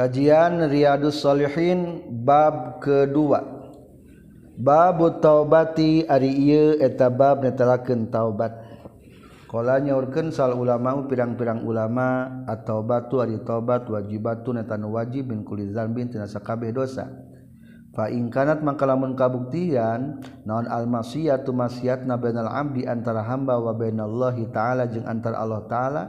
[0.00, 3.44] Kajian Riyadus Solihin bab kedua.
[4.56, 8.64] Babu taubati ari ieu eta bab netelakeun taubat.
[9.44, 16.08] Kala nyaurkeun sal ulama pirang-pirang ulama at-taubatu ari taubat wajibatu neta wajib min kulli dzambin
[16.08, 17.04] tina sakabeh dosa.
[17.92, 23.76] Fa in kanat mangka lamun kabuktian naon al masiyatu masiyatna bainal abdi antara hamba wa
[23.76, 26.02] bainallahi taala jeung antara Allah taala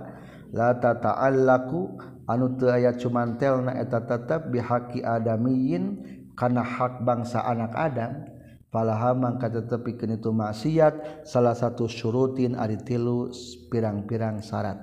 [0.55, 5.99] la tata'allaku anu teu aya cumantelna eta tetep bihaqi adamiyin
[6.39, 8.23] kana hak bangsa anak Adam
[8.71, 13.27] falaha mangka tetepikeun itu maksiat salah satu syurutin ari tilu
[13.67, 14.79] pirang-pirang syarat.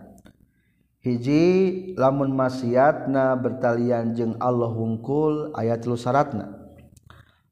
[1.01, 6.59] Hiji lamun maksiatna bertalian jeung Allah hungkul ayat tilu syaratna.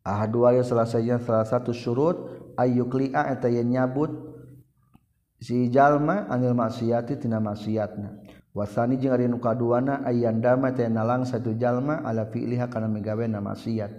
[0.07, 2.15] Aya salah saja salah satu syurut
[2.55, 4.15] ayyukli'a eta nyabut
[5.43, 8.23] si jalma anil maksiati tina maksiatna
[8.57, 13.45] wasani jeung ari nu kaduana ayandama teh nalang satu jalma ala fi'liha kana megawe na
[13.45, 13.93] maksiat.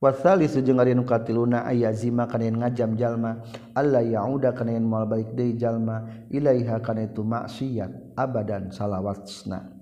[0.00, 3.44] Wasalisu jeung ari nu katiluna ayazima kana ngajam jalma
[3.76, 9.76] alla yauda kana yen moal balik deui jalma ilaiha kana itu maksiat abadan salawasna.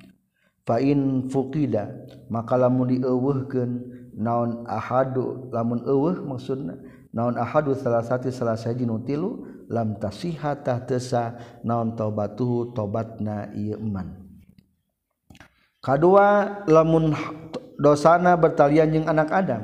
[0.67, 3.71] Fa in fuqida maka lamun dieuweuhkeun
[4.19, 6.77] naon ahadu lamun eueuh maksudna
[7.15, 13.77] naon ahadu salah satu salah saji nu tilu lam tasihatah tesa naon taubatuhu tobatna ieu
[13.77, 14.17] iman
[15.85, 17.15] kadua lamun
[17.79, 19.63] dosana bertalian jeung anak Adam.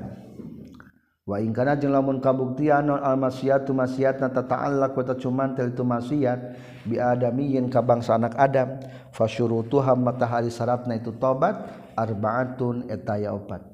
[1.25, 5.81] Wa in kana jeung lamun kabuktian non al maksiatu maksiatna tata'allaq wa cuman til tu
[5.81, 6.41] maksiat
[6.85, 8.77] bi adamiyin ka bangsa anak Adam
[9.17, 11.65] fasyurutuha matahari syaratna itu tobat
[11.97, 13.65] arbaatun etaya opat.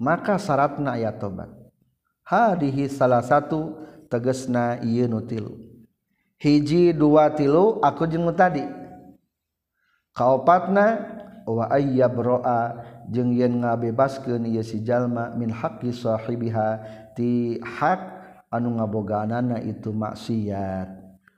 [0.00, 1.52] Maka syaratna aya tobat
[2.24, 3.76] hadihi salah satu
[4.08, 5.65] tegesna ieu nu tilu.
[6.40, 8.64] hiji dua tilu aku jeng tadi.
[10.16, 10.86] Kaopatna
[11.44, 12.60] wa ayyabroa
[13.12, 16.80] jeung yen ngabebaskeun ieu si jalma min haqqi sahibiha
[17.12, 18.00] ti hak
[18.48, 20.88] anu ngabogaanana itu maksiat.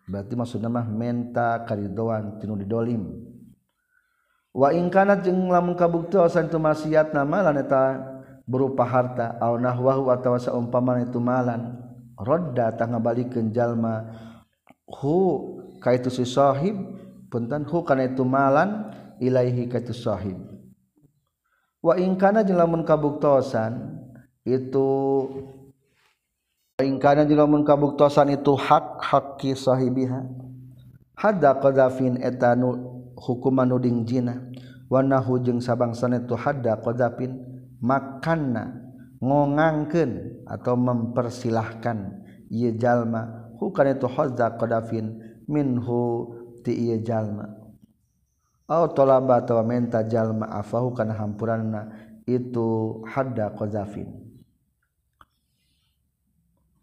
[0.09, 3.03] Berarti maksudna mah menta karidoan tinu didolim.
[4.55, 7.85] Wa in kana jeung lamun kabuktian tu maksiat nama lan eta
[8.49, 11.85] berupa harta au nahwahu atawa saumpama itu malan
[12.17, 14.09] rodda tanggabalikeun jalma
[14.89, 15.17] hu
[15.79, 16.75] ka itu si sahib
[17.29, 18.89] punten hu kana itu malan
[19.21, 20.37] ilaihi ka itu sahib.
[21.79, 24.03] Wa in kana jeung lamun kabuktosan
[24.43, 24.91] itu
[26.75, 30.25] wa in kana jeung lamun kabuktosan itu hak hakki sahibiha.
[31.19, 32.79] Hadda qadafin etanu
[33.19, 34.43] hukuman nuding jina
[34.87, 37.39] wa nahu jeung sabangsana itu hadda qadafin
[37.83, 38.89] makanna
[39.23, 42.27] ngongangkeun atau mempersilahkan.
[42.49, 45.19] Ieu jalma bukan itu khazza qadafin
[45.51, 46.33] minhu
[46.63, 47.51] ti ieu jalma.
[48.69, 51.89] Au talaba atawa menta jalma afahu kana hampuranna
[52.29, 54.13] itu hadda qazafin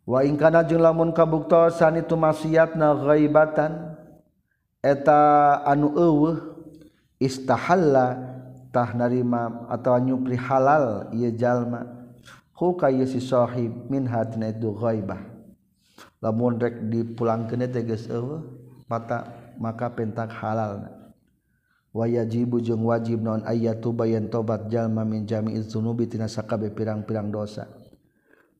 [0.05, 3.97] wa in kana jeung lamun kabuktosan itu maksiatna ghaibatan
[4.81, 6.37] eta anu eueuh
[7.21, 8.33] istahalla
[8.73, 12.05] tah narima atawa nyupri halal ieu jalma.
[12.55, 15.34] Hu ka si sahib min hadna itu ghaibah
[16.19, 18.43] lamun rek dipulangkeun teh geus eueuh
[18.85, 19.25] mata
[19.57, 21.05] maka pentak halal.
[21.95, 27.71] Wayajibu jeung wajib naon ayatu bayan tobat jalma min jami'iz dzunubi tina sakabeh pirang-pirang dosa.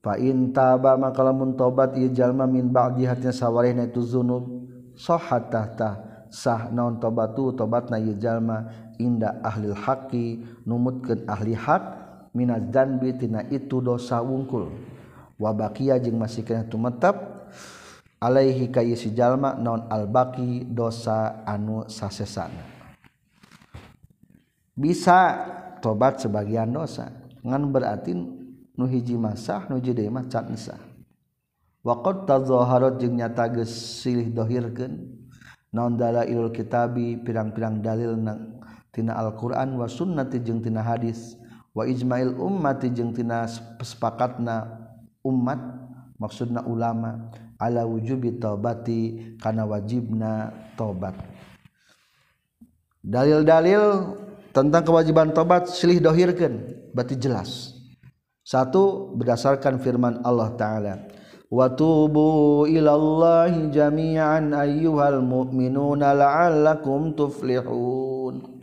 [0.00, 4.64] Fa in taba maka lamun tobat ieu jalma min ba'di hatina sawarehna itu dzunub
[4.96, 6.00] sahat tahta
[6.32, 11.82] sah naon tobatu tobatna ieu jalma inda ahli haqi numutkeun ahli hak
[12.32, 14.95] minaz dzanbi tina itu dosa wungkul.
[15.36, 17.36] wabakia jeung masihkan tumetep
[18.16, 22.64] Alaihi kay si jalma non albaqi dosa anu sasesana.
[24.72, 25.36] Bisa
[25.84, 27.12] tobat sebagian dosa
[27.44, 28.16] ngan berarti
[28.76, 30.80] nu hiji masah nu jadi mah cat nisah
[31.86, 35.06] waqad tazaharat jeung nyata geus silih dohirkeun
[35.70, 38.58] naon dalailul kitabi pirang-pirang dalil nang
[38.90, 41.38] tina Al-Qur'an wa sunnati jeung tina hadis
[41.76, 43.46] wa ijmail ummati jeung tina
[43.78, 44.85] sepakatna
[45.26, 45.58] umat
[46.22, 51.18] maksudna ulama ala wujubi taubati kana wajibna taubat.
[53.02, 54.14] Dalil-dalil
[54.54, 56.62] tentang kewajiban tobat silih dohirkan
[56.94, 57.74] berarti jelas.
[58.46, 60.94] Satu berdasarkan firman Allah Ta'ala
[61.46, 68.55] Watubu ilallahi jami'an ayyuhal mu'minuna la'allakum tuflihun.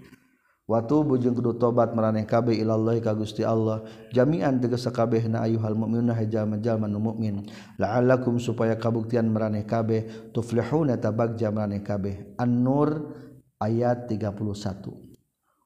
[0.64, 3.84] Watu bujung kudu tobat meraneh kabeh ilallahi ka Gusti Allah.
[4.16, 7.44] Jami'an tegas sakabehna ayuhal mu'minuna hajama-jalma nu mukmin.
[7.76, 10.32] la'allakum supaya kabuktian meraneh kabeh.
[10.32, 12.40] Tuflihuna tabagja meraneh kabeh.
[12.40, 13.12] An-Nur
[13.60, 15.04] ayat 31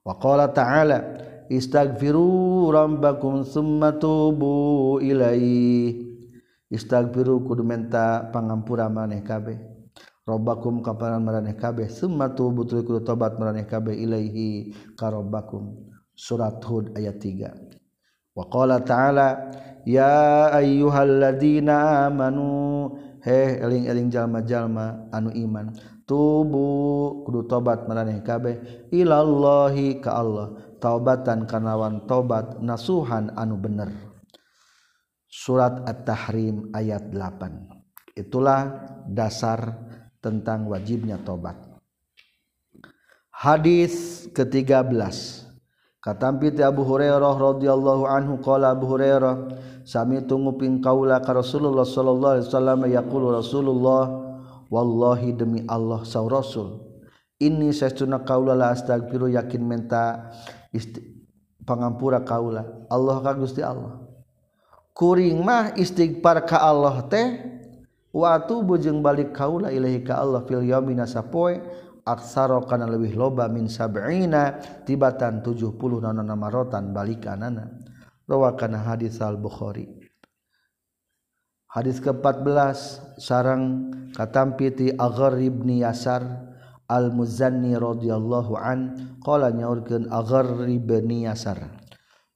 [0.01, 0.97] Wa qala ta'ala
[1.45, 5.93] istaghfiru rabbakum summa tubu ilaihi
[6.73, 9.76] istaghfiru kudu menta pangampura maneh kabeh.
[10.27, 11.87] robbakum kaparan maraneh kabeh.
[11.87, 18.83] Summa tubu tuluy tobat maraneh kabeh ilaihi ka robbakum surat hud ayat 3 wa qala
[18.83, 19.49] ta'ala
[19.87, 22.91] ya ayyuhalladzina amanu
[23.23, 25.71] he eling-eling jalma-jalma anu iman.
[26.07, 30.47] Tubu kudu tobat maraneh kabeh ilallahi ka Allah.
[30.77, 33.89] Taubatan kanawan tobat nasuhan anu bener.
[35.25, 37.77] Surat at-tahrim ayat 8
[38.17, 38.61] itulah
[39.05, 39.86] dasar
[40.27, 41.55] tentang wajibnya tobat.
[43.31, 44.99] Hadis ke-13.
[46.03, 49.55] Katampi ti Abu Hurairah radhiyallahu anhu qala Abu Hurairah
[49.87, 54.03] sami tunguping kaula ka Rasulullah sallallahu alaihi wasallam yaqulu Rasulullah
[54.67, 56.87] wallahi demi Allah sa Rasul
[57.37, 60.33] ini sesuna kaula la astagfiru yakin menta
[60.73, 61.01] isti,
[61.63, 64.01] pangampura kaula Allah ka Gusti Allah?
[64.97, 67.56] Kuring mah istighfar ka Allah teh
[68.17, 71.61] watu bujeng balik kaula ilahi ka Allah fil yaumi sapoe
[72.01, 74.57] aksaro kana leuwih loba min sab'ina
[74.89, 77.77] tibatan 70 nanana marotan balikanana
[78.25, 79.85] rawakana hadis al bukhari
[81.69, 82.57] hadis ke-14
[83.21, 86.25] sarang katampiti aghar ibni yasar
[86.89, 91.59] al muzanni radhiyallahu an qala nyaurkeun aghar ibni yasar.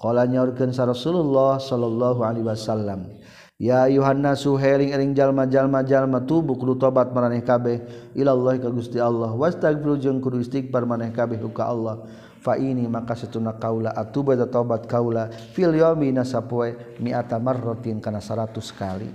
[0.01, 3.20] Qala nyaurkeun sa Rasulullah sallallahu alaihi wasallam
[3.61, 8.09] Ya Yohanna suhering-ering jalma-jalma-jalma tubuh kudu tobat maraneh kabeh.
[8.17, 9.37] Ilallah ka Gusti Allah.
[9.37, 12.09] Wastagfiru jeung kudu istighfar maraneh kabeh ka Allah.
[12.41, 15.29] Fa ini maka satuna kaula atuba da tobat kaula.
[15.53, 19.13] Fil yaumi nasapoe mi'ata marratin kana 100 kali.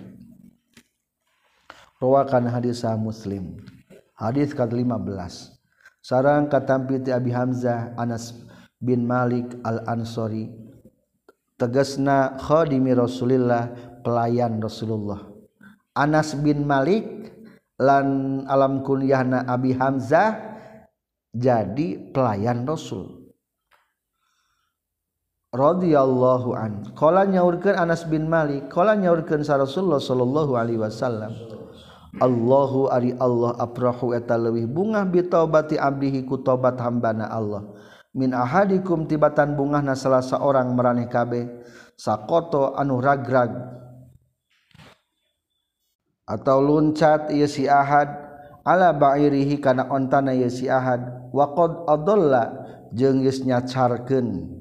[1.98, 3.58] Rawakan hadis Muslim.
[4.14, 5.58] Hadis ke-15
[6.06, 8.30] sarang katampi ti Abi Hamzah Anas
[8.78, 10.54] bin Malik Al-Ansori.
[11.56, 15.26] Tegasna khadimi Rasulillah pelayan Rasulullah.
[15.98, 17.34] Anas bin Malik
[17.82, 20.38] lan alam kunyahna Abi Hamzah
[21.34, 23.26] jadi pelayan Rasul.
[25.50, 26.86] Radhiyallahu an.
[26.94, 31.34] Qala nyaurkeun Anas bin Malik qala nyaurkeun sa Rasulullah sallallahu alaihi wasallam.
[32.16, 37.64] Allahu ari Allah aprahu eta leuwih bungah bitaubati abdihi ku tobat hambana Allah.
[38.16, 41.44] Min ahadikum tibatan bungahna salah seorang maraneh kabeh.
[41.96, 43.52] Sakoto anu ragrag
[46.26, 48.26] atau luncat ieu si Ahad.
[48.66, 51.30] Ala ba'irihi kana ontana ia si Ahad.
[51.30, 54.58] Wa qad adalla jeung geus nyacarkeun.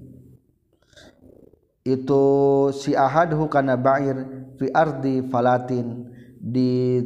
[1.82, 2.24] Itu
[2.70, 6.06] si Ahad hu kana ba'ir fi ardi falatin
[6.38, 7.02] di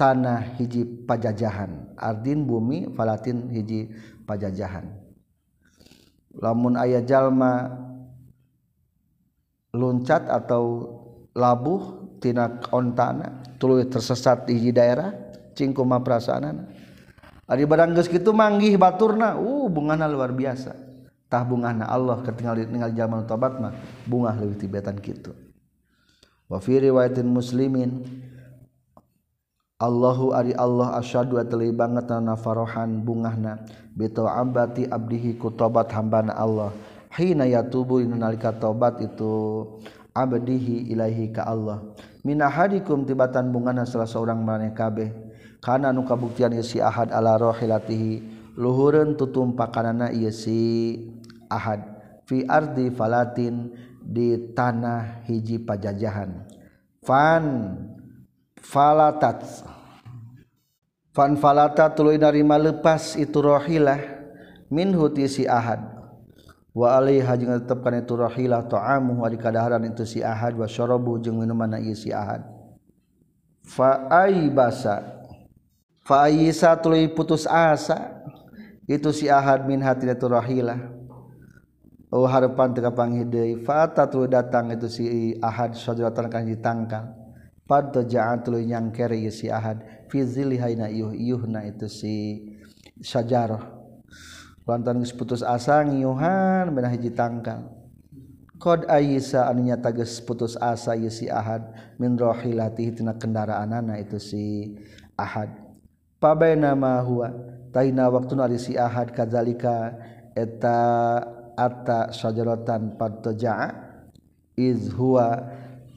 [0.00, 1.92] tanah hiji pajajahan.
[2.00, 3.92] Ardin bumi falatin hiji
[4.24, 4.88] pajajahan.
[6.38, 7.76] Lamun aya jalma
[9.74, 10.64] loncat atau
[11.34, 15.10] labuh tina ontana tuluy tersesat di daerah
[15.54, 16.78] cingkuma perasaan
[17.48, 20.76] Ari barang geus kitu manggih baturna uh bungana luar biasa.
[21.32, 23.72] Tah bungana Allah ketinggal tinggal zaman tobat mah
[24.04, 25.32] bunga leuwih tibetan kitu.
[26.44, 28.04] Wa fi riwayatin muslimin
[29.80, 33.64] Allahu ari Allah asyadu atli banget na farohan bungahna
[33.96, 36.68] beto abati abdihi ku tobat hambana Allah.
[37.16, 39.64] Hina yatubu nalika tobat itu
[40.12, 41.80] abdihi ilahi ka Allah
[42.26, 45.10] Minahadikum tibatan bungana salah seorang maneh kabeh.
[45.58, 48.22] Kana nu kabuktian si ahad ala rohilatihi
[48.54, 50.98] luhureun tutum pakanana ieu si
[51.50, 51.82] ahad.
[52.26, 56.46] Fi ardi falatin di tanah hiji pajajahan.
[57.02, 57.44] Fan
[58.60, 59.42] falatat
[61.14, 63.98] fan falata tuluy narima lepas itu rohilah
[64.70, 65.97] minhu ti si ahad.
[66.78, 71.42] Wa alaiha jeung tetepkan itu rahilah ta'amuhu ari kadaharan itu si ahad wa syarabu jeung
[71.42, 72.46] minuman ieu si ahad.
[73.66, 75.26] Fa aibasa
[76.06, 78.22] fa aisa tuluy putus asa
[78.86, 80.78] itu si ahad min hati itu rahilah
[82.14, 83.90] oh harapan teu kapanggih deui fa
[84.30, 85.04] datang itu si
[85.42, 87.04] ahad sajaratan kan ditangkal.
[87.68, 92.14] Pad taja'at tuluy nyangkere ieu si ahad fi zillihaina yuh yuhna itu si
[93.04, 93.77] syajarah
[94.68, 97.72] lantan putus asa ngiyuhan benah hiji tangkal.
[98.60, 104.76] Qad ayisa anunya tages putus asa ye si ahad min rohilati tina kendaraanana itu si
[105.16, 105.48] ahad.
[106.20, 107.32] Pabaina ma huwa
[107.72, 109.96] taina waktuna ari si ahad kadzalika
[110.36, 110.76] eta
[111.56, 113.72] atta sajaratan padtoja'a
[114.58, 115.48] iz huwa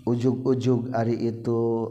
[0.05, 1.89] ujug-ujug ari itu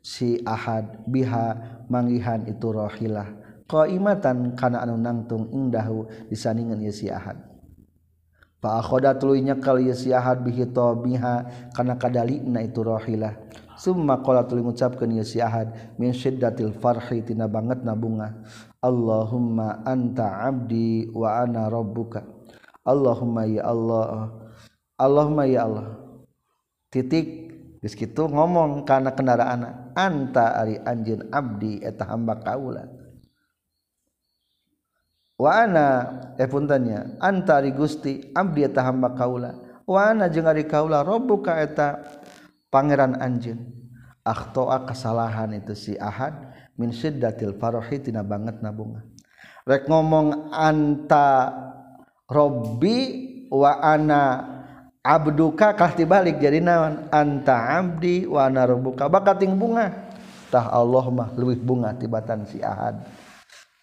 [0.00, 1.58] si ahad biha
[1.90, 3.43] manggihan itu rohilah.
[3.74, 7.42] qaimatan kana anu nangtung indahu disandingan ieu si Ahad.
[8.62, 11.34] Fa akhoda tuluy nyekel ieu si Ahad bihi tabiha
[11.74, 13.34] kana kadalina itu rahilah
[13.74, 18.30] summa qala tuluy ngucapkeun ieu si Ahad min syiddatil farhi tina banget nabunga
[18.78, 22.20] Allahumma anta abdi wa ana rabbuka.
[22.84, 24.28] Allahumma ya Allah
[25.00, 25.98] Allahumma ya Allah.
[26.92, 27.50] Titik
[27.82, 32.86] geus kitu ngomong kana kendaraan anta ari anjeun abdi eta hamba kaula.
[35.40, 39.54] waanapunnya eh, antari Gusti Abdi ta hamba kaula.
[39.84, 42.00] Wana jeung ari kaula robbuka eta
[42.72, 43.60] Pangeran anjeun.
[44.24, 46.32] Akhtoa kesalahan itu si Ahad
[46.80, 49.04] min syiddatil farahi tina banget nabunga
[49.64, 51.52] rek ngomong anta
[52.28, 52.98] robbi
[53.48, 54.22] wa ana
[55.04, 57.08] abduka kah tibalik jadi naon?
[57.12, 59.92] Anta abdi wa ana robbuka bakating bunga.
[60.52, 63.02] Tah Allah mah leuwih bunga tibatan si Ahad.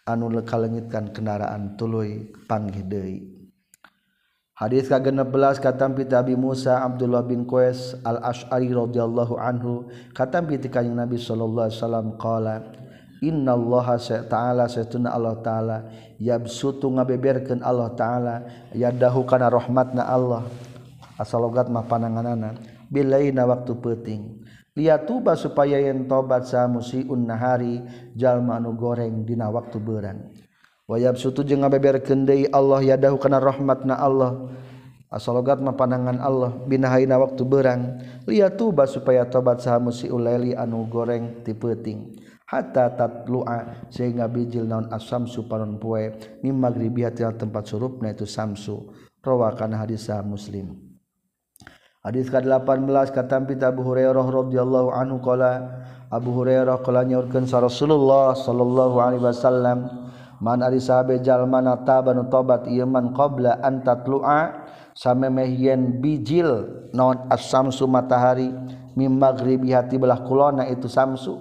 [0.08, 3.26] anu lekalengitkan kendaraan tuluy panghidei
[4.58, 11.18] hadits ka 16 katampi Abi Musa Abdullah bin Qais al-ashari radhiyallahu Anhu katampi katampitika Nabi
[11.18, 12.56] sallallahu alaihi wasallam qala
[13.22, 15.78] Innallaha ta'ala setuna Allah ta'ala
[16.18, 18.36] yabsutu ngabeberkeun Allah ta'ala
[18.74, 20.42] yadahu kana rahmatna Allah.
[21.22, 22.58] Asalogat mah pananganana
[22.90, 24.42] bilaina waktu peuting.
[24.78, 27.84] lihat tuba supaya yen tobat sa musiun nahari
[28.16, 30.32] jalma anu goreng dina waktu beuran
[30.92, 34.52] wayab sutu jeung ngabeberkeun deui Allah yadahu kana rahmatna Allah.
[35.12, 38.00] Asalogat mah panangan Allah binahaina waktu berang
[38.32, 42.16] lihat tuba supaya tobat sa musiul laili anu goreng ti peuting.
[42.48, 48.88] Hatta tatlua sehingga bijil naon asamsu panon poe mim maghribiah tempat surupna itu samsu.
[49.20, 50.91] Rawakan hadis muslim.
[52.02, 58.98] Hadis ke-18 kata Abu Hurairah radhiyallahu anhu qala Abu Hurairah qala nyaurkeun sa Rasulullah sallallahu
[58.98, 59.86] alaihi wasallam
[60.42, 64.66] man ari sahabe jalma na taban tobat ieu man qabla an tatlu'a
[64.98, 68.50] samemehieun bijil naon as-samsu matahari
[68.98, 71.38] mim maghribi hati belah kulona itu samsu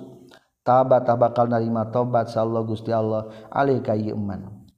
[0.60, 4.68] tabat bakal narima tobat sallallahu Gusti Allah alaihi ka ieu man.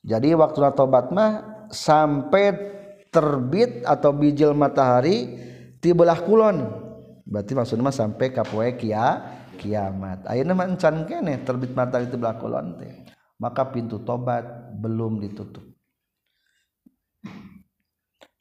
[0.00, 2.75] Jadi waktu tobat mah sampai
[3.16, 5.32] terbit atau bijil matahari
[5.80, 6.68] tibelah kulon.
[7.24, 9.24] Berarti maksudnya sampai kapoe kia
[9.56, 10.28] kiamat.
[10.28, 12.92] Ayeuna mah encan kene terbit matahari itu belah kulon teh.
[13.40, 14.44] Maka pintu tobat
[14.76, 15.64] belum ditutup.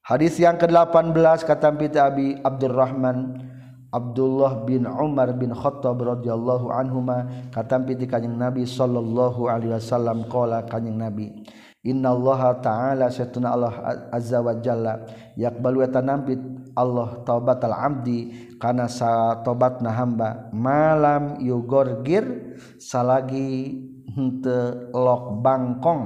[0.06, 3.42] Hadis yang ke-18 kata Nabi Abi Abdurrahman
[3.90, 7.82] Abdullah bin Umar bin Khattab radhiyallahu anhuma kata
[8.30, 11.48] Nabi sallallahu alaihi wasallam qala kanjing Nabi
[11.86, 13.74] Innallaha ta'ala satuna Allah
[14.10, 15.06] azza wa jalla
[15.38, 16.42] yakbalu eta nampit
[16.74, 23.86] Allah taubatal abdi kana sa tobatna hamba malam yugorgir salagi
[24.18, 26.04] henteu lok bangkong.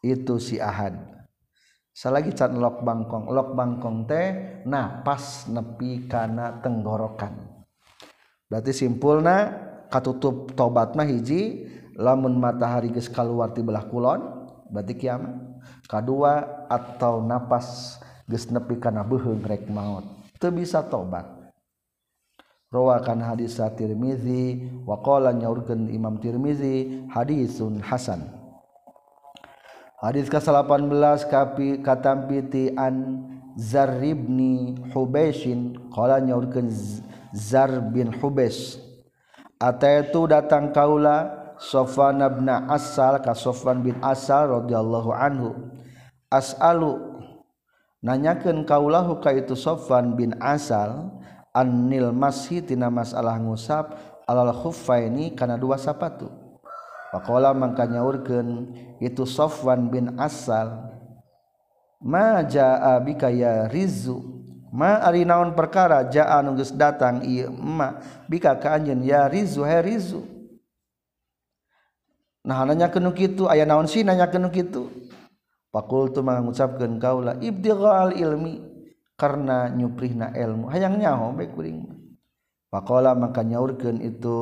[0.00, 0.96] Itu si ahad.
[1.92, 3.28] Salagi can lok bangkong.
[3.28, 4.26] Lok bangkong teh
[4.64, 7.62] napas nepi kana tenggorokan.
[8.48, 9.36] Berarti simpulna
[9.92, 11.68] katutup tobat mah hiji
[12.00, 14.39] lamun matahari geus kaluar ti belah kulon
[14.70, 15.34] berarti kiamat
[15.90, 17.98] kedua atau napas
[18.30, 20.06] geus nepi kana beuheung rek maut
[20.40, 21.40] teu bisa tobat.
[22.70, 28.30] Rawakan hadis Tirmizi wa qala nyaurkeun Imam Tirmizi hadisun hasan.
[29.98, 33.26] Hadis ke-18 kapi katampiti an
[33.58, 36.70] Zar ibni Hubaisin qala nyaurkeun
[37.34, 38.78] Zar bin Hubais.
[39.58, 45.52] Ataitu datang kaula Sofan nabna asal ka Sofan bin asal radhiyallahu anhu.
[46.32, 46.96] Asalu
[48.00, 51.12] nanyakeun kaulahu ka itu Sofan bin asal
[51.52, 53.92] annil mashi tina masalah ngusap
[54.24, 56.32] alal khuffaini kana dua sapatu.
[57.10, 60.94] Faqala mangka nyaurkeun itu Sofwan bin Asal
[62.00, 64.16] ma jaa bika ya rizu
[64.72, 68.00] ma ari naon perkara jaa nu geus datang ieu emak
[68.30, 70.22] bika ka anjeun ya rizu he rizu
[72.40, 74.48] nah nanya kenu gitu ayah naon sih nanya kenu
[75.70, 78.70] pakul tu mengucapkan kaula ibtighal ilmi
[79.20, 80.72] karena nyuprihna ilmu.
[80.72, 81.84] Hayang nyaho baik kuring.
[82.72, 84.38] Pakola maka nyaurkan itu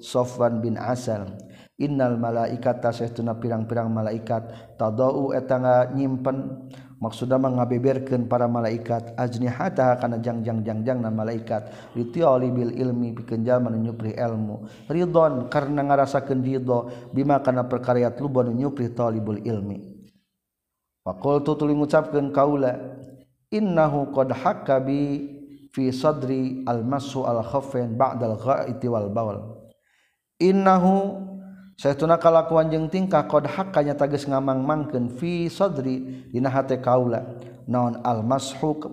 [0.00, 1.36] Sofwan bin Asal.
[1.76, 4.48] Innal malaikat tasyhtuna pirang-pirang malaikat
[4.80, 6.72] tadau etanga nyimpen.
[7.00, 9.14] Maksudnya mengabeberkan para malaikat.
[9.16, 11.68] Ajnihata karena jangjang-jangjang na malaikat.
[11.96, 14.88] Litioli bil ilmi pikeun jalma nu nyupri ilmu.
[14.88, 16.88] Ridon karena ngarasakeun ridho.
[17.12, 20.08] Bima kana perkara luba nu nyupri talibul ilmi.
[21.06, 22.74] Faqultu tuluy ngucapkeun kaula
[23.54, 25.30] innahu qad hakabi
[25.70, 29.38] fi sadri al masu al khafain ba'dal ghaiti wal bawl.
[30.42, 31.22] Innahu
[31.76, 37.36] Saytuna kalakuan jeung tingkah qad hakkanya tages ngamang-mangkeun fi sadri dina hate kaula.
[37.68, 38.88] Naon al mashuk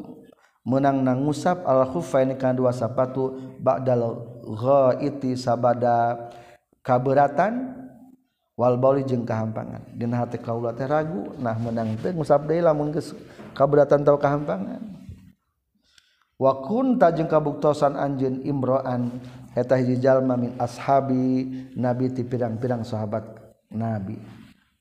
[0.68, 6.28] menang nangusap al khuffain kana dua sapatu ba'dal ghaiti sabada
[6.84, 7.72] kaberatan
[8.60, 9.88] wal bauli jeung kahampangan.
[9.96, 13.16] Dina hate kaula teh ragu nah menang teh ngusap deui lamun geus
[13.56, 14.84] kaberatan tau kahampangan.
[16.36, 19.24] Wa kunta jeung kabuktosan anjeun imro'an
[20.02, 23.24] jalma min ashabi nabi ti pirang-pirang sahabat
[23.70, 24.18] nabi.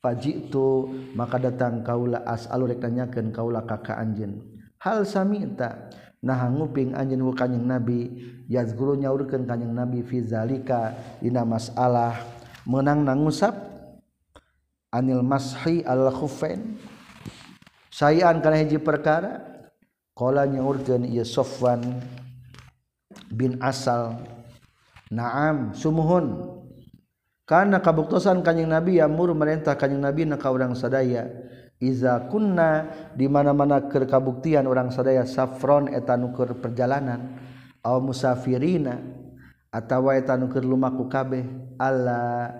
[0.03, 4.43] Faji itu maka datang kaula as alreknyaken kaula kakak anjen
[4.83, 5.87] hal samita
[6.19, 8.11] nah nguping anjen kanyeng nabi
[8.51, 10.91] yazguru nyaurkan kanyeng nabi fizalika
[11.23, 12.19] dina masalah.
[12.63, 13.51] Menang nangusap
[14.91, 16.79] anil mashi al khufain
[17.91, 19.67] sayaan kana hiji perkara
[20.15, 21.99] qala nyaurkeun ieu Sofwan
[23.27, 24.15] bin Asal
[25.13, 26.57] naam sumuhun.
[27.45, 31.29] Karena kabuktosan kanyeng nabi yamur merintah kanyeng nabi na ka urang sadaya.
[31.77, 37.35] Iza kunna di mana-mana keur kabuktian urang sadaya safron eta nukur perjalanan.
[37.83, 38.97] Aw musafirina
[39.69, 41.43] atawa eta nukur lumaku kabeh.
[41.75, 42.55] Allah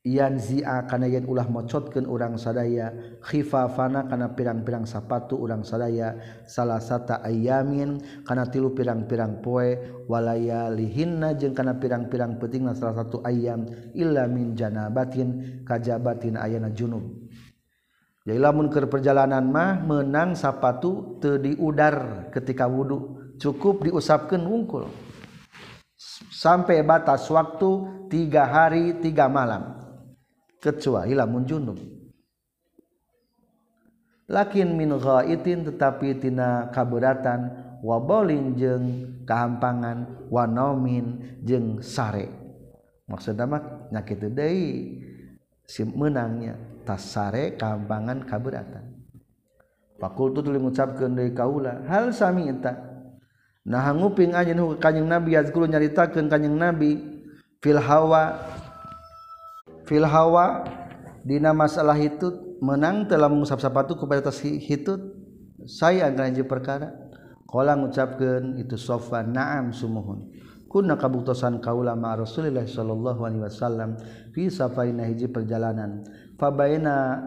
[0.00, 2.88] Yan zia kana yen ulah mocotkeun urang sadaya
[3.20, 6.16] khifafana kana pirang-pirang sapatu urang sadaya
[6.48, 9.76] salasata ayamin kana tilu pirang-pirang poe
[10.08, 17.04] walaya lihinna jeung kana pirang-pirang pentingna salah satu ayam illa min janabatin kajabatin ayana junub.
[18.24, 24.88] Jadi lamun keur perjalanan mah menang sapatu teu diudar ketika wudu cukup diusapkeun wungkul.
[26.32, 27.68] Sampai batas waktu
[28.08, 29.79] tiga hari tiga malam.
[30.60, 31.78] kecuali lamun junub.
[34.30, 37.50] Lakin min ghaitin tetapi tina kaberatan
[37.82, 38.86] wa bolin jeung
[39.26, 42.30] kahampangan wa naumin jeung sare.
[43.10, 45.02] Maksudna mah nya kitu deui
[45.66, 46.54] si meunangnya
[46.86, 49.00] tas sare kahampangan kaberatan.
[50.00, 52.72] Fakultu tuluy ngucapkeun deui kaula hal sami ita
[53.60, 56.96] nah nguping anjeun kanjing nabi yazkuru nyaritakeun kanjing nabi
[57.60, 58.40] fil hawa
[59.90, 60.62] filhawa
[61.26, 65.18] dina masalah hitut menang telah mengusap sapatu kepada atas hitut
[65.66, 66.94] saya antara perkara.
[67.50, 70.30] Qala ngucapkeun itu sofa na'am sumuhun.
[70.70, 73.98] Kunna kabuktosan kaula ma Rasulillah sallallahu alaihi wasallam
[74.30, 76.06] fi safarina hiji perjalanan.
[76.38, 77.18] Fabaina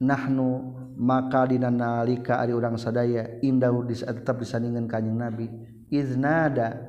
[0.00, 5.52] nahnu maka dina nalika ari urang sadaya indah tetap disandingan kanjing Nabi.
[5.92, 6.87] Iznada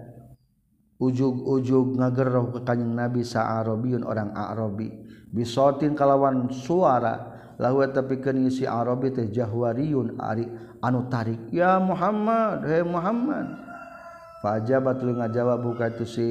[1.00, 4.92] ujug-ujug ngagerroh ke kanyeng nabi sa'arabiyun orang Arabi.
[5.32, 10.48] Bisotin kalawan suara lahu tapi isi Arabi teh jahwariyun ari
[10.84, 13.48] anu tarik ya Muhammad he Muhammad.
[14.40, 16.30] Fajabat lu ngajawab buka itu si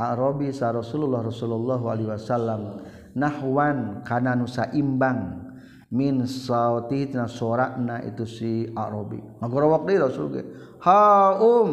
[0.00, 2.80] Arabi sa Rasulullah Rasulullah alaihi wasallam
[3.12, 5.44] nahwan kana nu saimbang
[5.92, 9.20] min sauti tina sorakna itu si Arabi.
[9.44, 10.42] Ngagorowak deui Rasul ge
[10.80, 11.68] ha um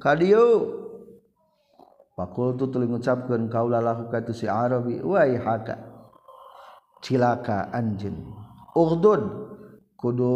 [0.00, 0.77] kadieu
[2.18, 5.78] Fakultu tuli ngucapkeun kaula lahu ka si Arabi wai haka.
[6.98, 8.26] Cilaka anjeun.
[8.74, 9.22] Urdun
[9.94, 10.34] kudu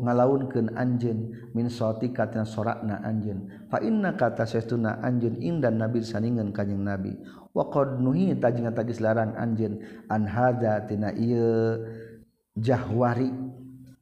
[0.00, 3.68] ngalaunkeun anjeun min soti katina sorakna anjeun.
[3.68, 7.12] Fa inna kata sesuna anjeun indan nabi saningan kanjing nabi.
[7.52, 9.76] Wa qad nuhi tajing tagis larang anjeun
[10.08, 11.84] an hadza tina ieu
[12.56, 13.28] jahwari.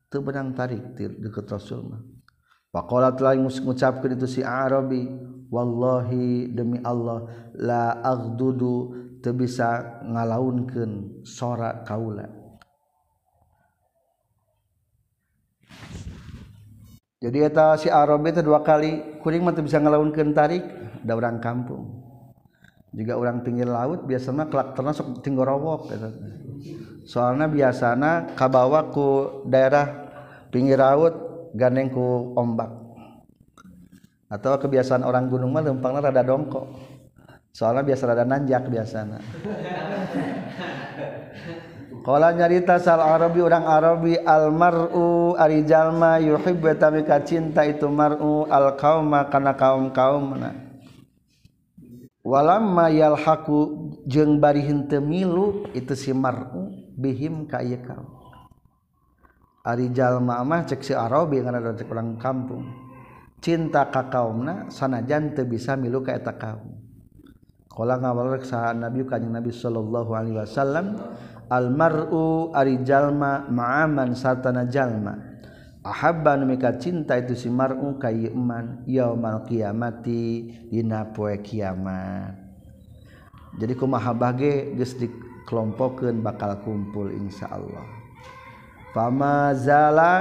[0.07, 1.99] Teu benang tarik deket Rasul mah.
[2.71, 5.03] Faqala telah ngucapkeun itu si Arabi
[5.49, 7.25] Wallahi demi Allah
[7.57, 8.93] la aghdudu
[9.25, 12.29] te bisa ngalaunken sora kaula.
[17.19, 20.63] Jadi eta si Arab itu dua kali kuring mah bisa ngalaunkeun tarik
[21.03, 22.07] da orang kampung.
[22.95, 26.11] Juga orang pinggir laut biasanya kelak termasuk tinggorowok gitu.
[27.09, 30.09] soalnya biasanya kabawa ku daerah
[30.53, 32.88] pinggir laut gandeng ku ombak.
[34.29, 36.69] atau kebiasaan orang gunung mah lempangnya rada dongkok.
[37.53, 39.19] Soalnya biasa rada nanjak biasana.
[42.09, 48.49] Kala nyarita sal Arabi orang Arabi al mar'u ari jalma yuhibbu tami cinta itu mar'u
[48.49, 50.57] al qauma kana kaum-kaumna.
[52.25, 58.09] Walamma yalhaqu jeung bari henteu milu itu si mar'u bihim ka ieu kaum.
[59.69, 62.88] Ari jalma mah cek si Arabi karena cek orang kampung.
[63.39, 66.79] cinta ka kaumna sanajan teu bisa milu ka eta kaum.
[67.71, 70.99] Qala ngawalrek saha nabi kanjing nabi sallallahu alaihi wasallam
[71.47, 75.15] al mar'u ari jalma ma'aman satana jalma.
[75.87, 82.35] Ahabba mika cinta itu si mar'u ka iman yaumal qiyamati dina poe kiamat.
[83.59, 87.99] Jadi kumaha bage geus dikelompokeun bakal kumpul insyaallah
[88.95, 90.13] Pamazala zala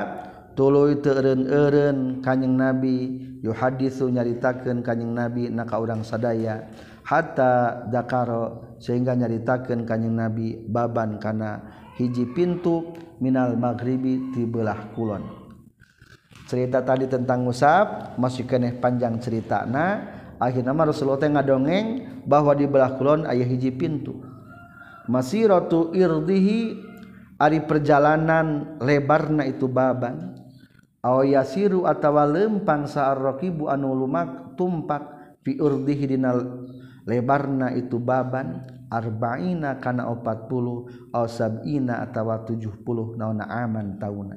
[0.58, 2.98] tulu teren-eren kanyeng nabi.
[3.46, 6.65] Yu hadisu nyaritakeun kanyeng nabi na ka urang sadaya.
[7.06, 11.62] Hatta dakaro sehingga nyaritakeun kanyeng nabi baban kana
[11.96, 15.24] hiji pintu minal maghribi tibelah kulon.
[16.50, 21.88] Cerita tadi tentang musab masih keneh panjang cerita na akhirnya mah Rasulullah teh ngadongeng
[22.24, 24.20] bahwa di belah kulon ayah hiji pintu.
[25.08, 26.76] Masiratu irdihi
[27.39, 30.37] ari perjalanan lebarna itu baban.
[31.24, 36.34] yasiru atawa lempang saarraqibu anu lumak tumpak fi urdihi dina
[37.08, 44.36] lebarna itu baban arba'ina kana 40 aw sab'ina atawa 70 naona aman tauna.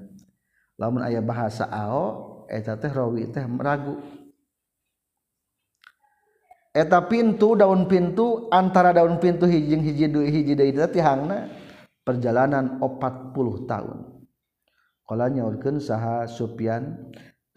[0.78, 4.00] Lamun aya bahasa ao eta teh rawi teh ragu.
[6.70, 11.50] Eta pintu daun pintu antara daun pintu hijing hiji hiji deui tihangna
[12.06, 13.98] perjalanan 40 tahun.
[15.10, 17.10] nyaurken saha Sufyan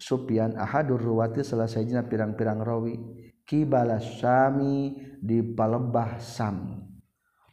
[0.04, 2.98] Sufyan Ahadur ruwati selesainya pirang-pirang rawi.
[3.44, 6.80] Kibala Syami di Palembah Sam.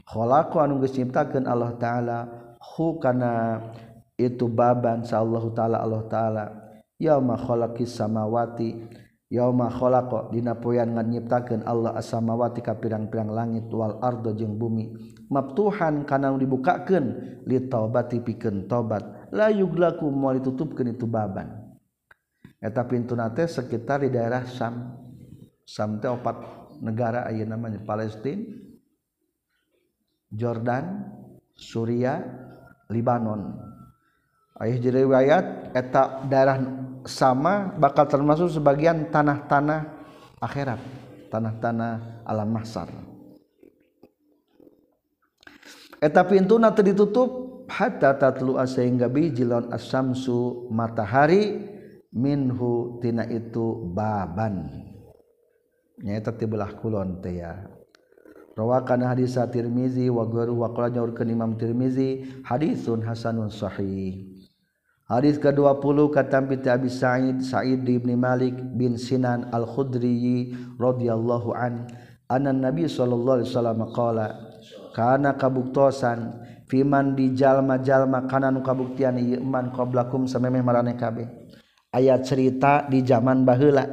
[0.08, 2.18] Khalaqu anu geus nyiptakeun Allah taala
[2.60, 3.60] hu kana
[4.16, 6.46] itu baban sa Allah taala Allah taala.
[6.96, 8.88] Yauma khalaqis samawati
[9.32, 14.92] yauma khalaqa dina poean nyiptakeun Allah as-samawati ka pirang-pirang langit wal ardo jeung bumi.
[15.28, 17.06] Maftuhan kana dibukakeun
[17.48, 21.48] li taubati pikeun tobat layuglaku mau ditutupkan itu baban.
[22.62, 24.94] Eta pintu nate sekitar di daerah Sam
[25.66, 26.38] Sam teh opat
[26.84, 28.46] negara aya namanya Palestina
[30.30, 31.10] Jordan
[31.58, 32.22] Suria
[32.92, 33.58] Libanon.
[34.62, 36.62] Ayah jadi riwayat eta daerah
[37.06, 39.90] sama bakal termasuk sebagian tanah-tanah
[40.38, 40.78] akhirat
[41.34, 42.90] tanah-tanah alam mahsar
[46.02, 51.72] eta pintu nanti ditutup hatta tatlu'a sehingga biji lawan asamsu matahari
[52.12, 54.68] minhu tina itu baban.
[56.04, 57.64] Nyaeta tibelah kulon teh ya.
[58.52, 64.28] Rawakan hadis Tirmizi wa guru wa qala nyaurkeun Imam Tirmizi hadisun hasanun sahih.
[65.08, 71.88] Hadis ke-20 kata binti Abi Sa'id Sa'id bin Malik bin Sinan Al-Khudri radhiyallahu an
[72.32, 74.28] anna Nabi sallallahu alaihi wasallam qala
[74.96, 76.32] kana kabuktosan
[76.72, 81.28] Fiman dijallma-jalma kanan kabuktian ieu Iman qablakum samemeh marane kabeh.
[81.92, 83.84] Ayat cerita di zaman baheula.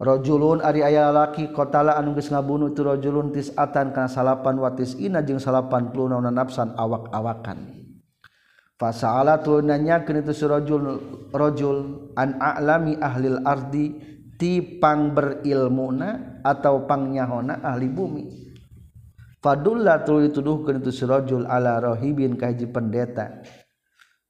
[0.00, 5.20] Rajulun ari aya laki qatala anu geus ngabunuh tu rajulun tisatan kana salapan watis ina
[5.20, 7.84] jeung salapan puluh naon nafsan awak-awakan.
[8.80, 10.98] Fasaala tu nanyakeun itu si rajul
[11.30, 13.94] rajul an a'lami ahlil ardi
[14.40, 18.41] ti pangberilmuna atau pangnyaho ahli bumi?
[19.42, 23.42] Fadulla tu dituduhkeun itu surajul ala rahibin ka hiji pendeta.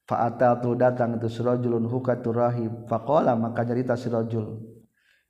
[0.09, 2.88] Fa tu datang itu surajulun hukatu rahib.
[2.88, 4.72] Faqala maka cerita surajul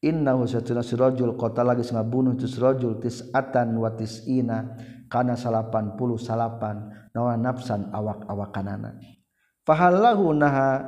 [0.03, 4.75] innahu satuna surajul qata lagi ngabunuh itu surajul tis'atan wa tis'ina
[5.07, 8.99] kana salapan puluh salapan nawa nafsan awak-awakanana
[9.63, 10.83] fahallahu naha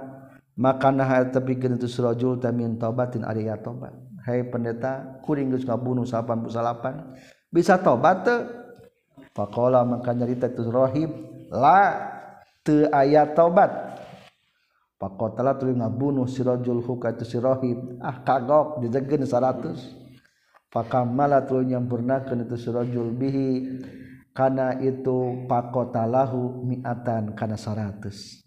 [0.59, 3.94] maka naha tepikeun itu surajul tamin taubatin ari tobat
[4.26, 8.26] hai pendeta kuring geus ngabunuh 88 bisa tobat
[9.35, 11.11] Pakola maka nyarita itu rohib
[11.51, 11.99] la
[12.62, 13.99] te ayat taubat.
[14.94, 20.70] Pakotala tuluy ngabunuh si rajul huka itu si rohib ah kagok dijegeun 100.
[20.70, 23.51] Pakamala tuluy nyampurnakeun itu si rajul bihi
[24.31, 28.43] kana itu pakotalahu mi'atan kana 100.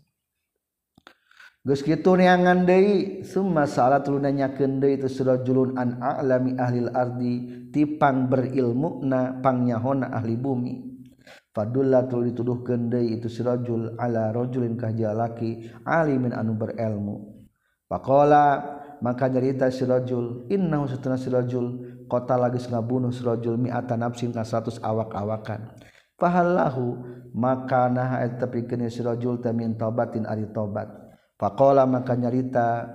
[1.68, 8.32] Gus gitu neangan deui summa salat lunanyakeun deui itu surajulun an a'lami ahlil ardi tipang
[8.32, 10.76] berilmu na pangnyahona ahli bumi.
[11.52, 17.36] Fadullah tu dituduhkeun deui itu surajul ala rojulin ka jalaki alimin anu berilmu.
[17.84, 18.64] Pakola
[19.04, 25.76] maka nyarita surajul innahu satuna surajul kota lagi ngabunuh surajul mi'ata nafsin ka 100 awak-awakan.
[26.16, 26.96] Fahallahu
[27.36, 31.07] maka nah tapi kene ta tamin taubatin ari taubat
[31.38, 32.90] Pakola maka nyarita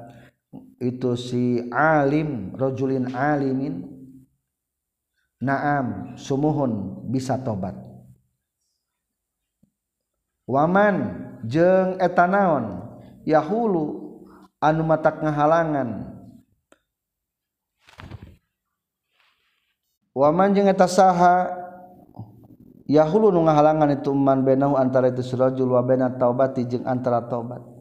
[0.83, 3.87] itu si alim rojulin alimin
[5.39, 7.79] naam sumuhun bisa tobat.
[10.51, 14.11] Waman jeng etanaon yahulu
[14.59, 16.11] anu matak ngahalangan.
[20.13, 21.63] Waman jeng etasaha
[22.91, 27.72] yahulu nu ngahalangan itu man benahu antara itu sirajul wa bena taubati jeung antara taubat.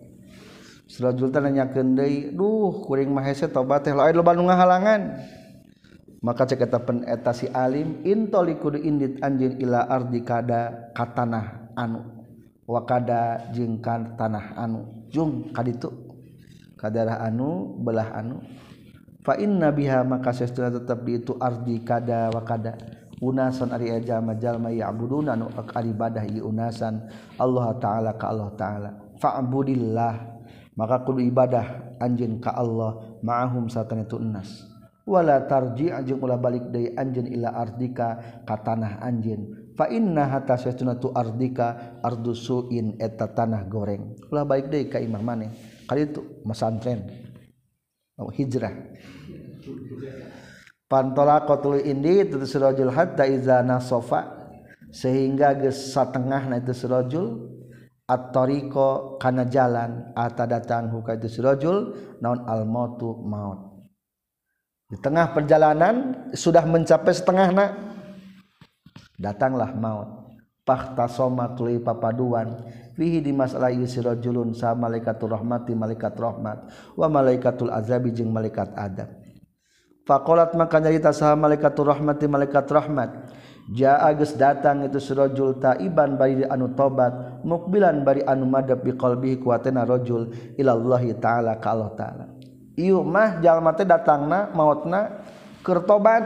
[0.91, 1.95] Sultananyaken
[2.35, 5.01] Duh kuring Mahese tobat halangan
[6.21, 12.05] maka ceketa penetasi Alim intoliku indit anjing ila ardi kada katanah anu.
[12.69, 15.09] Wakada jengkan tanah anu.
[15.09, 15.89] Jung kaditu.
[16.77, 18.37] Kadarah anu belah anu.
[19.25, 22.73] Fa inna biha maka sesuna tetap di itu ardi kada wakada
[23.21, 27.01] unasan ari ajama jalma ya'buduna anu ibadah unasan.
[27.41, 28.89] Allah taala ka Allah taala.
[29.17, 30.30] Fa'budillah.
[30.77, 34.71] maka kudu ibadah anjin ka Allah ma'ahum satan itu enas
[35.05, 40.55] wala tarji anjing ulah balik dari anjin ila ardika ka tanah anjin fa inna hatta
[40.55, 44.13] saytuna tu ardika ardu suin eta tanah goreng.
[44.29, 45.49] Ulah balik deui ka imah maneh.
[45.89, 47.07] Kali itu masantren.
[48.21, 48.69] Oh, hijrah.
[50.85, 54.53] Pantola qatul indi itu sirajul hatta iza nasofa
[54.91, 57.50] sehingga geus satengahna itu sirajul
[58.11, 63.87] at-tariqa kana jalan ata datang huka itu sirajul naon al mautu maut.
[64.91, 67.71] Di tengah perjalanan sudah mencapai setengah nak.
[69.15, 70.35] Datanglah maut.
[70.67, 72.67] Pakta soma tuli papaduan.
[72.99, 76.67] Fihi di masalah yusirajulun sa malaikatul rahmati malaikat rahmat.
[76.99, 79.07] Wa malaikatul azabi jeung malaikat adab.
[80.03, 83.31] Fakolat maka nyarita saha malaikatul rahmati malaikat rahmat
[83.69, 89.85] Jaa geus datang itu sirajul taiban bari anu tobat mukbilan bari anu madab biqalbihi kuatena
[89.85, 92.25] rajul ilallahi taala ka Allah taala.
[92.81, 95.21] Mah jalma teh datangna mautna
[95.61, 96.25] keur tobat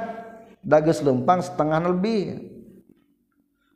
[0.63, 2.55] da geus lempang setengah lebih.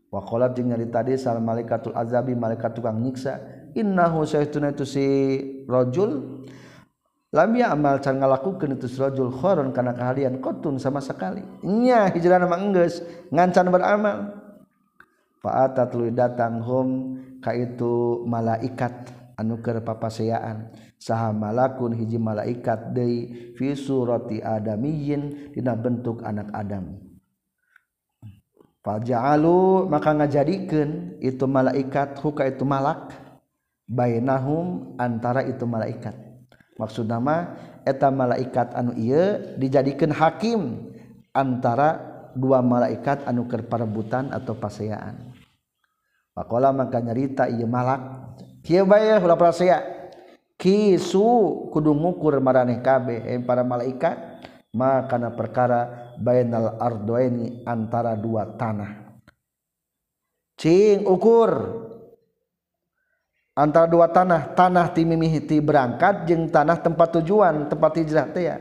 [0.10, 3.38] Wa qala tadi sal malaikatul azabi malaikat tukang nyiksa
[3.78, 5.06] innahu saytuna itu si
[5.70, 6.42] rajul
[7.30, 11.46] lam ya amal can ngalakukeun itu rajul khoron kana kahalian kotun sama sekali.
[11.62, 14.18] Nya hijrah nama enggeus ngancan beramal.
[15.40, 16.88] Fa'ata tuluy datang hum
[17.40, 25.80] ka itu malaikat anu keur papaseaan saha malakun hiji malaikat deui fi surati adamiyyin dina
[25.80, 27.00] bentuk anak Adam.
[28.84, 33.16] Faja'alu maka ngajadikeun itu malaikat huka itu malak
[33.88, 36.29] bainahum antara itu malaikat
[36.80, 40.90] maksud nama eta malaikat anu ia dijadikan hakim
[41.36, 42.00] antara
[42.34, 45.36] dua malaikat anu keparbutan atau paseaan
[46.32, 48.00] Pakola maka nyarita ieu malak
[48.64, 50.00] kieu bae ulah pasea
[50.60, 51.28] kisu
[51.72, 54.28] kudu ngukur maraneh kabeh eh, para malaikat.
[54.70, 59.18] Makana perkara bainal ardoeni antara dua tanah.
[60.54, 61.89] Cing ukur.
[63.56, 68.58] Antara dua tanah tanah ti mimihiti berangkat jeung tanah tempat tujuan tempat hijrah teh ya.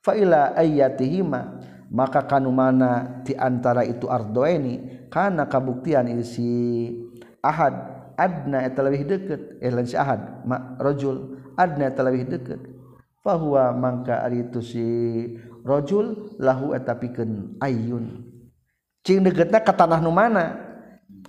[0.00, 6.92] Fa ila ayatihima maka kanu mana ti antara itu ardoeni kana kabuktian isi
[7.44, 7.96] ahad.
[8.18, 12.58] Adna eta lebih deket eh si ahad ma rajul adna eta lebih deket
[13.22, 14.86] fahuwa mangka ari itu si
[15.62, 16.98] rajul lahu eta
[17.62, 18.26] ayun
[19.06, 20.66] cing deketna ka tanah nu mana?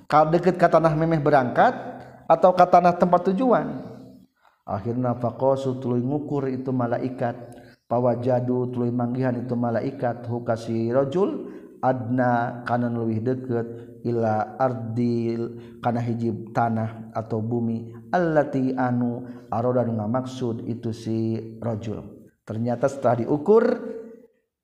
[0.09, 1.98] Kal deket ka tanah memeh berangkat
[2.29, 3.67] atau ka tanah tempat tujuan.
[4.69, 7.57] Akhirna faqasu tuluy ngukur itu malaikat.
[7.89, 10.29] Pawajadu tuluy manggihan itu malaikat.
[10.29, 11.49] Hukasi rajul
[11.81, 13.65] adna kana leuwih deket
[14.05, 17.97] ila ardil kana hijib tanah atau bumi.
[18.13, 22.29] Allati anu aroda nu maksud itu si rajul.
[22.45, 23.65] Ternyata setelah diukur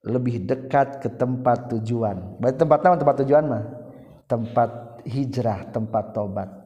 [0.06, 2.38] lebih dekat ke tempat tujuan.
[2.38, 3.64] Berarti tempat nama tempat tujuan mah?
[4.30, 4.70] Tempat
[5.06, 6.65] hijrah tempat tobat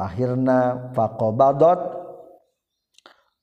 [0.00, 1.80] akhirna faqobadot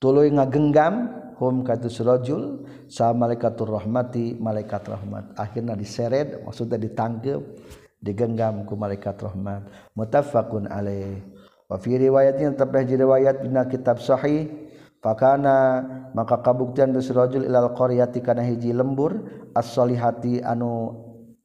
[0.02, 5.38] tuluy ngagenggam hum katus rajul sa malaikatur rahmati malaikat rahmat.
[5.38, 7.40] Akhirna diseret maksudnya ditangkep
[8.02, 9.94] digenggam ku malaikat rahmat.
[9.94, 11.22] Mutafaqun alaih.
[11.70, 14.50] Wa fi riwayatnya tapah riwayat dina kitab sahih.
[14.98, 19.14] Fakana maka kabuktian bisrajul ilal qaryati kana hiji lembur
[19.54, 20.90] as-solihati anu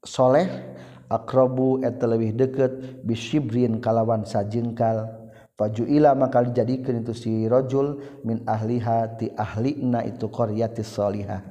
[0.01, 0.72] soleh
[1.13, 9.21] akrabu eta leuwih deukeut bisyibrin kalawan sajengkal fajuila maka dijadikeun itu si rajul min ahliha
[9.21, 11.45] ti ahlina itu qaryati solihah.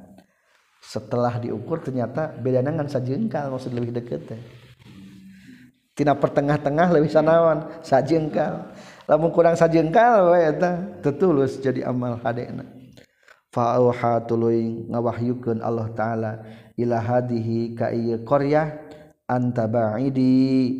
[0.83, 4.41] Setelah diukur ternyata beda dengan sajengkal maksud lebih deket teh
[5.93, 8.73] tina pertengah-tengah lebih sanawan sajengkal
[9.05, 12.65] lamun kurang sajengkal we eta tetulus jadi amal hadena.
[13.53, 16.31] Fa auha tuluy ngawahyukeun Allah taala
[16.73, 18.73] ila hadihi ka ieu qaryah
[19.29, 20.79] anta ba'idi.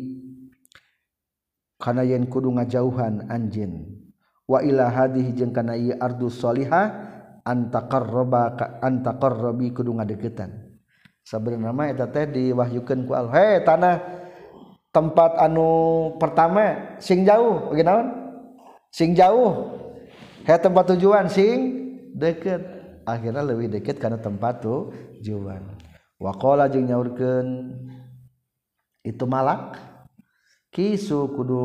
[1.80, 3.88] Kana yen kudu ngajauhan anjin.
[4.44, 6.92] Wa ila hadhihi jeung kana ieu ardu salihah
[7.44, 10.64] anta qarraba anta qarrabi kudu ngadeukeutan
[11.24, 13.32] sabenerna mah eta teh diwahyukeun ku Allah.
[13.32, 13.96] Hey tanah
[14.92, 15.68] tempat anu
[16.20, 18.12] pertama sing jauh ginaon
[18.92, 19.80] sing jauh.
[20.44, 21.56] Hey tempat tujuan sing
[22.12, 22.60] deket.
[23.04, 25.60] Akhirnya lebih deket karena tempat tujuan.
[26.16, 27.48] Waqala jeung nyaurkeun
[29.04, 29.76] itu malak.
[30.74, 31.62] Kisu kudu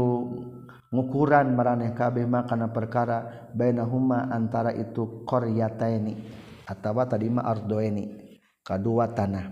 [0.94, 6.14] ngukuran maraneh kabeh makana perkara bainahuma antara itu qaryataini
[6.70, 8.06] atawa tadi ma ardoeni
[8.62, 9.50] kadua tanah.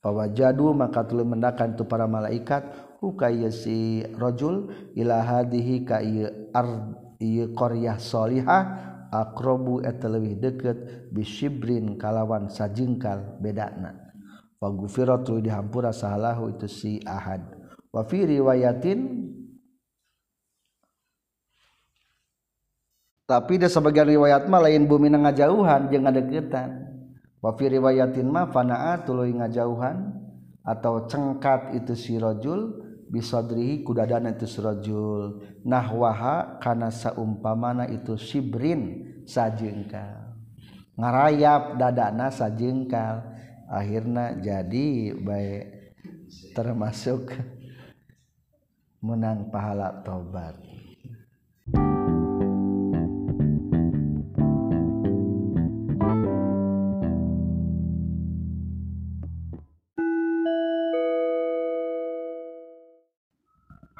[0.00, 2.64] Fawajadu maka tuluy mendakan tu para malaikat
[3.00, 8.62] hukaya si rajul ila hadihi ka ieu ard ieu qaryah salihah
[9.08, 14.03] aqrabu eta leuwih deukeut bisyibrin kalawan sajengkal bedana
[14.64, 17.44] fagufira tuluy dihampura sahalahu itu si ahad.
[17.92, 19.28] Wa fi riwayatin
[23.28, 26.70] tapi ada sebagian riwayat mah lain bumi ngajauhan jeung ngadeukeutan
[27.40, 30.16] wa fi riwayatin mah fanaa tuluy ngajauhan
[30.64, 32.80] atau cengkat itu si rajul
[33.12, 35.44] bisadrihi kudadana itu si rajul.
[35.60, 40.24] Nahwaha kana saumpamana itu sibrin sajengkal.
[40.96, 43.33] Ngarayap dadana sajengkal
[43.68, 45.64] akhirnya jadi baik
[46.52, 47.32] termasuk
[49.04, 50.56] menang pahala tobat.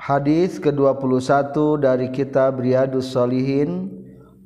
[0.04, 4.03] Hadis ke-21 dari kitab Riyadus Shalihin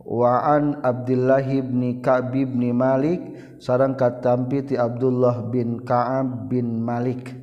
[0.08, 3.20] waan Abdullahibni Kabibni Malik
[3.60, 7.36] sarang katampi ti Abdullah bin Kaab bin Malik.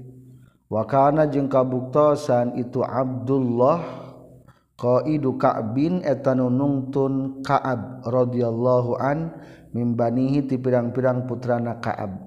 [0.65, 3.86] Wakana jeung kabuktosan itu Abdullah
[4.82, 9.30] qaidu Ka'bin eta nungtun Ka'ab radhiyallahu an
[9.78, 12.17] mimbanihi ti pirang-pirang putrana Ka'ab.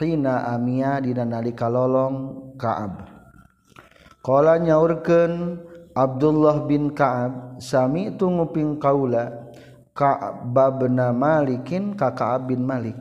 [0.00, 3.12] Hina amia dina nalika lolong Ka'ab.
[4.24, 5.60] Qala nyaurkeun
[5.92, 9.45] Abdullah bin Ka'ab sami itu nguping kaula
[9.96, 13.00] Ka'babna bin Malikin ka Ka'ab bin Malik.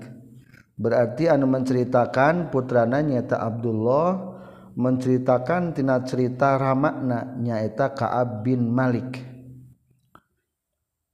[0.80, 4.36] Berarti anu menceritakan putrana nyata Abdullah
[4.80, 9.24] menceritakan tina cerita ramakna nyaeta Ka'ab bin Malik.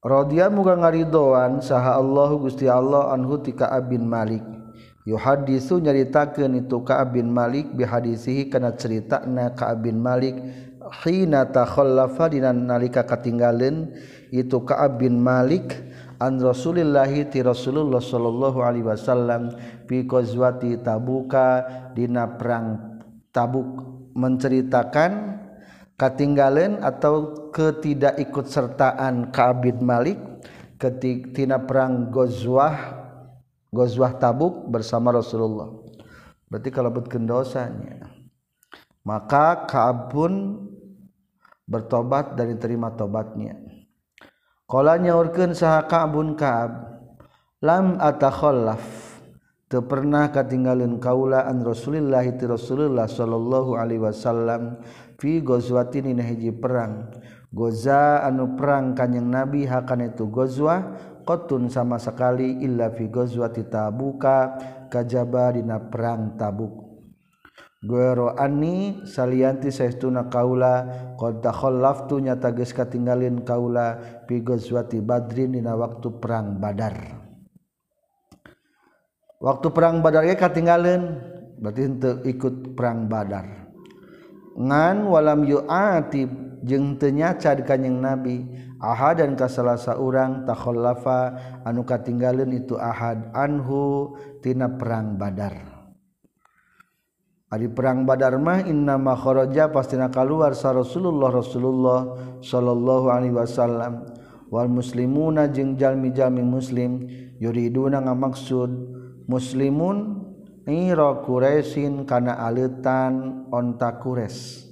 [0.01, 4.41] Rodia muga ngaridoan saha Allah Gusti Allah anhu ti Ka'ab bin Malik.
[5.05, 10.37] Yuhadisu nyaritakeun itu Ka'ab bin Malik bihadisihi kana ceritana Ka'ab bin Malik.
[10.91, 13.95] Hina takhallafa dina nalika katinggalin
[14.29, 15.71] itu Ka'ab bin Malik
[16.19, 19.55] an Rasulillahi ti Rasulullah sallallahu alaihi wasallam
[19.87, 21.63] fi qazwati Tabuka
[21.95, 22.99] dina perang
[23.31, 25.39] Tabuk menceritakan
[25.95, 30.19] katinggalan atau ketidakikut sertaan Ka'ab bin Malik
[30.75, 32.99] ketika perang Ghazwah
[33.71, 35.71] Ghazwah Tabuk bersama Rasulullah.
[36.51, 38.11] Berarti kalau betkeun dosanya.
[39.07, 40.31] Maka Ka'ab pun
[41.71, 43.55] bertobat dan diterima tobatnya.
[44.67, 46.71] Qala nyaurkeun saha ka'bun ka'ab
[47.63, 48.83] lam atakhallaf.
[49.71, 54.83] Teu pernah katinggaleun kaula an rasulillah ti rasulullah sallallahu alaihi wasallam
[55.15, 57.07] fi ghazwatin dina hiji perang.
[57.47, 60.91] Goza anu perang kanjing nabi hakan itu gozwa
[61.23, 64.59] qatun sama sekali illa fi ghazwati tabuka
[64.91, 66.90] kajaba dina perang tabuk.
[67.81, 70.85] Gueroani salianti saestuna kaula
[71.17, 73.97] qad takhallaftu nyata geus katinggalin kaula
[74.29, 76.93] fi ghazwati Badrin dina waktu perang Badar.
[79.41, 81.17] Waktu perang Badar ge katinggalin
[81.57, 83.49] berarti henteu ikut perang Badar.
[84.61, 86.29] Ngan walam yu'atib
[86.61, 88.45] jeung teu nyaca di kanjing Nabi
[88.77, 91.33] ahad dan ka salah saurang takhallafa
[91.65, 94.13] anu katinggalin itu ahad anhu
[94.45, 95.80] tina perang Badar.
[97.51, 101.99] Adi perang Badar mah inna ma kharaja pastina kaluar sa Rasulullah Rasulullah
[102.39, 104.07] sallallahu Alaihi Wasallam.
[104.47, 107.07] Wal muslimuna jeung jalmi-jalmi muslim
[107.43, 108.71] yuriduna ngamaksud
[109.27, 110.23] muslimun
[110.63, 114.67] ira Quraisyin kana aletan onta kures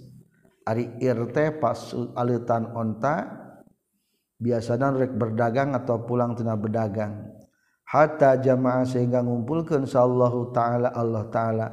[0.67, 3.27] ari irte pas aletan onta
[4.39, 7.27] biasana rek berdagang atau pulang tina berdagang.
[7.89, 11.67] Hatta jamaah sehingga ngumpulkeun sallallahu taala Allah taala.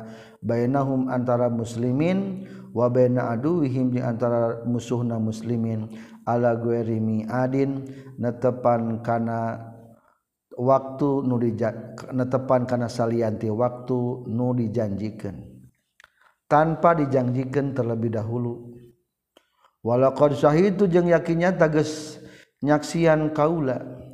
[0.47, 5.91] bainahum antara muslimin wa baina aduwihim jeung antara musuhna muslimin.
[6.27, 7.87] Ala gueri miadin
[8.19, 9.63] netepan kana
[10.59, 11.39] waktu nu
[12.15, 15.39] netepan kana salianti waktu nu dijanjikeun
[16.51, 18.75] tanpa dijanjikan terlebih dahulu.
[19.87, 22.19] Walaqad syahidu jeung yakinnya tages
[22.59, 24.06] nyaksian kaula.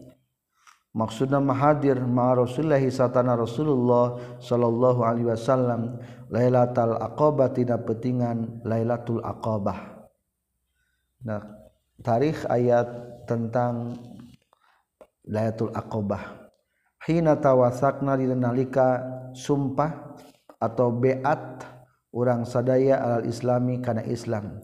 [0.93, 6.01] Maksudna mahadir ma Rasulullah satana Rasulullah sallallahu alaihi wasallam
[6.32, 10.09] Lailatul Aqabah tidak petingan Lailatul Aqabah.
[11.28, 11.43] Nah,
[12.01, 12.88] tarikh ayat
[13.28, 13.97] tentang
[15.28, 16.49] Lailatul Aqabah.
[17.05, 19.03] Hina tawasakna dina nalika
[19.34, 20.14] sumpah
[20.62, 21.66] atau beat
[22.14, 24.62] orang sadaya al islami karena Islam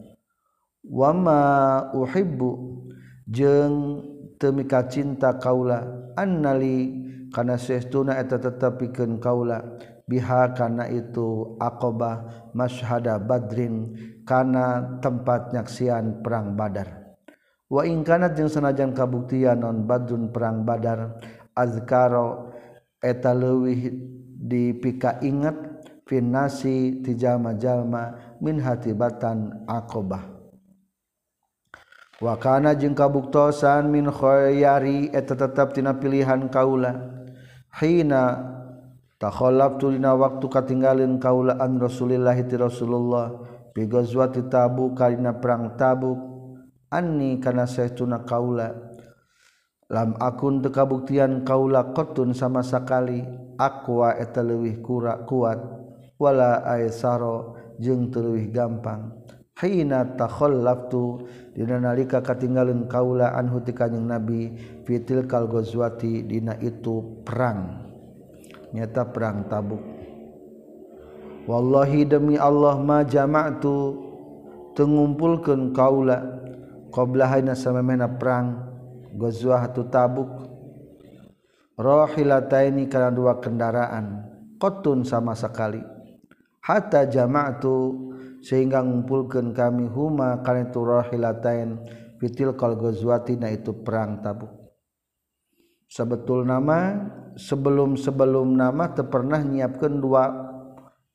[0.85, 2.51] wama uhibbu
[3.27, 4.01] jeung
[4.39, 6.91] temika cinta kaula annali
[7.31, 9.63] kana sehtuna eta tetepikeun kaula
[10.03, 13.95] biha kana itu aqabah masyhada badrin
[14.27, 17.15] kana tempat nyaksian perang badar.
[17.69, 21.21] Wa in kana jeung sanajan kabuktian non badrun perang badar
[21.53, 22.49] azkaro
[22.97, 23.93] eta leuwih
[24.41, 25.55] dipika ingat
[26.09, 30.38] finasi ti jalma-jalma min hatibatan aqabah.
[32.19, 37.23] wakana jeung kabuktosan min khoyari eta tetap tina pilihan kaula.
[37.79, 38.23] Hina
[39.19, 43.39] takholab tulina waktu katinggalin kaula an rasulillahi ti rasulullah
[43.71, 46.19] bi ghazwati tabuk karina perang tabuk.
[46.89, 48.73] Anni kana saestuna kaula.
[49.89, 53.21] Lam akun teu kabuktian kaula qatun sama sakali
[53.57, 55.59] aqwa eta leuwih kuat.
[56.17, 59.18] Wala aisaro jeung teu leuwih gampang.
[59.59, 64.55] Hina takhallaftu dina nalika katinggalin kaula anhu ti kanjing nabi
[64.87, 67.91] fitil kal ghazwati dina itu perang.
[68.71, 69.81] Nyata perang tabuk.
[71.49, 73.97] Wallahi demi Allah ma jama'tu
[74.77, 76.21] tengumpulkeun kaula
[76.93, 78.69] qabla hayna samemena perang
[79.17, 80.47] ghazwah tu tabuk.
[81.79, 84.27] Rahilataini kana dua kendaraan
[84.59, 85.79] qotun sama sekali.
[86.59, 88.08] Hatta jama'tu
[88.39, 91.69] sehingga ngumpulkan kami huma karena itu rahilatain
[92.19, 94.51] fitil kal ghazwati na itu perang tabuk.
[95.89, 100.29] Sebetul nama sebelum sebelum nama terpernah nyiapkan dua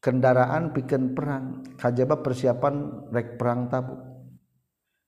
[0.03, 1.63] kendaraan pikeun perang.
[1.79, 4.01] Kajaba persiapan rek perang tabuk.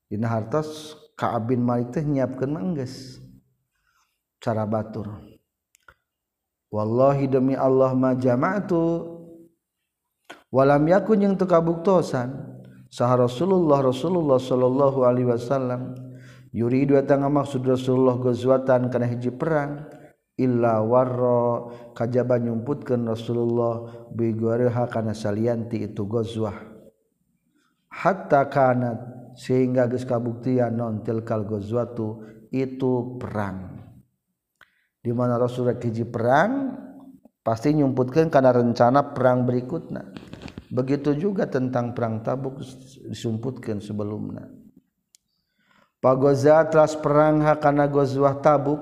[0.07, 3.19] Dina hartos Ka'ab bin Malik teh nyiapkeun manggeus
[4.39, 5.11] cara batur.
[6.71, 9.16] Wallahi demi Allah ma jama'tu
[10.51, 12.57] walam yakun yang tekabuktosan.
[12.87, 15.99] Sah Rasulullah Rasulullah Shallallahu Alaihi Wasallam
[16.55, 19.91] yuri dua tangga maksud Rasulullah gozwatan karena hiji perang
[20.39, 26.57] illa warro kajaban nyumputkan Rasulullah bigoriha karena salianti itu gozwah
[27.91, 28.99] hatta kanat
[29.37, 32.23] sehingga geus kabuktian non tilkal gozwatu
[32.55, 33.83] itu perang.
[35.03, 36.73] Di mana Rasulullah hiji perang
[37.43, 40.03] pasti nyumputkan karena rencana perang berikutnya
[40.71, 42.63] begitu juga tentang perang tabuk
[43.11, 44.49] disumputkan sebelumnya.
[46.01, 48.79] Pagoza telah perang hakana gozwah tabuk.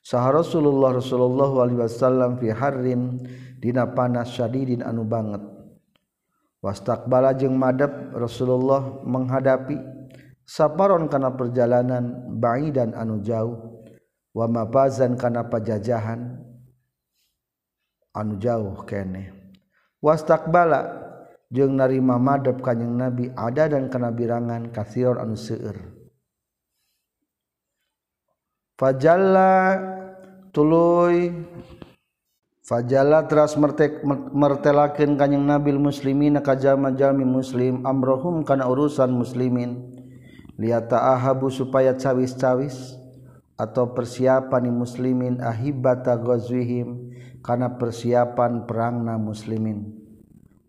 [0.00, 3.20] Sah Rasulullah Rasulullah alaihi wasallam fi harrin
[3.60, 5.44] dina panas syadidin anu banget.
[6.64, 9.76] Wastaqbala jeung madep Rasulullah menghadapi
[10.48, 13.84] saparon kana perjalanan ba'i dan anu jauh
[14.32, 16.40] wa mapazan kana pajajahan
[18.16, 19.37] anu jauh keneh.
[19.98, 21.06] Wastakbala
[21.48, 25.76] jeung narima madhab kanyang nabi ada dan kenabirangan kasir anu seueur.
[28.78, 29.74] Fajalla
[30.54, 31.34] tuluy
[32.62, 34.04] fajalla teras mertek
[34.36, 39.98] mertelakeun kanyang nabi muslimin ka jalma-jalmi muslim amrohum kana urusan muslimin.
[40.58, 42.98] Liata ahabu supaya cawis-cawis
[43.54, 47.14] atau persiapan muslimin ahibata ghazwihim
[47.48, 49.96] kana persiapan perangna muslimin.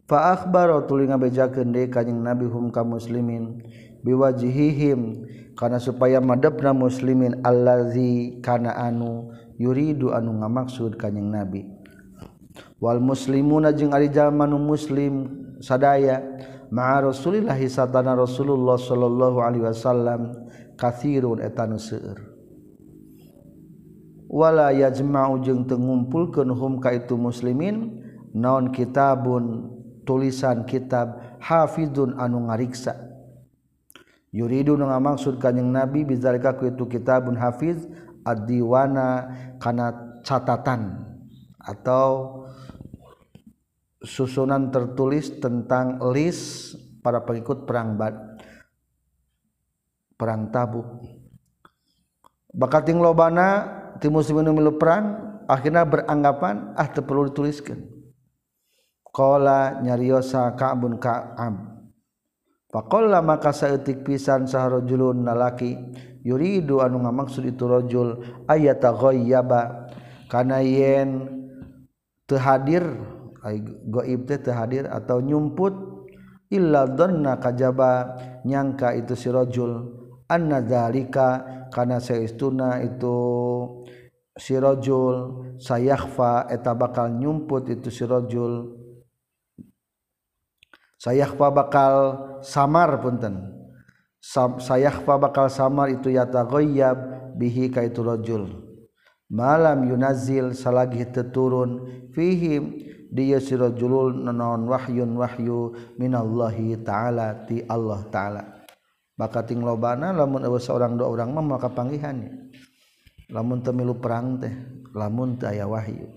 [0.08, 3.60] Fa akhbaro tuluy ngabejakeun deui kanjing nabi hum ka muslimin
[4.00, 5.28] biwajihihim
[5.60, 11.68] kana supaya madepna muslimin allazi kana anu yuridu anu ngamaksud kanjing nabi.
[12.80, 15.28] Wal muslimuna jeung ari jalma nu muslim
[15.60, 16.24] sadaya
[16.72, 20.48] ma'a rasulillah satana rasulullah sallallahu alaihi wasallam
[20.80, 22.29] kathirun etanu seueur.
[24.30, 28.06] wala yajma'u jeung teu ngumpulkeun hum ka itu muslimin.
[28.30, 29.76] Naon kitabun?
[30.06, 32.98] Tulisan kitab hafizun anu ngariksa.
[34.34, 37.86] Yuridu nu ngamaksud kanjing nabi bizalika ku itu kitabun hafiz
[38.26, 41.02] ad-diwana kana catatan
[41.58, 42.42] atau
[44.02, 46.74] susunan tertulis tentang list
[47.06, 48.18] para pengikut perang bad
[50.18, 50.90] perang tabuk.
[52.50, 57.84] Bakating lobana di musim ini milu peran akhirnya beranggapan ah teu perlu dituliskan.
[59.04, 61.80] Kola nyariosa ka'bun kaam.
[62.70, 65.74] Pakola maka saeutik pisan saharojulun nalaki
[66.22, 68.94] yuridu anu ngamaksud itu rojul ayata
[69.26, 69.90] yaba
[70.30, 71.10] karena yen
[72.30, 72.86] terhadir
[73.90, 75.74] goib teh terhadir atau nyumput
[76.54, 79.90] illa donna kajaba nyangka itu si rojul
[80.30, 81.30] anna dzalika
[81.74, 83.18] karena seistuna itu
[84.40, 85.16] sirojul
[85.60, 88.80] sayahfa eta bakal nyumput itu sirojul
[90.98, 91.94] sayahfa bakal
[92.42, 93.60] samar punten.
[94.20, 96.98] Sam, sayahfa bakal samar itu yatagoyab
[97.40, 98.70] bihi ka itu rojul
[99.30, 102.82] malam yunazil salagi teturun fihim
[103.14, 108.44] dia sirojulul nanon wahyun wahyu minallahi ta'ala ti Allah ta'ala.
[109.18, 112.49] Maka ting lobana lamun seorang dua orang mah maka panggihannya.
[113.30, 114.54] Lamun temilu perang teh
[114.94, 116.10] lamun teh aya wahyu.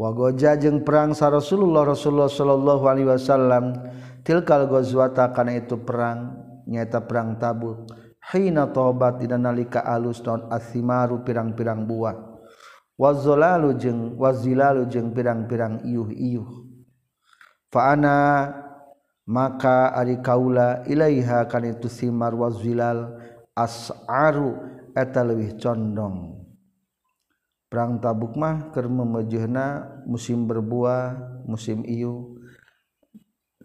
[0.00, 3.76] Wagoja jeung perang sa Rasulullah Rasulullah sallallahu alaihi wasallam
[4.24, 7.84] tilkal ghazwata kana itu perang nyaeta perang Tabuk.
[8.30, 12.16] Hina tobat dina nalika alus naon asimaru pirang-pirang buah.
[12.96, 16.48] Wazolalu jeung wazilalu jeung pirang-pirang iuh-iuh.
[17.68, 18.16] Fa ana
[19.28, 23.20] maka ari kaula ilaiha kana itu simar wazilal
[23.52, 26.46] as'aru eta leuwih condong.
[27.70, 31.14] Perang tabuk mah keur memejehna musim berbuah
[31.46, 32.40] musim iu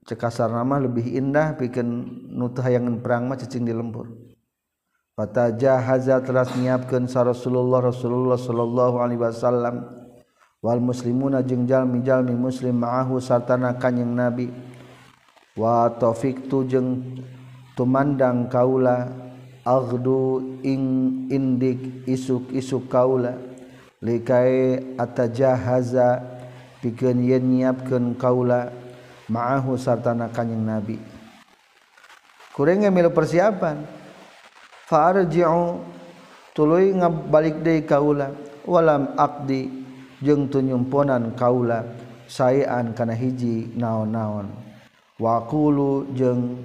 [0.06, 1.86] cekasar nama lebih indah bikin
[2.30, 4.14] nutu hayangan perang mah cicing di lembur
[5.16, 9.88] Fata jahaza telah nyiapkeun sa Rasulullah Rasulullah sallallahu alaihi wasallam.
[10.60, 14.52] Wal muslimuna jeung jalmi-jalmi muslim ma'ahu sartana kanjing Nabi.
[15.56, 17.16] Wa taufiktu jeung
[17.80, 19.08] tumandang kaula
[19.66, 20.84] aghdu ing
[21.34, 23.34] indik isuk-isuk kaula.
[24.05, 26.22] Likae atajahaza
[26.78, 28.70] pikeun yen nyiapkeun kaula
[29.26, 31.01] ma'ahu sartana kanjing nabi.
[32.53, 33.82] Kurang milu persiapan?
[34.86, 35.82] Farji'u
[36.53, 38.30] tuluy ngabalik deui kaula.
[38.66, 39.70] Walam aqdi
[40.22, 41.86] jeung tunyumponan kaula
[42.30, 44.49] saean kana hiji naon-naon.
[45.18, 46.61] Waqulu jeung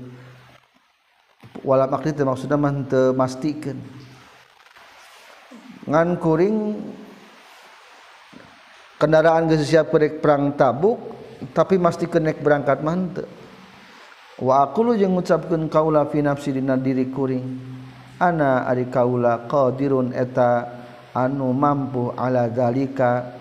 [1.66, 3.78] wala makni teh maksudna mah teu mastikeun
[5.90, 6.56] ngan kuring
[9.00, 10.96] kendaraan geus siap ke perang tabuk
[11.56, 13.26] tapi mesti kenek berangkat mah teu
[14.40, 17.46] wa aqulu jeung ngucapkeun kaula fi nafsi dina diri kuring.
[18.20, 20.68] Ana ari kaula qadirun eta
[21.16, 23.36] anu mampu ala zalika.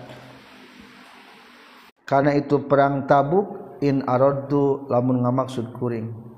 [2.04, 6.29] Karena itu perang tabuk in araddu lamun ngamaksud kuring.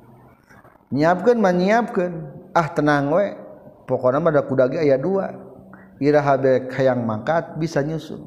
[0.92, 2.12] Nyiapkeun mah nyiapkeun
[2.52, 3.26] ah tenang we.
[3.88, 5.32] Pokona mah da kudagi aya dua.
[5.98, 8.22] Iraha bek hayang mangkat bisa nyusul.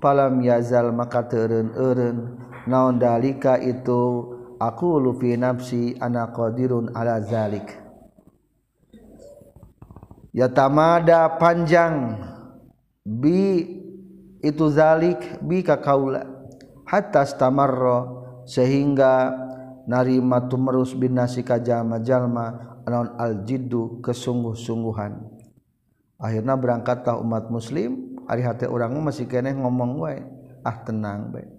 [0.00, 2.38] Palam yazal maka teureun-eureun
[2.70, 4.32] naon dalika itu?
[4.54, 7.74] Aku lufi nafsi ana qadirun ala zalik.
[10.32, 12.16] Ya tamada panjang.
[13.04, 13.66] Bi
[14.40, 16.24] itu zalik bi ka kaula.
[16.88, 18.08] Hatta stamarra
[18.48, 19.43] sehingga
[19.84, 25.34] narima tumerus bin nasi kajjallma-jalma anon aljiddu kesungguh-sungguhan.
[26.20, 30.24] Akhirnya berangkatlah umat muslim ari hati orang masih kene ngomong wae
[30.64, 31.50] ah tenang baik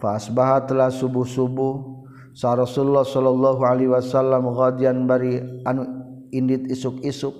[0.00, 2.00] Fasbah telah subuh-subuh
[2.32, 5.84] sa Rasulullah sallallahu alaihi wasallam ghadian bari anu
[6.32, 7.36] indit isuk-isuk.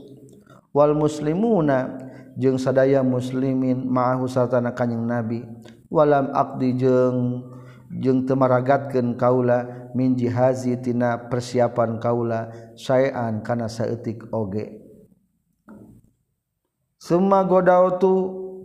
[0.77, 5.43] Wal muslimuna jeung sadaya muslimin ma'ahu sartana kanjing nabi
[5.89, 7.49] walam aqdi jeung
[7.91, 14.79] jeng temaragatkan kaula min jihazi tina persiapan kaula sayan kana saeutik oge.
[17.01, 18.13] Summa godautu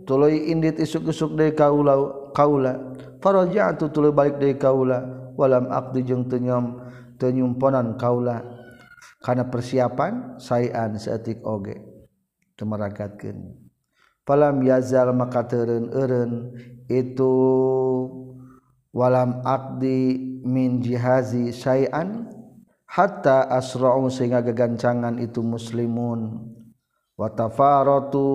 [0.06, 5.02] tuluy indit isuk-isuk deui kaula kaula faraja'tu tuluy balik deui kaula
[5.34, 6.78] walam aqdi jeung teu nyom
[7.18, 7.34] teu
[7.98, 8.46] kaula
[9.18, 11.82] kana persiapan sayan saeutik oge.
[12.56, 13.52] Temaragatkeun
[14.24, 16.32] palam yazal maka teureun eureun
[16.88, 17.32] itu
[18.96, 20.16] walam aqdi
[20.48, 22.32] min jihazi sayan
[22.88, 26.48] hatta asra'u sehingga gegancangan itu muslimun.
[27.16, 28.28] Watafarotu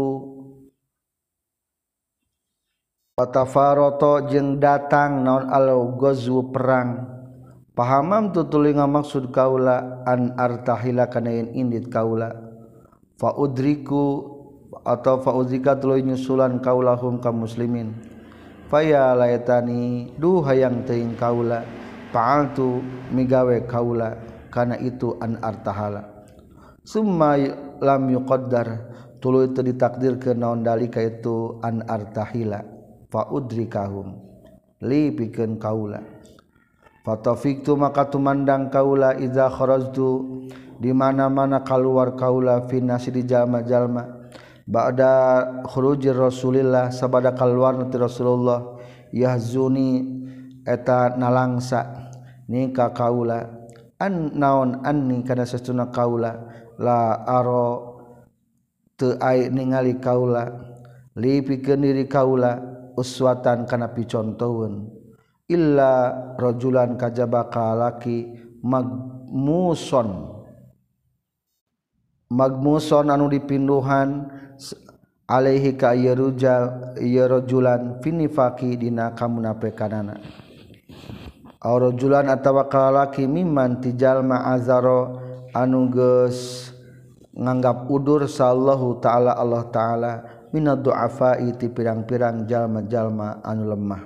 [3.18, 7.10] watafaroto jeng datang naon alau gozu perang.
[7.74, 12.30] Pahamam tu tulinga maksud kaula an artahila kana yen indit kaula?
[13.18, 14.30] Fa udriku
[14.82, 18.11] atau fa udrika tuluy nyusulan kaulahum kaum muslimin
[18.72, 21.68] faya laytani duh hayang teuing kaula.
[22.12, 24.16] Fa'altu migawe kaula
[24.52, 26.08] kana itu an artahala.
[26.84, 27.40] Summa
[27.80, 28.68] lam yuqaddar
[29.24, 32.64] tuluy teu ditakdirkeun naon dalika itu an artahila.
[33.12, 34.16] Fa udrikahum
[34.88, 36.00] li pikeun kaula.
[37.02, 40.10] Fatafiktu maka tumandang kaula idza kharajtu
[40.78, 44.21] di mana-mana kaluar kaula fi nasi di jalma-jalma.
[44.72, 45.14] ba'da
[45.68, 48.80] khurujir Rasulillah sabada keluar nanti Rasulullah
[49.12, 50.08] yahzuni
[50.64, 52.00] eta nalangsa.
[52.52, 53.48] Nika kaula.
[54.00, 56.36] An naon anni kana sesuna kaula.
[56.80, 58.00] La aro
[58.96, 60.48] teu ai ningali kaula.
[61.20, 62.60] Li pikeun diri kaula
[62.96, 64.88] uswatan kana picontoeun
[65.52, 68.32] illa rajulan kajaba laki
[68.64, 70.32] magmuson.
[72.32, 74.32] Magmuson anu dipinduhan
[75.30, 80.18] Alaihi ka yerujal yerojulan finifaki dina kamunafikanana
[81.62, 85.22] Aurojulan atawa kalaki miman tijal ma'azaro
[85.54, 86.74] anu geus
[87.38, 90.14] nganggap udur sallallahu taala Allah taala
[90.50, 94.02] minad du'afai ti pirang-pirang jalma-jalma anu lemah.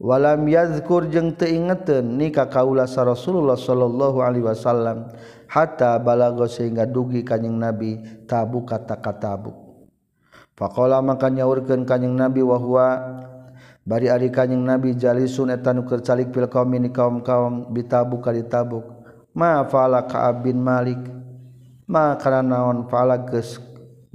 [0.00, 5.12] Walam yazkur jeung teu ingeteun ni ka kaula sa Rasulullah sallallahu alaihi wasallam
[5.52, 9.65] hatta balago sehingga dugi kanjing Nabi tabu kata katabuk
[10.56, 12.96] Pakola maka nyaurkan kanyeng nabi wahwa
[13.84, 18.88] bari ari kanyeng nabi jalisun etanu kercalik pil kaum ini kaum kaum bitabuk kali tabuk.
[19.36, 20.96] Ma faala Kaab bin Malik
[21.84, 23.60] ma karena naon faala geus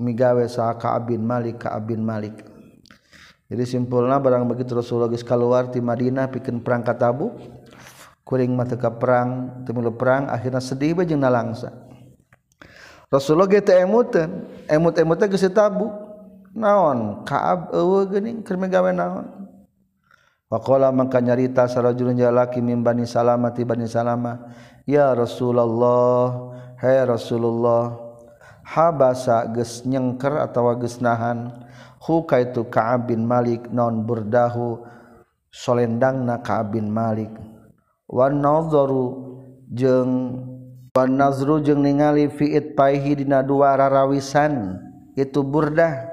[0.02, 2.42] migawe sa Kaab bin Malik Kaab bin Malik.
[3.46, 7.38] Jadi simpulna barang begitu Rasulullah geus kaluar ti Madinah pikeun perang ka Tabuk.
[8.26, 11.70] Kuring mata ka perang, temilu perang akhirnya sedih bae jeung nalangsa.
[13.12, 15.92] Rasulullah ge teu emuteun, emut-emutna geus tabu
[16.56, 17.24] naon?
[17.28, 19.28] Kaab eueuh geuning keur megawe naon?
[20.52, 24.52] Waqala maka nyarita sarajulun jalaki min Bani Salamah ti Bani Salamah
[24.84, 27.96] ya Rasulullah hai Rasulullah
[28.68, 31.56] habasa geus nyengker atawa geus nahan?
[32.04, 34.84] Hu kaitu Ka'ab bin Malik non burdahu?
[35.54, 37.32] Solendangna Ka'ab bin Malik.
[38.12, 39.40] Wan nadharu
[39.72, 40.44] jeung
[40.92, 44.84] wan nazru jeung ningali fi itpaihi dina dua rarawisan
[45.16, 46.11] itu burdah.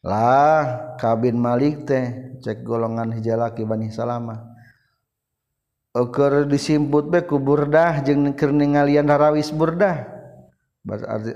[0.00, 4.48] lah kabin Malik teh cek golongan hijalaki Bani Salama.
[5.90, 10.06] Oker disimput be ku burdah jeung keur ningalian harawis burdah.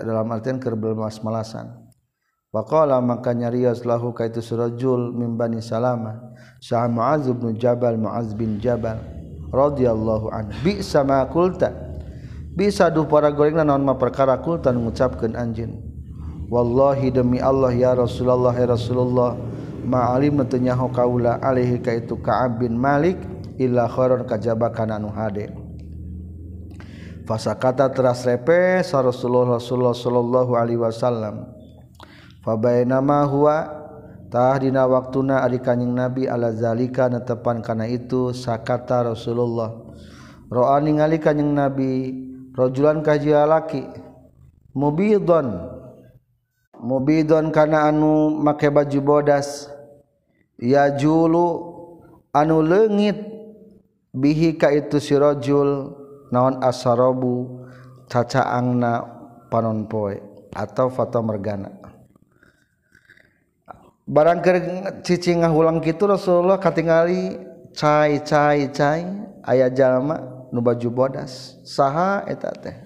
[0.00, 1.84] Dalam artian keur belmas malasan.
[2.54, 6.32] Faqala maka nyarios lahu kaitu surajul min Bani Salama.
[6.62, 9.02] Sah Muaz bin Jabal Muaz bin Jabal
[9.50, 10.54] radhiyallahu an.
[10.62, 11.74] Bi sama kulta.
[12.54, 15.93] Bisa du para gorengna naon ma perkara kulta ngucapkeun anjeun.
[16.52, 19.32] Wallahi demi Allah ya Rasulullah ya Rasulullah
[19.84, 23.16] ma'alim natenyahu kaula alaihi kaitu Ka'ab bin Malik
[23.56, 25.52] illa kharon kajaba kana nu hade.
[27.24, 31.48] Fasa kata teras repe sa Rasulullah Rasulullah sallallahu alaihi wasallam.
[32.44, 33.56] Fabainama huwa
[34.28, 39.72] tah dina waktuna ari kanjing Nabi ala zalika netepan kana itu sakata Rasulullah.
[40.52, 42.12] Roa ningali kanjing Nabi
[42.52, 43.88] rajulan kajialaki
[44.76, 45.80] mubidon
[46.84, 49.72] mubidon kana anu make baju bodas.
[50.60, 51.72] Ya julu
[52.36, 53.32] anu leungit.
[54.14, 55.90] Bihi ka itu sirajul
[56.30, 57.66] naon asarabu
[58.06, 59.02] cacaangna
[59.50, 60.22] panon poe
[60.54, 61.74] atau fata mergana.
[64.06, 64.62] Barang keur
[65.02, 67.34] cicing ngahulang kitu Rasulullah katingali
[67.74, 69.02] cai cai cai
[69.42, 71.58] aya jalma nu baju bodas.
[71.66, 72.76] Saha eta teh?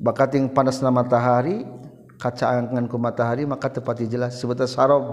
[0.00, 1.68] Bakating panasna matahari
[2.22, 4.38] kacaanganku matahari maka tepati jelas.
[4.38, 5.04] Sebetulnya sarob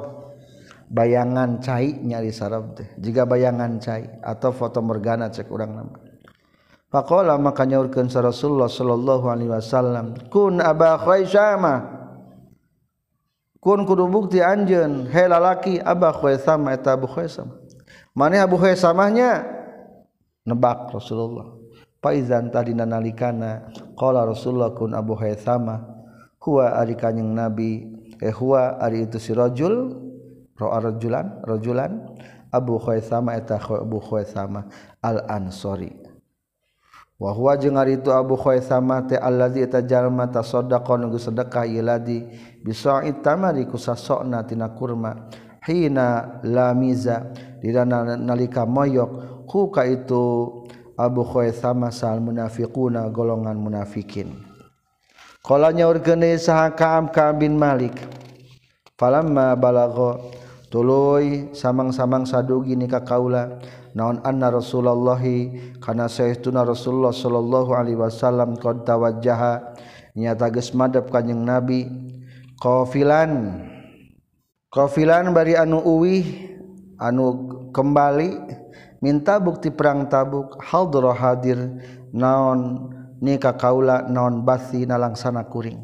[0.94, 2.86] bayangan cai nyari sarab teh.
[3.02, 5.98] Jika bayangan cai atau foto morgana cek orang nama.
[6.90, 11.86] Pakola maka nyaurkan Rasulullah sallallahu Alaihi Wasallam kun aba khaisama
[13.62, 15.10] kun kudu bukti anjeun.
[15.10, 17.58] He lalaki aba khaisama eta abu khaisama
[18.18, 19.46] mane abu khaisamahnya
[20.46, 21.58] nebak Rasulullah.
[22.00, 23.76] Paizan tadi nalikana?
[24.00, 25.99] Kala Rasulullah kun abu khaisama
[26.40, 27.88] huwa ari kanjing nabi.
[28.20, 29.96] Eh huwa ari itu si rajul.
[30.60, 32.18] Ro'a rajulan rajulan.
[32.50, 34.66] Abu Khaisama eta Abu Khaisama
[35.06, 36.10] al Ansori
[37.20, 42.26] wa huwa jeung ari itu Abu Khaisama teh allazi eta jalma tasaddaqa nu sedekah iladi
[42.64, 45.30] bisa'it tamari kusasokna tina kurma.
[45.60, 47.30] Hina lamiza
[47.62, 49.44] dirana nalika moyok.
[49.46, 50.48] Ku ka itu
[50.96, 54.49] Abu Khaisama sal munafiquna golongan munafikin.
[55.50, 57.98] Kalanya nyaurkeun saha Kaam Ka'ab bin Malik
[59.02, 60.22] falamma balagha
[60.70, 63.58] tuluy samang-samang sadugi ni ka kaula
[63.98, 65.18] naon anna Rasulullah
[65.82, 69.74] kana saestuna Rasulullah sallallahu alaihi wasallam qad tawajjaha
[70.14, 71.90] nyata geus madhep kanjing Nabi
[72.62, 73.66] qafilan
[74.70, 76.30] qafilan bari anu uwih
[77.02, 77.26] anu
[77.74, 78.38] kembali
[79.02, 81.58] minta bukti perang tabuk hadra hadir
[82.14, 85.80] naon nikah kaula non basi nalangsana kuring.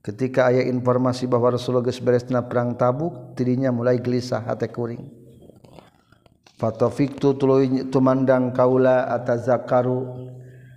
[0.00, 5.02] Ketika ayah informasi bahwa Rasulullah geus beresna perang Tabuk tidinya mulai gelisah hate kuring.
[6.56, 10.30] Fatafiktu tuluy tumandang kaula atazakaru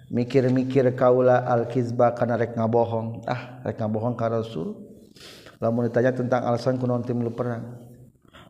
[0.09, 3.23] mikir-mikir kaula al-kizba kana rek ngabohong.
[3.29, 4.75] Ah rek ngabohong ka Rasul.
[5.61, 7.79] Lamun ditanya tentang alasan kunaon tim perang.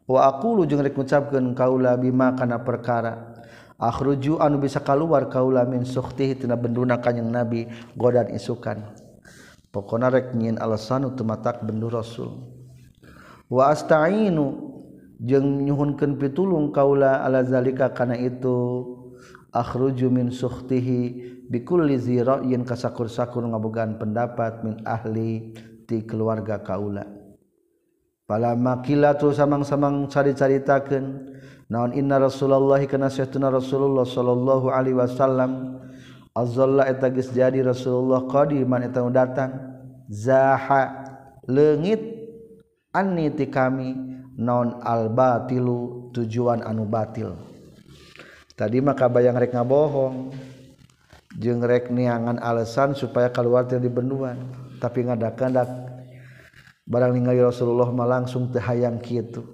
[0.07, 3.38] Wa aqulu jeung rek ngucapkeun kaula bima kana perkara.
[3.79, 7.65] akhruju anu bisa keluar kaula min suhtihi tina benduna kanjing nabi
[7.95, 8.83] godan isukan.
[9.71, 12.43] Pokona rek nyin alasan tematak bendu rasul.
[13.49, 14.69] Wa astainu
[15.19, 18.85] jeung nyuhunkeun pitulung kaula ala zalika kana itu
[19.51, 20.99] akhruju min sukhtihi
[21.49, 25.53] bikulli zira'in kasakur-sakur ngabogaan pendapat min ahli
[25.89, 27.18] ti keluarga kaula.
[28.29, 31.33] pala makila tuh samang-samang cari-caritakeun
[31.65, 35.81] naon inna Rasulullah kana sayyidina Rasulullah sallallahu alaihi wasallam.
[36.37, 39.81] Azalla eta geus jadi Rasulullah qadiman eta datang.
[40.05, 41.09] Zaha
[41.49, 41.99] leungit
[42.93, 43.97] aniti kami.
[44.39, 47.33] Naon al batilu tujuan anu batil.
[48.55, 50.31] Tadi maka bayang rek ngabohong.
[51.35, 54.37] Jeung rek niangan alasan supaya keluar ti benuan
[54.79, 55.69] tapi ngadakan dak
[56.89, 59.45] barang ningali Rasulullah mah langsung teh hayang kitu.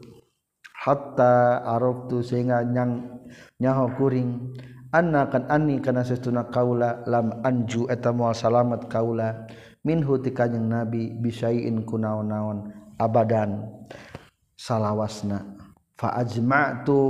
[0.86, 3.20] Hatta araftu sehingga nyang
[3.60, 4.56] nyaho kuring.
[4.96, 9.44] Anna kan anni kana sesuna kaula lam anju eta moal salamet kaula.
[9.84, 13.68] Minhu ti kanjing nabi bisaiin kunaon-naon abadan.
[14.56, 15.44] Salawasna.
[16.00, 17.02] Fa ajma'tu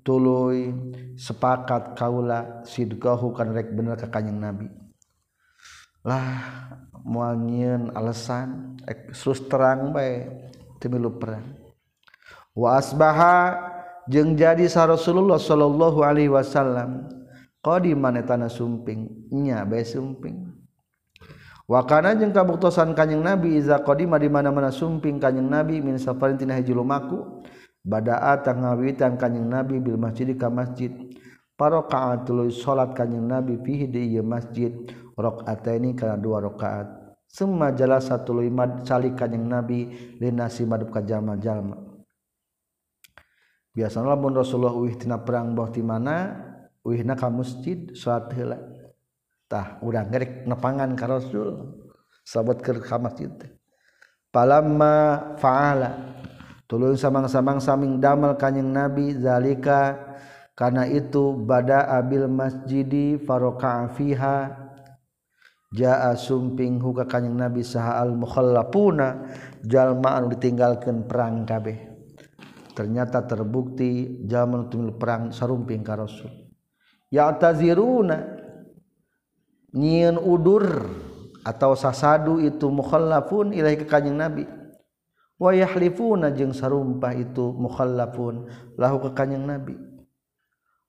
[0.00, 0.72] tuluy
[1.14, 4.66] sepakat kaula sidqahu kan rek bener ka kanjing nabi.
[6.02, 6.42] Lah
[7.02, 8.78] muangin alasan
[9.14, 11.44] sus terang baik temilu perang
[12.54, 13.58] wa asbaha
[14.10, 17.06] jeung jadi sa Rasulullah sallallahu Alaihi Wasallam
[17.62, 20.50] qadiman tanah sumping nya bae sumping.
[21.70, 26.36] Wa kana jeung kabuktosan kanjing nabi iza qadima di mana-mana sumping kanjing nabi min safarin
[26.36, 27.46] tina hiji lumaku
[27.86, 30.90] badaa tangawitan kanjing nabi bil masjid ka masjid
[31.54, 34.74] paraka'atul salat kanjing nabi fihi di masjid
[35.16, 36.88] ini karena dua rakaat.
[37.28, 39.88] Semua jala satu lima calikan yang nabi
[40.20, 41.92] linasi madub ka jalma jalma
[43.72, 46.36] biasanya pun Rasulullah uih tina perang bawah di mana
[46.84, 48.58] uhna ka masjid salat heula.
[49.48, 51.76] Tah udah ngerek nepangan ka Rasul
[52.24, 53.28] sahabat ke ka masjid
[54.32, 56.16] palamma fa'ala
[56.64, 60.00] tulun samang-samang saming damal kanjing nabi zalika
[60.56, 64.61] karena itu bada abil masjidi faroka fiha
[65.72, 69.24] jaa sumping huka kanyang nabi saha al mukhallafuna
[69.64, 71.90] jalma anu ditinggalkeun perang kabeh.
[72.72, 76.30] Ternyata terbukti jalma anu perang sarumping ka rasul.
[77.12, 78.16] Ya'taziruna
[79.72, 80.88] nyieun udur
[81.44, 84.44] atau sasadu itu mukhallafun ilahi ka kanjing nabi.
[85.36, 88.46] Wa yahlifuna jeung sarumpah itu mukhallafun
[88.78, 89.91] lahu ka kanjing nabi.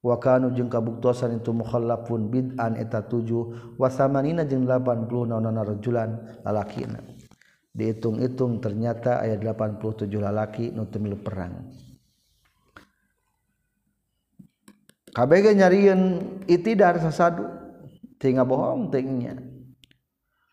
[0.03, 6.99] Wakanu jeung kabuktosan itu mukhallafun bid'an eta 7 wasamanina jeung 80 naonana rajulan lalakina.
[7.71, 11.71] Dihitung-hitung ternyata ayat 87 lalaki nu teu perang.
[15.15, 16.01] Kabeh nyarieun
[16.51, 17.47] itidar sasadu
[18.19, 19.39] tinggal bohong tingnya.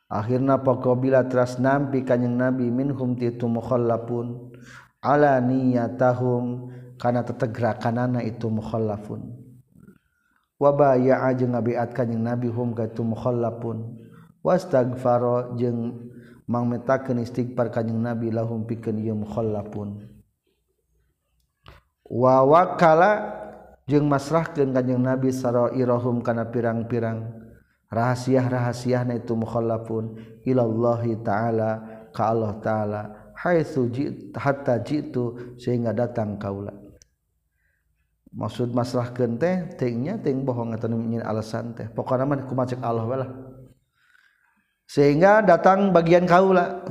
[0.06, 4.54] Akhirna pokobila teras nampi kanjing Nabi minhum titu mukhallafun
[5.02, 6.70] ala niyatahum
[7.00, 9.39] kana tetegrakanana itu mukhallafun
[10.60, 13.96] waba yaa jeung ngabiat kanjing nabi hum ka tu mukhallafun
[14.44, 16.12] wastagfaro jeung
[16.44, 20.04] mangmetakeun istighfar kanjing nabi lahum pikeun ieu mukhallafun
[22.04, 23.40] wa wakala
[23.88, 27.40] jeung masrahkeun kanjing nabi sarairahum kana pirang-pirang
[27.88, 33.02] rahasia-rahasiana itu mukhallafun ilallahi taala ka Allah taala
[33.32, 33.88] haitsu
[34.36, 36.89] hatta jitu sehingga datang kaulah
[38.30, 41.90] maksud masalah kente tehnya ting bohong atau nyin alasan teh.
[41.90, 43.30] Pokoknya mah kumacek Allah lah.
[44.90, 46.82] Sehingga datang bagian kaula.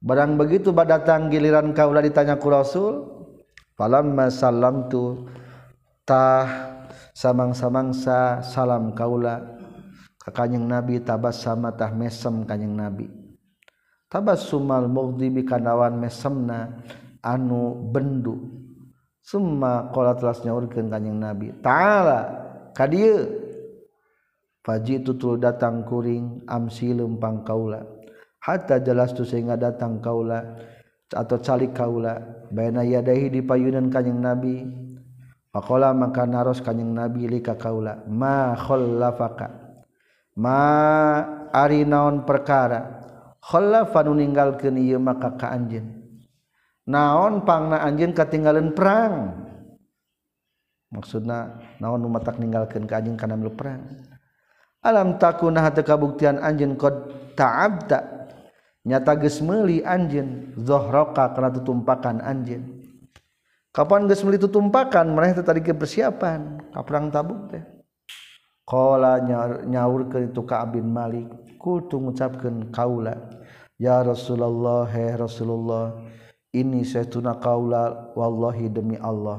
[0.00, 3.04] Barang begitu datang giliran kaula ditanya ku Rasul
[3.76, 4.32] falamma
[4.88, 5.28] tu
[6.08, 6.48] tah
[7.12, 9.60] samang-samangsa salam kaula
[10.16, 13.12] ka kanjing Nabi tabas sama tah mesem kanjing Nabi.
[14.08, 16.80] Tabas sumal mughdibi kanawan mesemna
[17.20, 18.60] anu bendu.
[19.30, 21.54] Summa qala telah nyaurkeun kanjing Nabi.
[21.62, 22.18] Ta'ala
[22.74, 23.30] ka dieu
[24.66, 27.78] faji tutul datang kuring amsi lempang kaula.
[28.42, 30.58] Hatta jelas tu sehingga datang kaula
[31.14, 32.42] atau calik kaula.
[32.50, 34.66] Baina yadahi di payunan kanjing Nabi.
[35.54, 39.46] Faqala maka naros kanjing Nabi lika kaula ma khallafaka?
[40.42, 40.58] Ma
[41.54, 42.98] ari naon perkara?
[43.38, 45.99] Khallafa ninggalkeun ieu maka ka anjeun.
[46.90, 49.46] naon pangna anjing ketinggalan perang?
[50.90, 53.86] Maksudna naon umatak ninggalkan ke anjing karena melu perang?
[54.82, 58.18] Alam takuna hati kabuktian anjing kod ta'abda?
[58.80, 62.80] Nyata geus meuli anjing zohroka karena tutumpakan anjing
[63.70, 65.14] kapan geus meuli tutumpakan?
[65.14, 67.62] Mereka teh tadi persiapan ka perang tabuk teh.
[68.66, 69.18] Qala
[69.66, 71.26] nyaurkeun itu ka bin malik
[71.58, 73.18] kutu ngucapkeun kaula
[73.82, 75.98] ya rasulullah he rasulullah
[76.50, 79.38] ini setuna kaula wallahi demi Allah.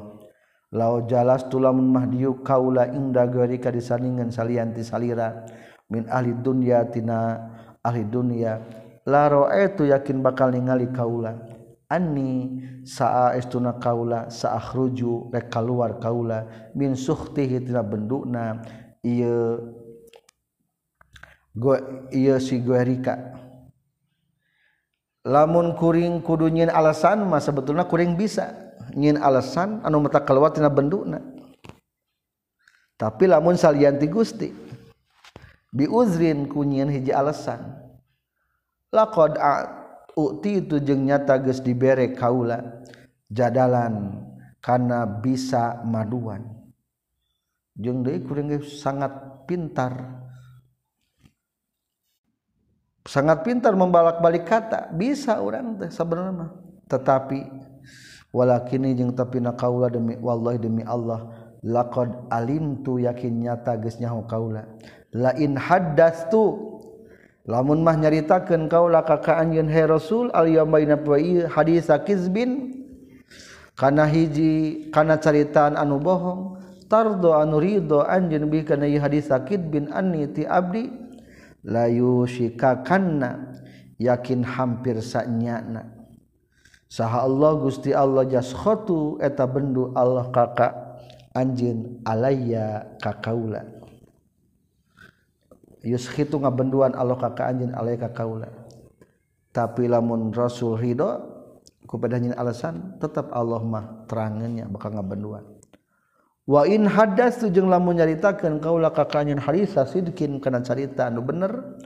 [0.72, 5.44] Lao jalas tulamun mahdiu kaula inda disaningan kadisaningan salianti salira.
[5.92, 7.36] Min ahli dunya tina
[7.84, 8.64] ahli dunya.
[9.04, 11.36] Laro itu yakin bakal ningali kaula.
[11.92, 16.72] Anni saa estuna kaula saakhruju rek kaluar kaula.
[16.72, 18.64] Min suhtihi tina bendukna
[19.04, 19.60] iya
[21.52, 21.76] go
[22.16, 23.36] iya si guerika
[25.22, 28.74] lamun kuring kudu nyin alasan mah sebetulnya kuring bisa.
[28.92, 31.22] Nyin alasan anu mata keluar tina benduna.
[33.00, 34.52] Tapi lamun salianti gusti
[35.72, 37.62] bi uzrin kunyin hiji alasan.
[38.92, 39.40] Laqad
[40.20, 42.84] uti itu jeung nyata geus dibere kaula
[43.32, 44.20] jadalan
[44.60, 46.44] karena bisa maduan.
[47.80, 50.21] Jeung deui kuring sangat pintar.
[53.06, 54.94] sangat pintar membalak-balik kata.
[54.94, 57.48] Bisa orang teh sebenarnya tetapi
[58.36, 61.32] walakini jeung tapi na kaula demi wallahi demi Allah
[61.64, 64.68] laqad alimtu yakin nyata geus nyaho kaula.
[65.16, 66.68] Lain haddastu.
[67.42, 71.00] Lamun mah nyaritakeun kaula ka ka anjeun he rasul al yamaina
[71.50, 72.78] hadis kizbin?
[73.74, 76.62] Kana hiji kana caritaan anu bohong.
[76.86, 80.92] Tardo anu rido anjeun bi kana hadis kizbin anni ti abdi.
[81.66, 83.62] La yushikakanna.
[84.02, 85.86] Yakin hampir sanyana
[86.90, 90.74] saha Allah Gusti Allah jaskhatu eta bendu Allah kakak
[91.38, 93.62] anjeun alayya ka kaula
[95.86, 98.50] itu ngabenduan Allah kakak anjin alaika kaula
[99.54, 101.22] tapi lamun Rasul Ridho
[101.86, 105.46] kepadanya alasan tetap Allah mah terangannya bakal ngabenduan
[106.52, 111.80] wa in hadas tujeng lamun nyaritakeun kaula kakaknya harisa sidkin kana carita anu bener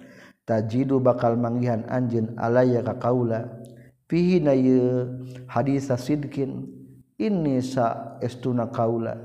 [0.49, 3.61] tajidu bakal manggihan anjeun alaya ka kaula.
[4.05, 4.53] Fihi na
[5.49, 6.69] hadisa sidkin
[7.17, 9.17] ini sa estuna kaula.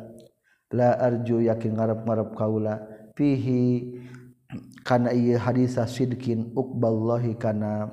[0.73, 2.81] La arju yakin ngarep-ngarep kaula.
[3.13, 3.93] Fihi
[4.83, 7.93] karena ia hadisah sidkin ukballahi karena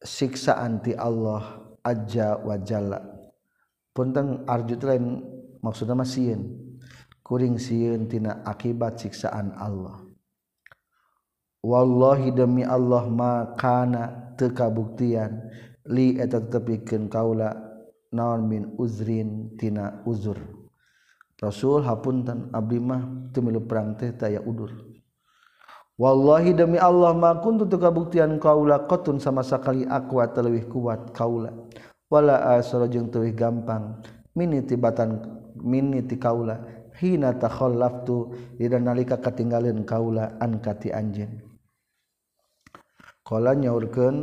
[0.00, 3.02] siksa anti Allah aja wajalla
[3.92, 5.20] punten arjut lain
[5.62, 6.72] maksudnya masieun
[7.22, 10.04] kuring sieun tina akibat siksaan Allah.
[11.62, 15.48] Wallahi demi Allah makana teu kabuktian
[15.86, 17.54] li eta tetepikeun kaula
[18.10, 20.36] naon min uzrin tina uzur.
[21.38, 24.74] Rasul hapunten abdi mah teu milu perang teh taya udur.
[25.96, 31.14] Wallahi demi Allah ma kuntu teu kabuktian kaula qatun sama sakali aqwa teu leuwih kuat
[31.14, 31.54] kaula.
[32.10, 34.02] Wala asra jeung teu gampang.
[34.34, 36.60] Minitibatan minni ti kaula
[36.98, 41.40] hina takhallaftu dina nalika katinggalin kaula an kati anjeun
[43.22, 44.16] qala nyaurkeun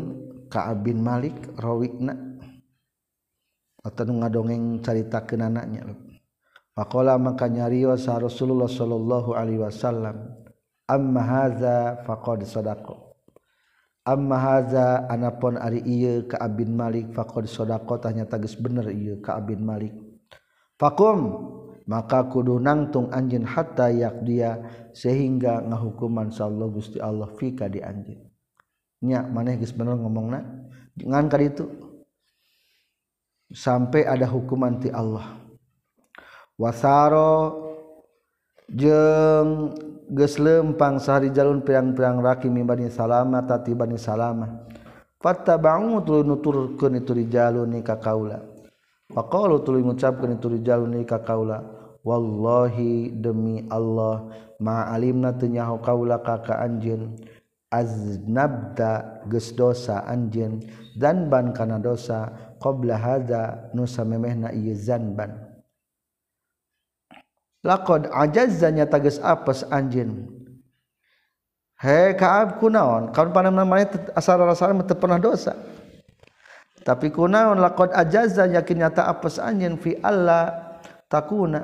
[0.52, 2.30] ka bin Malik rawikna
[3.80, 5.88] atau ngadongeng caritakeun anaknya.
[6.76, 10.36] Faqala maka nyariwa sa Rasulullah sallallahu alaihi wasallam
[10.88, 12.96] amma hadza faqad sadaqa.
[14.04, 18.10] Amma hadza anapun ari ieu ka abin Malik faqad sadaqa.
[18.10, 19.96] Tanya tagis bener ieu ka abin Malik.
[20.80, 21.52] Fakum
[21.86, 24.64] maka kudu nangtung anjeun hatta yak dia
[24.96, 28.30] sehingga ngahukuman sallallahu Gusti Allah fika di anjeun
[29.00, 30.44] nya maneh geus bener ngomongna?
[31.00, 31.66] Ngan ka ditu
[33.48, 35.40] sampai ada hukuman ti Allah.
[36.60, 37.64] Wasaro
[38.68, 39.72] jeung
[40.12, 44.68] lempang sehari jalun perang-perang raki mimbani salama tati bani salama
[45.22, 48.42] fatta bangun tuluy nuturkeun itu rijalun ni ka kaula
[49.10, 51.66] Faqalu tuluy ngucapkeun itu rijalun ka kaula
[52.06, 54.30] wallahi demi Allah
[54.62, 57.18] ma alimna teu nyaho kaula ka ka anjeun.
[57.70, 60.66] Aznabda geus dosa anjeun
[60.98, 65.38] zanban kana dosa qabla hadza nu samemehna ieu zanban
[67.62, 70.34] laqad ajazza nyata apes anjeun.
[71.78, 73.86] He kaab kunaon kaun panemna mane
[74.18, 75.54] asal-asal teu pernah dosa.
[76.90, 80.74] tapi kunaon laqad ajaza yakin nyata apes anjeun fi Allah
[81.06, 81.62] takuna.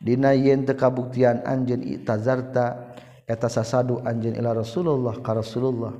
[0.00, 2.96] Dina yen teu kabuktian anjeun itazarta
[3.28, 5.92] eta sasadu anjeun ila Rasulullah ka Rasulullah.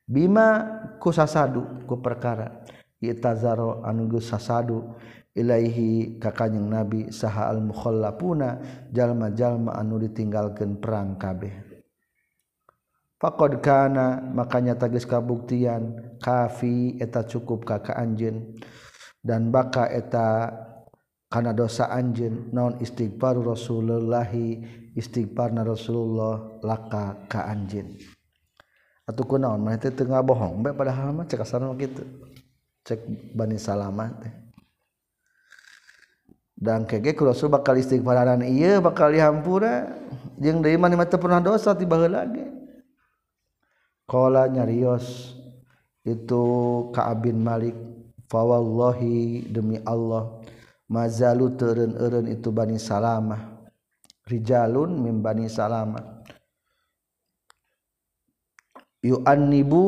[0.00, 0.64] Bima
[0.96, 2.64] ku sasadu ku perkara.
[3.04, 4.96] Itazaro anu geus sasadu
[5.36, 8.64] ilaihi ka kanjing Nabi saha al mukhallafuna
[8.96, 11.73] jalma-jalma anu ditinggalkeun perang kabeh.
[13.24, 18.52] Fakod kana makanya tagis kabuktian kafi eta cukup kaka anjen
[19.24, 20.52] dan baka eta
[21.32, 24.60] kana dosa anjen non istighfar Rasulullahi
[24.92, 27.96] istighfar na Rasulullah laka ka anjen.
[29.08, 32.04] Atau ku naon mah teh teu bohong bae padahal mah cek asarna kitu.
[32.84, 34.32] Cek Bani Salamah teh.
[36.60, 39.96] Dan kege ku Rasul bakal istighfaran ieu bakal dihampura
[40.36, 42.63] jeung deui mah pernah dosa tiba heula lagi
[44.04, 45.32] Kala nyarios
[46.04, 46.42] itu
[46.92, 47.76] Ka'ab bin Malik
[48.28, 50.44] fawallahi demi Allah
[50.88, 53.54] mazalu teureun-eureun itu Bani Salamah
[54.28, 56.24] rijalun min Bani Salamah.
[59.04, 59.84] Yu'annibu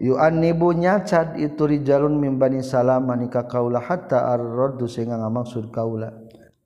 [0.00, 6.23] yu'annibu nyacad itu rijalun min Bani Salamah nikah kaula hatta ar-raddu sehingga ngamaksud kaula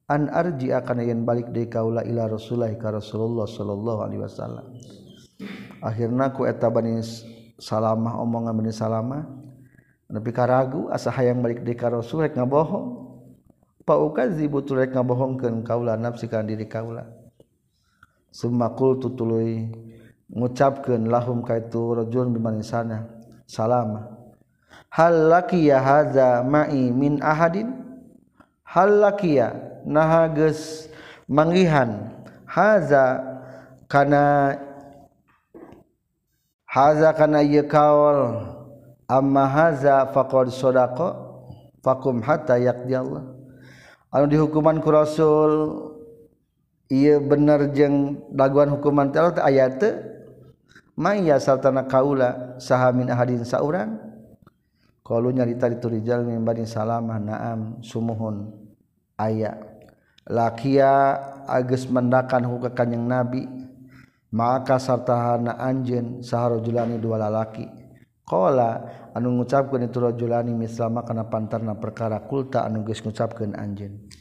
[0.08, 4.66] an arji akan yen balik de kaula ila Rasulullah ka Rasulullah sallallahu alaihi wasallam.
[5.84, 7.04] Akhirna ku eta bani
[7.60, 9.28] salamah omongan bani salamah
[10.08, 13.04] nepi ka ragu asa hayang balik de ka Rasul rek ngabohong.
[13.84, 17.04] Pa ukazibu tur rek ngabohongkeun kaula nafsi ka diri kaula.
[18.32, 19.68] Summa qultu tuluy
[20.32, 23.12] ngucapkeun lahum kaitu rajul bimani sana
[23.44, 24.08] salamah.
[24.88, 27.87] Hal laki ya hadza ma'i min ahadin?
[28.68, 30.92] halakia naha geus
[31.24, 32.12] manggihan.
[32.44, 33.24] Haza
[33.88, 34.56] kana
[36.68, 38.44] haza kana ieu kaol.
[39.08, 41.16] Amma haza faqad sadaqa
[41.80, 43.24] fakum hatta yaqdi Allah.
[44.12, 45.52] Anu dihukuman ku rasul
[46.92, 49.94] ieu bener jeung daguan hukuman teh ayat teh
[50.96, 54.07] may yasaltana kaula saha min ahadin saurang.
[55.08, 58.52] kalau nyarita diturijal min bani salamah naam sumuhun
[59.16, 59.56] aya.
[60.28, 61.16] Lakia
[61.48, 63.48] agus mendakan huka kanjeng nabi
[64.28, 67.64] maka sarta hana anjeun saharojulani dua lalaki.
[68.28, 68.84] Qala
[69.16, 74.12] anu ngucapkeun itu rajulani mislama kana pantarna perkara kulta anu geus ngucapkeun anjeun.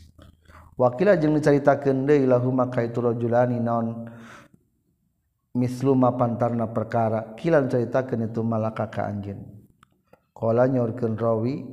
[0.80, 4.08] Wakila jeung dicaritakeun deui lahuma ka itu rajulani naon
[5.52, 7.36] misluma pantarna perkara.
[7.36, 9.57] Kila dicaritakeun itu malaka ka anjeun.
[10.38, 11.66] Kola nyorkeun rawi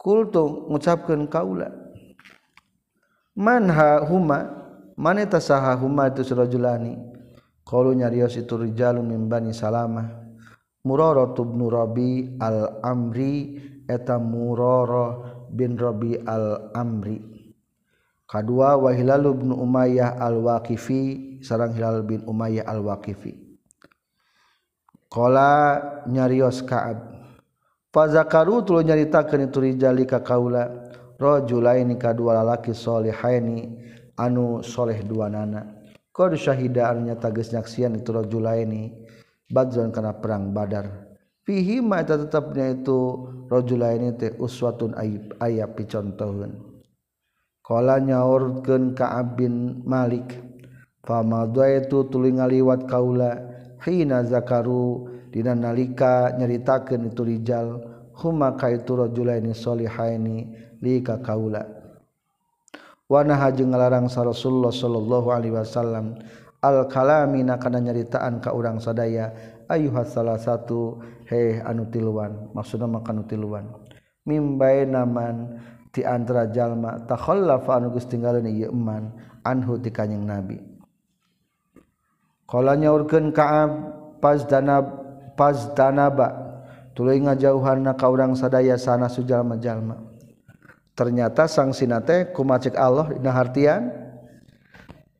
[0.00, 1.68] kultu ngucapkeun kaula
[3.36, 4.38] manha huma
[4.96, 6.96] maneta saha huma itu surajulani
[7.68, 10.08] qalu nyarios itu rijalun min bani salamah
[10.80, 17.20] murara bin rabi al amri eta murara bin rabi al amri
[18.24, 23.60] kadua wa hilal umayyah al waqifi sarang hilal bin umayyah al waqifi
[25.12, 27.15] qala nyarios ka'ab
[27.96, 30.68] fazakaru tuluy nyaritakeun itu rijali ka kaula
[31.16, 33.72] rajulaini kadua lalaki solihaini
[34.20, 35.64] anu soleh duanana
[36.12, 38.92] qad syahida anu nyata geus nyaksian itu rajulaini
[39.48, 41.08] badzon kana perang badar.
[41.46, 42.98] Fihi ma eta itu
[43.48, 46.52] rajulaini teh uswatun ayib aya picontoheun.
[47.62, 50.36] Qala nyaurkeun ka'ab bin malik
[51.06, 53.38] itu tuluy ngaliwat kaula
[53.86, 57.76] hina zakaru Dina nalika nyaritakeun itu rijal
[58.24, 60.48] huma kaitu rajulaini solihaini
[60.80, 61.60] li ka kaula.
[63.04, 66.16] Wa naha jeung ngalarang sa Rasulullah sallallahu alaihi wasallam
[66.64, 69.36] al kalami na kana nyaritaan ka urang sadaya
[69.68, 72.48] ayuha salah satu he anu tiluan.
[72.56, 73.68] Maksudna maka anu tiluan.
[74.24, 75.60] Mimbae naman
[75.92, 79.12] ti antara jalma takhallafa anu geus tinggaleun ieu eman
[79.44, 80.64] anhu ti kanjing nabi.
[82.48, 83.70] Qala nyaurkeun ka'ab
[84.24, 85.05] pas danab
[85.36, 86.58] pastanaba
[86.96, 90.16] tuluy ngajauhan na ka urang sadaya sana sujalma jalma
[90.96, 93.92] ternyata sang sinate kumacik Allah dina hartian.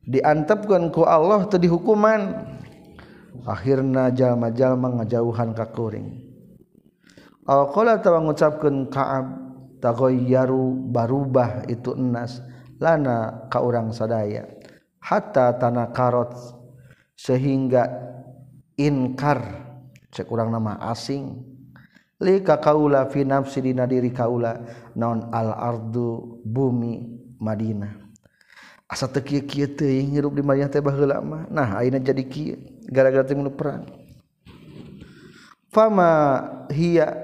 [0.07, 2.55] Diantepkeun ku Allah teu dihukuman.
[3.45, 6.25] Akhirna jalma-jalma ngajauhan ka kuring.
[7.47, 9.27] Aw qala tawa ngucapkeun Ka'ab
[9.79, 12.43] tagoyyaru barubah itu enas
[12.81, 14.51] lana ka urang sadaya
[14.99, 16.35] hatta tanah karot
[17.15, 17.87] sehingga
[18.75, 19.66] inkar
[20.17, 21.45] cek urang nama asing.
[22.17, 24.57] Lika kaula fi nafsi dina diri kaula
[24.97, 27.05] naon al ardu bumi
[27.37, 28.09] Madinah.
[28.89, 31.45] Asa teu kieu-kieu teuing hirup di Madinah teh baheula mah.
[31.53, 32.57] Nah ayeuna jadi kieu
[32.89, 33.85] gara-gara teu perang.
[35.69, 36.09] Fama
[36.73, 37.21] hiya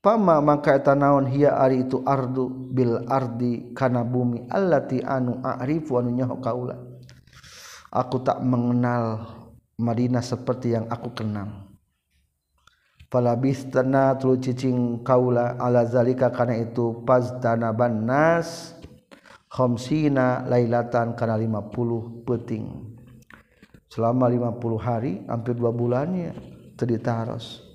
[0.00, 6.00] fama maka eta naon hiya ari itu ardu bil ardi kana bumi allati anu a'rifu
[6.00, 6.80] anu nyaho kaula.
[7.92, 9.36] Aku tak mengenal
[9.76, 11.67] Madinah seperti yang aku kenal
[13.08, 18.76] falabistana tulu cicing kaula ala zalika kana itu pastana bannas
[19.48, 22.64] khamsina lailatan kana 50 peting.
[23.88, 26.36] Selama 50 hari hampir 2 bulannya
[26.76, 27.68] terditaros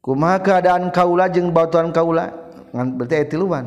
[0.00, 2.32] kumaha keadaan kaula jeung batuan kaula?
[2.72, 3.66] Ngan berarti aya tiluan.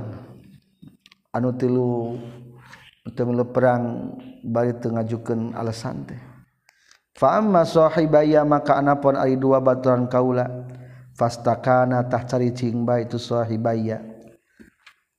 [1.34, 2.18] Anu tilu
[3.14, 6.33] teu perang bari teu ngajukeun alasan teh.
[7.14, 10.50] Fa'amma sahibaya maka anapun ari dua baturan kaula.
[11.14, 14.02] Fastakana tah caricing ba itu sahibaya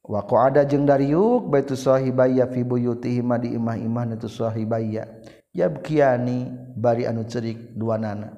[0.02, 5.06] wa qada jeung dariuk ba itu sahibaya fi buyutihim di imah-imah itu sahibaya
[5.54, 8.34] yabkiani bari anu cerik dua nana.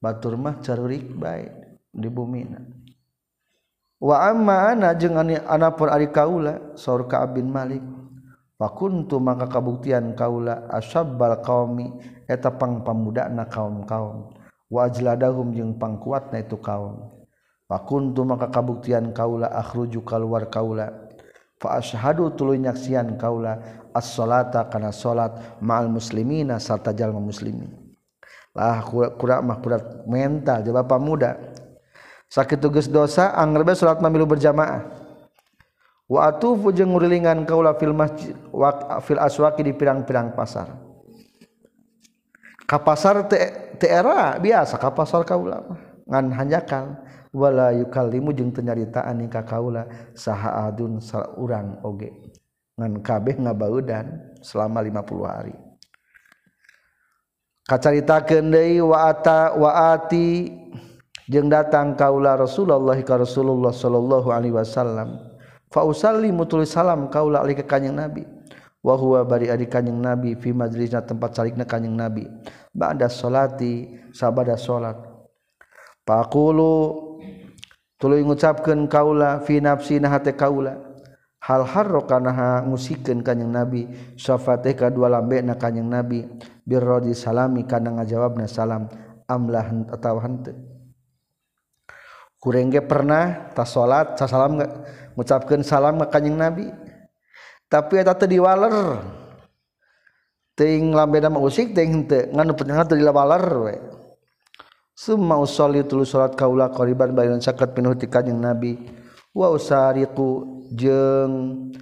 [0.00, 1.44] Batur mah carurik bae
[1.92, 2.64] di bumina
[4.00, 7.84] wa amma ana jeung anapun ari kaula saur ka bin Malik.
[8.56, 11.92] Fakuntu maka kabuktian kaula asabbal qaumi
[12.24, 14.32] eta pangpamudakna kaum-kaum
[14.72, 17.12] wa ajladahum jeung pangkuatna itu kaum.
[17.68, 20.88] Pakuntu maka kabuktian kaula akhruju kaluar kaula
[21.60, 23.60] fa asyhadu tuluy nyaksian kaula
[23.92, 27.68] as-salata kana salat ma'al muslimina sarta jalma muslimin.
[28.56, 31.36] Lah kura mah kurat mental jeung bapak muda.
[32.32, 35.05] Sakit tugas dosa angger be salat mamilu berjamaah.
[36.06, 40.74] Wa atufu jeung ngurilingan kaula fil masjid wa fil aswaqi di pirang-pirang pasar.
[42.66, 45.62] Ka pasar teh era biasa ka pasar kaula
[46.06, 46.86] ngan hanjakal.
[47.36, 49.84] Yukallimu penyaritaan nikah kaula
[50.16, 51.04] saha adun
[51.36, 52.08] urang oge.
[52.80, 55.52] Ngan kabeh ngabaudan selama 50 hari.
[57.68, 60.48] Kacarita kendai waata waati
[61.28, 65.25] jeung datang kaula Rasulullah ka Rasulullah sallallahu alaihi wasallam
[65.70, 68.24] fausalli mutulis salam kaula ali ka kanjing nabi.
[68.86, 72.30] Wa huwa bari adi kanjing nabi fi majlisna tempat salikna kanjing nabi.
[72.70, 74.94] Ba'da salati sabada salat.
[76.06, 76.94] Paqulu
[77.98, 80.78] tuluy ngucapkeun kaula fi nafsi na hate kaula.
[81.42, 83.90] Hal harrokanaha ngusikeun kanjing nabi?
[84.14, 86.22] Syafatih ka dua lambe na kanjing nabi.
[86.62, 88.86] Birrodi salami kana ngajawabna salam.
[89.26, 90.75] Amlah atawa henteu?
[92.46, 94.62] kurenge pernah tas salat salam
[95.18, 96.70] mengucapkan salam ke kanjeng nabi.
[97.66, 99.02] Tapi eta teu diwaler.
[100.54, 103.74] Ting lambena mah usik ting henteu ngan pentingna teu diwaler we.
[104.94, 108.78] Summa usolli tulu salat kaula qariban bayan sakat pinuh ti kanjeng nabi.
[109.34, 111.74] Wa usariqu jeung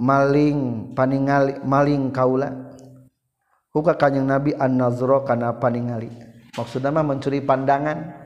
[0.00, 2.72] maling paningali maling kaula.
[3.76, 6.08] Huka kanjeng nabi an-nazra kana paningali.
[6.56, 8.24] Maksudna mah mencuri pandangan.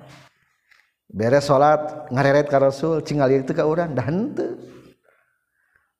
[1.10, 4.56] beres salat ngareret ka Rasul cingal itu ka urang dah henteu.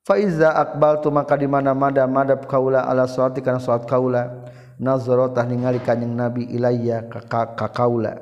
[0.00, 4.48] Faiza akbal tu maka di mana-mana madab kaula ala salati kana salat kaula
[4.80, 8.16] nazara tah ningali kanjing Nabi ilayya ka, ka kaula.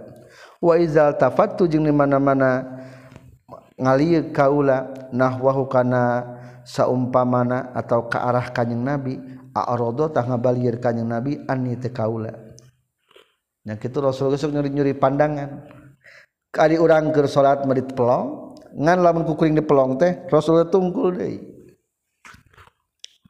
[0.59, 2.67] Wa izal tafattu jeung di mana-mana
[3.79, 6.27] ngalieu kaula nahwahu kana
[6.67, 9.23] saumpamana atau ke arah kanjing Nabi
[9.55, 12.35] a'rada tah ngabalieur kanjing Nabi anni teu kaula.
[13.63, 15.78] Nya kitu Rasul geus nyuri-nyuri pandangan.
[16.49, 21.39] Kali urang keur salat merit pelong ngan lamun kukuring di pelong teh Rasul tungkul deui.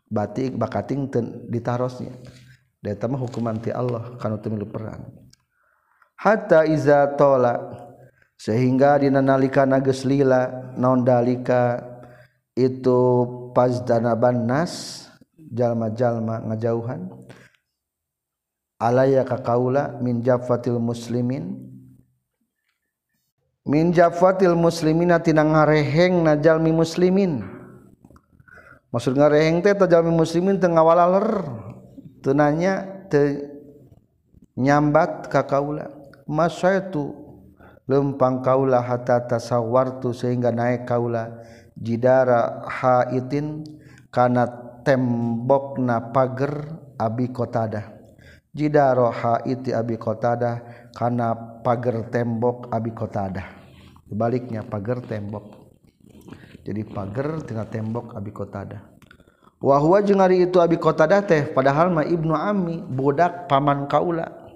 [0.08, 1.12] Batik bakating
[1.52, 2.16] ditarosnya
[2.80, 5.04] da mah hukuman ti Allah kana teu milu perang.
[6.18, 7.58] Hatta iza tola
[8.38, 11.82] sehingga dinanalika nages lila non dalika
[12.56, 15.06] itu pas danaban nas
[15.36, 17.10] jalma-jalma ngajauhan.
[18.78, 21.77] Alaya ka kaula min jafatil muslimin
[23.68, 27.44] min jafatil muslimina tina ngareheng na jalmi muslimin.
[28.88, 31.44] Maksud ngareheng teh jalmi muslimin teu ngawalaler.
[32.24, 33.44] Teu nanya teu
[34.56, 35.92] nyambat ka kaula.
[36.24, 37.12] Masa itu
[37.88, 41.44] lempang kaula hatta tasawartu sehingga naik kaula
[41.76, 43.64] jidara haitin
[44.12, 44.44] kana
[44.84, 46.68] tembokna pager
[47.00, 47.96] abi kotada
[48.52, 50.60] jidara haiti abi kotada
[50.92, 53.57] kana pager tembok abi kotada
[54.08, 55.68] sebaliknya pager tembok.
[56.64, 58.98] Jadi pager tengah tembok abi kotada
[59.58, 64.46] wahwa jeung ari itu abi kotada teh padahal mah ibnu ami budak paman kaula.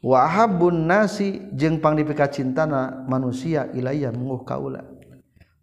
[0.00, 4.80] Wahabun nasi jeung pangdipika cintana manusia ilaya menguh kaula.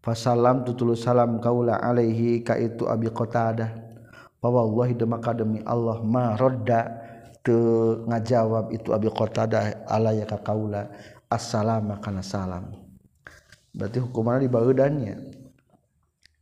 [0.06, 3.74] Fasalam tutulu salam kaula alaihi ka itu abi qatadah.
[4.38, 6.86] Wa wallahi maka demi Allah ma rodda
[7.42, 10.86] teu ngajawab itu abi qatadah alaya ka kaula
[11.28, 12.72] assalamu kana salam.
[13.76, 15.16] Berarti hukumanna di baeudannya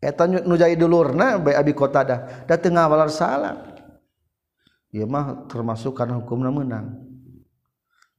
[0.05, 3.57] eta nu jadi dulurna bae abi qatadah da teu ngawalar salam.
[4.95, 6.95] Ieu mah termasuk kana hukumna menang.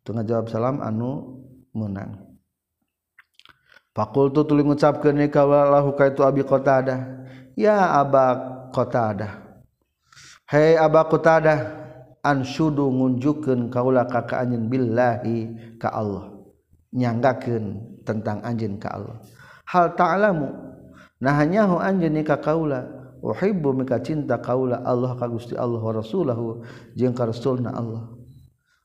[0.05, 1.41] Tengah jawab salam anu
[1.73, 2.21] menang.
[3.97, 7.25] Fakultu tuli ngucapkeun ka lahu ka itu Abi Qatadah.
[7.57, 8.37] Ya Aba
[8.69, 9.47] Qatadah.
[10.47, 11.75] Hai abaku tada
[12.23, 15.39] ansudu ngunjukkeun kaula ka ka anjeun billahi
[15.75, 16.36] ka Allah
[16.95, 19.19] nyanggakeun tentang anjeun ka Allah.
[19.67, 20.49] Hal ta'lamu?
[21.23, 22.87] Nah hanyahu anjeun ka kaula.
[23.17, 26.63] Uhibbu mika cinta kaula Allah ka Gusti Allah wa rasulahu
[26.95, 28.13] jeung ka rasulna Allah.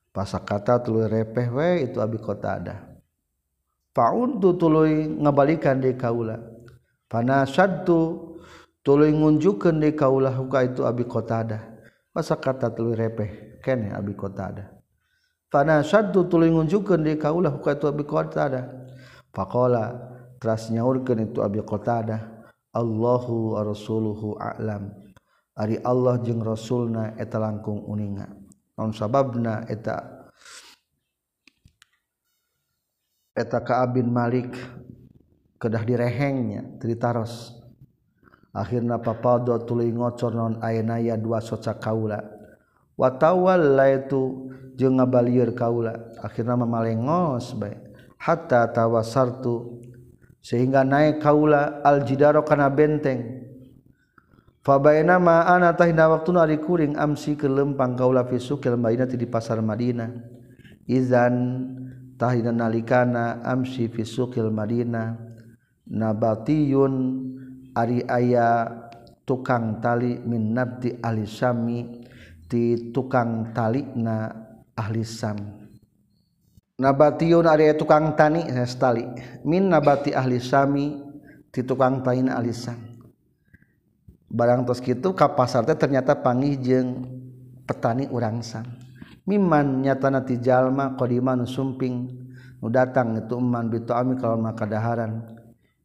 [0.10, 2.90] Pasakata tuluy repeh we itu abi qatadah
[3.92, 6.40] fauntu tuluy ngabalikan de kaula.
[7.12, 8.32] Panasadtu
[8.82, 11.62] tuluy ngunjukkeun de kaula ka itu abi qatadah
[12.12, 14.81] pasak kata tuluy repeh kene abi qatadah
[15.52, 18.88] fana saddu tuluy ngunjukkeun di kaulah ka itu abi qatada
[19.36, 20.00] faqala
[20.40, 22.42] teras nyaurkeun itu abi qatada
[22.72, 24.96] Allahu wa rasuluhu a'lam.
[25.60, 28.32] Ari Allah jeung rasulna eta langkung uninga.
[28.80, 30.24] Naon sababna eta?
[33.36, 34.56] Eta ka abin malik
[35.62, 37.54] kedah direhengnya tritaros
[38.50, 42.18] akhirnya papa do tuling ngocor non ayenaya dua soca kaula
[43.02, 46.14] watawal la itu jeung ngabalieur kaula.
[46.22, 47.74] Akhirnya mamalengos bae.
[48.22, 49.82] Hatta tawasartu
[50.38, 53.50] sehingga naik kaula al jidaro kana benteng.
[54.62, 59.26] Fabaina ma ana tahina waktu ari kuring amsi ke lempang kaula fi sukil Madinah di
[59.26, 60.14] pasar Madinah.
[60.86, 61.66] Izan
[62.22, 65.34] tahina nalikana amsi fi sukil Madinah.
[65.90, 66.94] Nabatiyun
[67.72, 68.68] Ari aya
[69.24, 72.04] tukang tali minnati alisami
[72.52, 74.28] di tukang tali na
[74.76, 75.40] ahli sam.
[76.76, 78.44] Nabatiun ari tukang tani
[78.76, 79.08] tali.
[79.48, 81.00] Min nabati ahli sami
[81.48, 82.76] ti tukang tain na ahli sam.
[84.28, 87.08] Barang tos kitu ka pasar teh ternyata pangih jeung
[87.64, 88.68] petani urang sam.
[89.24, 92.20] Miman nyatana ti jalma qadiman sumping
[92.60, 95.24] nu datang itu eman bitu ami kalau maka daharan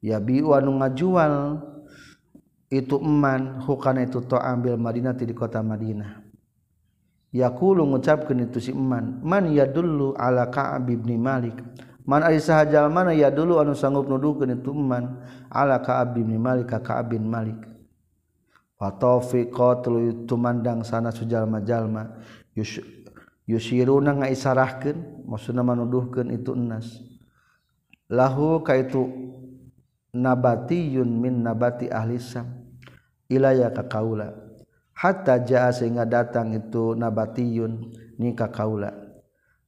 [0.04, 1.62] ya biu anu ngajual
[2.68, 6.25] itu eman hukana itu to ambil Madinah di kota Madinah.
[7.36, 11.60] yakulu ngucapkeun itu si eman man yadullu ala ka'ab ibn malik?
[12.06, 15.20] Man ari sahajal mana yadullu anu sanggup nuduhkeun itu eman
[15.52, 17.60] ala ka'ab ibn malik ka ka'ab bin malik.
[18.80, 22.20] Wa tawfiqa tuluy tumandang sana sujalma-jalma
[22.56, 22.80] Yus
[23.44, 27.04] yusiruna ngaisarahkeun maksudna manuduhkeun itu enas.
[28.08, 29.04] Lahu kaitu
[30.16, 32.48] nabatiyun min nabati ahli sam
[33.28, 34.45] ilaya ka kaula.
[34.96, 38.96] hatta jaa sehingga datang itu nabatiyun ni ka kaula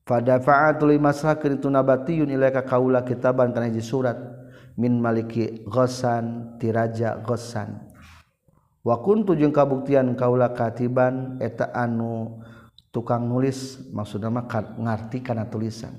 [0.09, 4.17] pada fa'atul masrakin itu nabatiyun ilaika kaula kitaban kana hiji surat.
[4.79, 7.83] Min maliki ghassan tiraja ghassan
[8.87, 12.39] wa kuntu jeung kabuktian kaula katiban eta anu
[12.95, 14.47] tukang nulis maksudna mah
[14.79, 15.99] ngarti kana tulisan.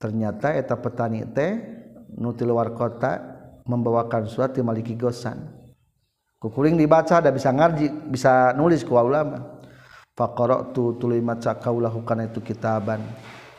[0.00, 1.60] Ternyata eta petani teh
[2.16, 3.20] nu luar kota
[3.68, 5.55] membawakan surat di maliki ghassan
[6.42, 9.56] kukuling dibaca ada bisa ngaji bisa nulis ku ulama.
[10.16, 13.04] Faqara'tu tuluy maca kaulahu kana itu kitaban.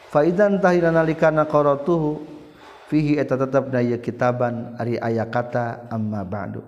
[0.09, 2.25] Fa idzan tahira nalikana qara'tuhu
[2.89, 6.65] fihi eta tetep daya kitaban ari aya kata amma ba'du.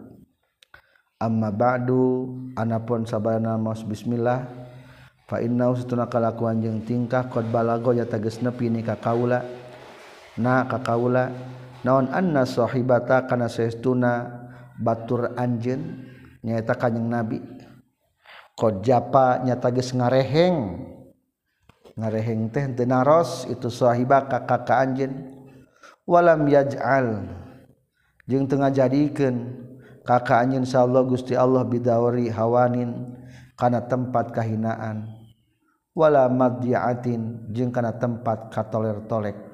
[1.17, 4.45] Amma ba'du anapun sabana maos bismillah.
[5.25, 9.41] Fa inna usatuna kalakuan jeung tingkah qad balago ya tegas nepi ni ka kaula.
[10.37, 11.33] Na ka kaula.
[11.81, 14.38] Naon annashohibata karena seestuna
[14.79, 16.07] batur Anjen
[16.41, 17.37] nyata kanyeng nabi.
[18.55, 20.55] Ko Japa nyata ngareheng
[21.99, 25.35] ngareheng teh tenaros itu sahiba kakak Anjen
[26.07, 27.27] walam yaj'al
[28.23, 29.67] jeung teu ngajadikeun
[30.07, 33.13] kakak anjeun insyaallah Gusti Allah bidawari hawanin
[33.59, 35.05] kana tempat kahinaan.
[35.93, 39.48] Wala madyatin jeung kana tempat katoler-tolek.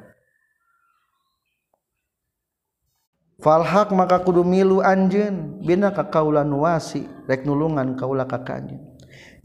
[3.43, 5.59] falhaq maka kudu milu anjeun.
[5.65, 8.95] Bina ka kaula nu wasi rek nulungan kaula ka kanjeun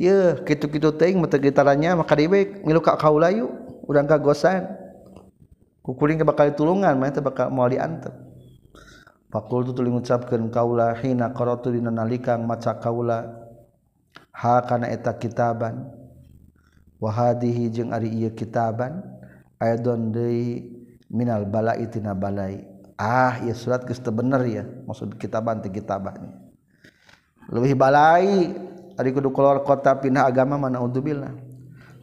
[0.01, 3.53] yeuh kitu-kitu teuing mah teu gitaranya maka dibeuk milu ka kaula yuk
[3.85, 4.65] urang ka gosan.
[5.85, 8.12] Kukuring bakal tulungan mah teh bakal moal diantep.
[9.33, 13.29] Fakul tu tuling ucapkan kaula hina korotu dina nalikang maca kaula
[14.33, 15.89] ha kana eta kitaban.
[17.01, 19.01] Wahadihi jeung ari ieu kitaban
[19.57, 20.69] aidon deui
[21.09, 22.70] minal balai tina balai.
[23.01, 26.29] Ah ya surat geus bener ya maksud kita bantu kita bani
[27.49, 28.53] lebih balai
[29.01, 31.33] ari kudu keluar kota pindah agama mana udzubillah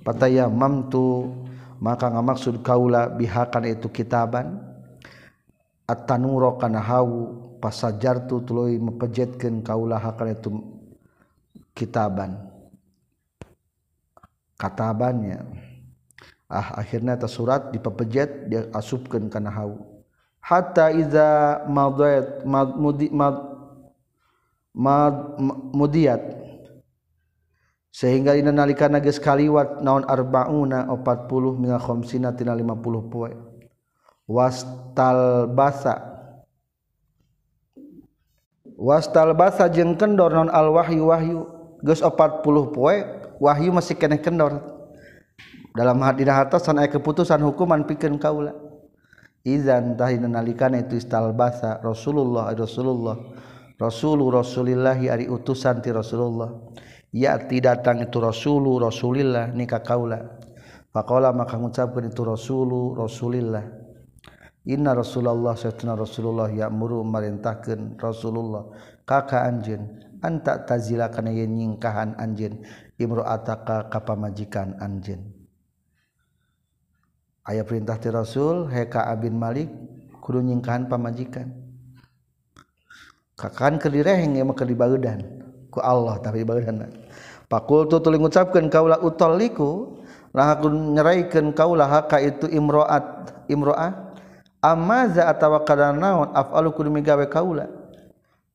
[0.01, 1.29] pataya mamtu
[1.77, 4.65] maka ngamaksud kaula bihakan itu kitaban.
[5.87, 7.19] At-tanuro kana hawu
[7.63, 10.49] pasajartu tuluy mepejetkeun kaula hakan itu
[11.71, 12.35] kitaban.
[14.57, 15.47] Katabannya
[16.49, 19.96] ah akhirnya ta surat dipepejet dia asupkeun kana hawu
[20.47, 23.35] hatta iza madayat mad, mudi, mad,
[24.71, 25.15] mad,
[25.75, 26.23] mudiyat.
[27.91, 33.35] Sehingga dina nalika geus kaliwat naon arbauna 40 minal khamsina tina 50 poe.
[34.29, 35.97] Wastal basa.
[38.77, 41.39] Wastal basa jeung kendor naon al wahyu wahyu.
[41.83, 42.95] Geus 40 poe
[43.41, 44.61] wahyu masih keneh kendor.
[45.73, 48.66] Dalam hadina hatasan aya keputusan hukuman pikeun kaula.
[49.47, 53.15] Izan tahina nalikana itu istal basa Rasulullah Rasulullah.
[53.79, 56.51] Rasulullah Rasulillahi ari utusan ti Rasulullah.
[57.15, 60.19] Yati datang itu Rasulul Rasulillah nikah kaula.
[60.91, 63.63] Faqala maka ngucapkeun itu Rasulul Rasulillah.
[64.67, 68.67] Inna Rasulullah satuna Rasulullah ya'muru marintahkeun Rasulullah.
[69.07, 72.65] Kaka anjeun anta tazila kana yen nyingkahan anjeun?
[72.99, 75.36] Imro'ataka ka pamajikan anjeun
[77.47, 79.71] aya perintah ti Rasul heka abin Malik
[80.19, 81.49] kudu nyingkahan pamajikan.
[83.39, 85.23] Kakan keur direheng mah keur dibaudan
[85.77, 86.41] Allah tapi
[87.47, 90.01] Pakul tuling gucapkan kaulah uttoliku
[90.35, 94.11] aku nyeraikan kaulah haka itu imroat Imroah
[94.59, 95.63] amaza atawa
[95.95, 97.65] naon afgawe kaula.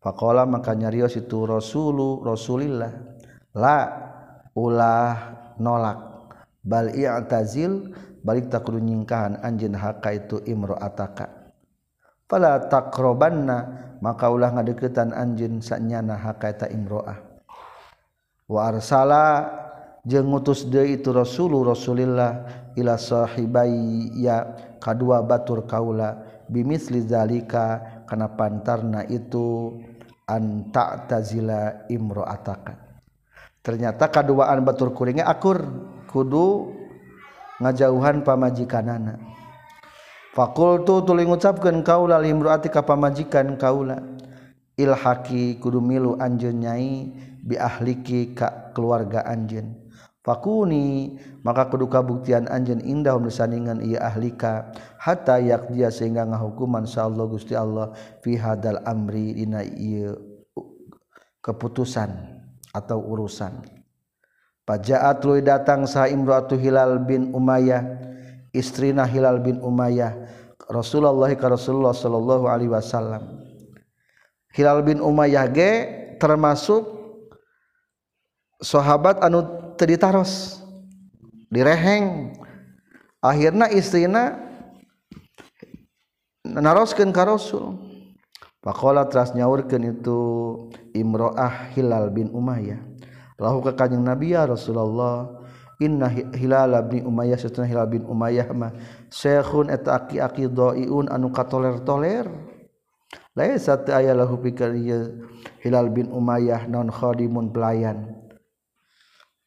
[0.02, 0.19] Pak
[0.51, 2.90] maka nyarios itu Rasulul Rasulillah
[3.55, 3.78] la
[4.52, 5.14] ulah
[5.62, 6.27] nolak
[6.60, 6.90] bal
[7.31, 11.42] tazil balik tak nyingkahan anj haka itu Imroataka.
[12.32, 17.20] Pada takrobanna maka ulah ngadeketan anjeun sanyana hakaita imroah.
[18.48, 19.52] Wa arsala
[20.00, 24.48] jeung ngutus deui itu rasul rasulillah ila sahibai ya
[24.80, 29.76] kadua batur kaula bimisli zalika kana pantarna itu
[30.24, 32.80] an ta'tazila imro'ataka.
[33.60, 35.68] Ternyata kaduaan batur kuringnya akur
[36.08, 36.80] kudu
[37.60, 39.18] ngajauhan pamajikanana.
[40.32, 44.00] Fakultu tuling ngucapkeun kaula limruati ka pamajikan kaula.
[44.80, 47.12] Ilhaki kudu milu anjeun nyai
[47.44, 49.76] bi ahliki ka keluarga anjeun.
[50.22, 57.58] Fakuni maka kudu kabuktian anjeun indah sandingan ieu ahlika hatta yaqdiya sehingga ngahukuman insyaallah Gusti
[57.58, 57.90] Allah
[58.22, 60.16] fi hadal amri dina ieu
[61.42, 62.14] keputusan
[62.70, 63.81] atau urusan.
[64.72, 67.84] Fajaat lui datang sa imratu Hilal bin Umayyah
[68.56, 70.16] istrina Hilal bin Umayyah
[70.64, 73.36] Rasulullah ka Rasulullah sallallahu alaihi wasallam.
[74.56, 75.72] Hilal bin Umayyah ge
[76.16, 76.88] termasuk
[78.64, 79.44] sahabat anu
[79.76, 80.64] teu ditaros
[81.52, 82.32] direheng.
[83.20, 84.40] Akhirna istrina
[86.48, 87.76] naroskeun ka Rasul.
[88.64, 90.16] Pakola teras nyaurkan itu
[90.96, 92.91] Imro'ah Hilal bin Umayyah.
[93.43, 95.43] lahu ka kanjing Nabi ya Rasulullah
[95.82, 96.06] inna
[96.39, 98.70] hilal bin Umayyah satuna hilal bin Umayyah mah
[99.10, 102.31] syekhun eta aki-aki dhaiun anu katoler-toler.
[103.32, 104.77] Laisa teu aya lahu pikir
[105.64, 108.14] hilal bin Umayyah non khadimun pelayan.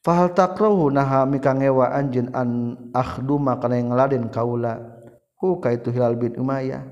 [0.04, 4.82] Fahal takrahu naha mika ngewa anjeun an akhduma kana ngeladen kaula.
[5.40, 6.84] Hu ka itu hilal bin Umayyah.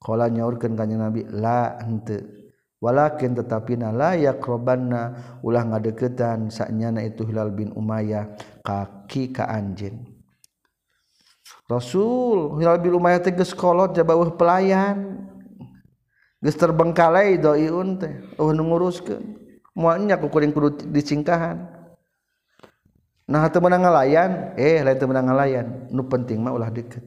[0.00, 2.43] Qala nyaurkeun kanjing Nabi la henteu.
[2.84, 10.14] walakin tetapi nalayak robanna ulah ngadeketan saknyana itu Hilal bin Umayyah kaki ka anjin
[11.64, 15.24] Rasul Hilal bin Umayyah teh geus kolot jabaweuh pelayan.
[16.44, 19.40] Geus terbengkalai doiun teh eueuh nu nguruskeun.
[19.72, 21.72] Moal nya ku kuring kudu dicingkahan
[23.24, 24.52] nah teu meunang ngalayan?
[24.60, 25.88] Eh lain teu meunang ngalayan.
[25.88, 27.00] Nu penting mah ulah deket.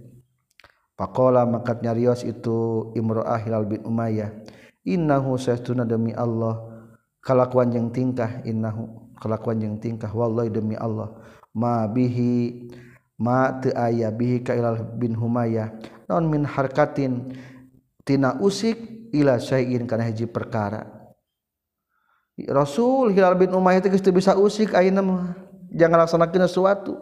[0.98, 4.34] Pakola makat nyarios itu Imro'ah Hilal bin Umayyah.
[4.88, 6.64] Innahu saestuna demi Allah.
[7.20, 9.12] Kalakuan yang tingkah innahu.
[9.20, 11.12] Kalakuan yang tingkah wallahi demi Allah.
[11.52, 12.72] Ma bihi
[13.20, 15.74] ma teu aya bihi ka ilal bin humayah
[16.06, 17.34] naon min harkatin
[18.06, 18.78] tina usik
[19.12, 20.98] ila syai'in kana hiji perkara.
[22.38, 25.34] Rasul Hilal bin Umayyah teh geus bisa usik ayeuna mah.
[25.74, 26.94] Jangan laksanakeun sesuatu.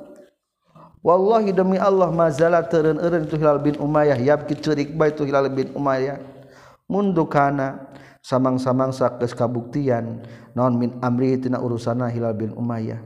[1.03, 4.15] Wallahi demi Allah mazala teureun-eureun itu Hilal bin Umayyah.
[4.15, 6.34] Yabki ceurik bae itu Hilal bin Umayyah
[6.89, 7.93] mundukana.
[8.25, 10.25] Samang-samang sakes kabuktian
[10.57, 12.97] non min amri tina urusana Hilal bin Umayyah.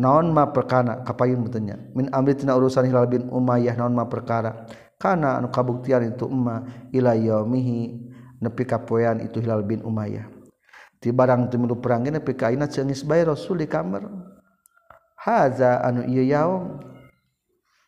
[0.00, 4.64] Naon ma perkara kapayun betenya min amri tina urusan Hilal bin Umayyah naon ma perkara?
[4.96, 8.00] Kana anu kabuktian itu emma ila yaumihi
[8.40, 10.24] nepi kapoean itu Hilal bin Umayyah.
[10.96, 14.08] Ti barang teu milu perang nepi ka aina ceungis bae rasul di kamar
[15.20, 16.80] haza anu ieu yaum.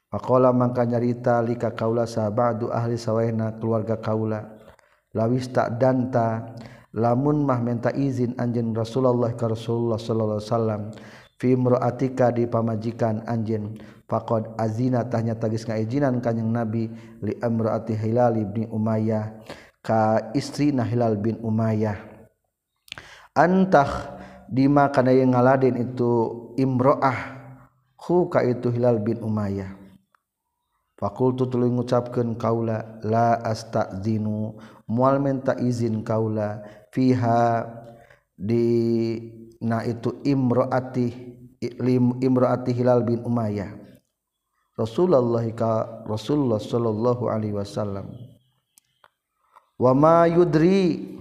[0.08, 4.56] Faqala mangka nyarita lika kaula sabadu ahli sawahna keluarga kaula.
[5.12, 6.56] Lawis tak danta
[6.96, 10.82] lamun mah minta izin anjeun Rasulullah ka Rasulullah sallallahu alaihi wasallam
[11.36, 11.52] fi
[12.32, 13.76] di pamajikan anjeun.
[14.08, 16.88] Faqad azina tanya tagis ngaijinan kanjing Nabi
[17.20, 19.44] li amraati Hilal bin Umayyah
[19.84, 22.00] ka istri Hilal bin Umayyah.
[23.36, 24.16] Antah
[24.48, 26.08] Dima kana yang ngaladin itu
[26.56, 27.36] imro'ah
[28.00, 29.77] huka itu Hilal bin Umayyah
[30.98, 34.58] fakultu tuluy ngucapkeun kaula la astazinu
[34.90, 37.62] mual minta izin kaula fiha
[38.34, 38.66] di
[39.62, 41.06] na itu imro'ati
[42.22, 43.74] imro'ati Hilal bin Umayyah.
[44.78, 48.14] Rasulullah ka Rasulullah sallallahu alaihi wasallam.
[49.74, 51.18] Wa ma yudri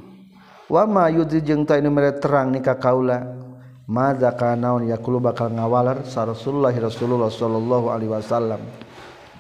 [0.69, 3.23] wama yudri jeung ta ini mere terang nikah kaula
[3.89, 8.61] madza kana naon yakulu bakal ngawalar sa Rasulullah Rasulullah sallallahu alaihi wasallam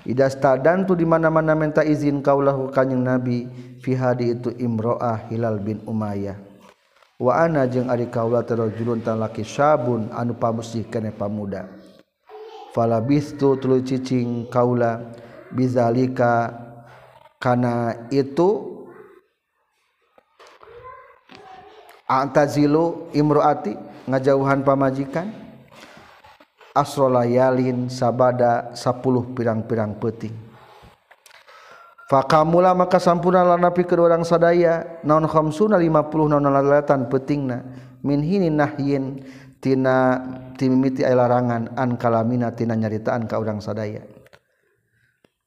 [0.07, 3.43] Ida stadan tu di mana-mana minta izin kaulahu kanjing Nabi
[3.83, 6.39] fi hadi itu imro'ah Hilal bin Umayyah.
[7.19, 11.67] Wa ana jeung ari kaula tarajulun tan laki syabun anu pamusih keneh pamuda.
[12.71, 15.11] Fala bistu tuluy cicing kaula
[15.51, 16.55] bizalika
[17.35, 18.79] kana itu
[22.07, 23.75] antazilu imroati
[24.07, 25.46] ngajauhan pamajikan
[26.77, 30.47] asrolayalin sabada 10 pirang-pirang peting
[32.07, 37.67] fakamula maka sampurna napi kedua orang sadaya naon khamsuna 50 naon lalatan petingna
[38.01, 39.25] min hini nahyin
[39.59, 40.23] tina
[40.55, 44.05] timimiti ay larangan an kalamina tina nyaritaan ka orang sadaya.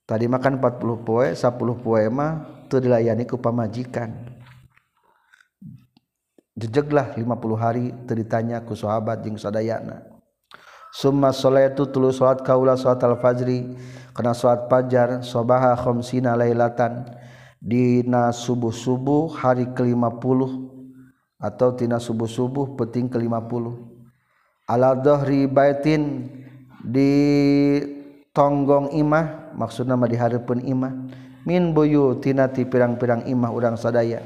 [0.05, 4.11] Tadi makan 40 poe 10 poe mah teu dilayani ku pamajikan.
[6.59, 7.25] Jejeglah 50
[7.57, 10.10] hari teritanya ku sahabat jeung sadayana
[10.95, 13.75] summa salatu tulu salat kaula salat al-fajri.
[14.15, 17.07] Kana salat fajar sabaha khamsina lailatan.
[17.61, 20.41] Dina subuh-subuh hari ke-50
[21.37, 23.65] atau tina subuh-subuh peting ke-50
[24.65, 26.31] ala dhahri baitin
[26.81, 27.13] di
[28.33, 29.53] tonggong imah.
[29.59, 30.93] Maksudna mah di hareupeun imah.
[31.45, 34.23] Min buyu tina ti pirang-pirang imah urang sadaya.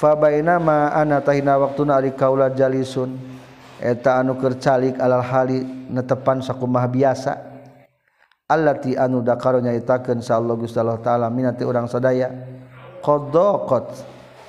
[0.00, 3.20] Fabainama ana tahina waktuna ari kaula jalisun
[3.80, 7.48] eta anu kercalik alal hali netepan sakumah biasa.
[8.50, 12.28] Allati anu dakaro nyaitakeun sa Allah Gusti Allah taala minati urang sadaya.
[13.00, 13.86] Qadaqat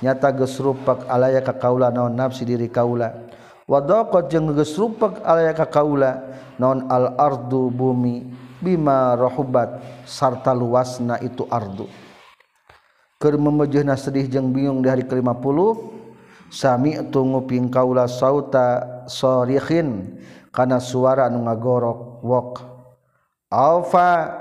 [0.02, 3.14] nyata geus rupak alaya ka kaula naon nafsi diri kaula.
[3.64, 6.18] Wadaqat jeung geus rupak alaya ka kaula
[6.58, 8.26] naon al ardu bumi
[8.58, 11.86] bima rahubat sarta luasna itu ardu.
[13.22, 15.58] Keur memejehna sedih jeung bingung di hari ke-50
[16.50, 20.16] sami tunggu ping kaula sauta sorihin
[20.48, 22.52] kana suara anu ngagorok wok.
[23.52, 24.40] Alfa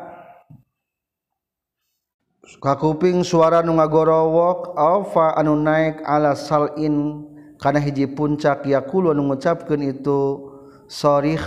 [2.64, 7.28] kakuping suara nu ngagorowok alfa anu naik ala salin
[7.60, 10.52] kana hiji puncak yakulu anu ngucapkeun itu
[10.88, 11.44] sorih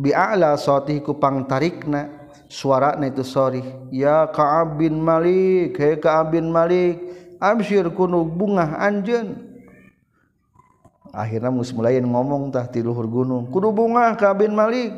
[0.00, 3.64] bi'ala sotih kupang tarikna suarana itu sarih.
[3.92, 7.00] Ya Ka'ab bin Malik he Ka'ab bin Malik
[7.40, 9.51] absyir kunu bungah anjeun.
[11.12, 11.70] akhirnya mus
[12.50, 13.52] tah ti luhur gunung.
[13.52, 14.96] Kudu bunga kabin Malik.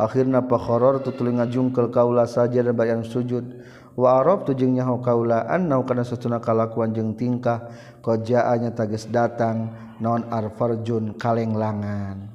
[0.00, 3.44] Akhirnya pakhoror tutulinga jungkel kaula saja dan bayan sujud.
[3.92, 7.68] Wa arab tujeng nyaho kaula annau kana satuna kalakuan jeung tingkah.
[8.00, 12.32] Kojaanya tages datang non arfarjun kalenglangan.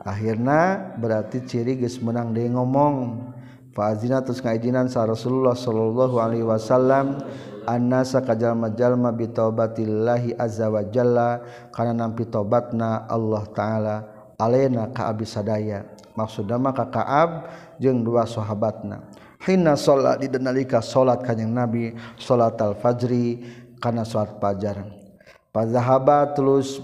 [0.00, 3.36] Akhirnya berarti ciri geus menang deui ngomong.
[3.76, 7.20] fazina terus ngaijinan sa Rasulullah sallallahu alaihi wasallam
[7.68, 11.44] annasa kajalma-jalma bi taubatillahi azza wa jalla.
[11.68, 13.96] Kana nampi tobatna Allah taala
[14.40, 15.84] alena ka abi sadaya.
[16.18, 17.46] Maksudna maka Ka'ab
[17.78, 19.06] jeung dua sahabatna.
[19.38, 23.46] Hina salat didenalika salat kanjing Nabi salat al-fajri
[23.78, 24.82] kana salat fajar.
[25.54, 26.82] Fazahaba terus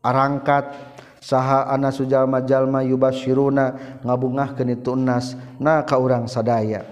[0.00, 0.89] arangkat
[1.20, 6.82] saha ana sujalma-jalma yubashiruna ngabungah keni tunas na ka urang sadaya.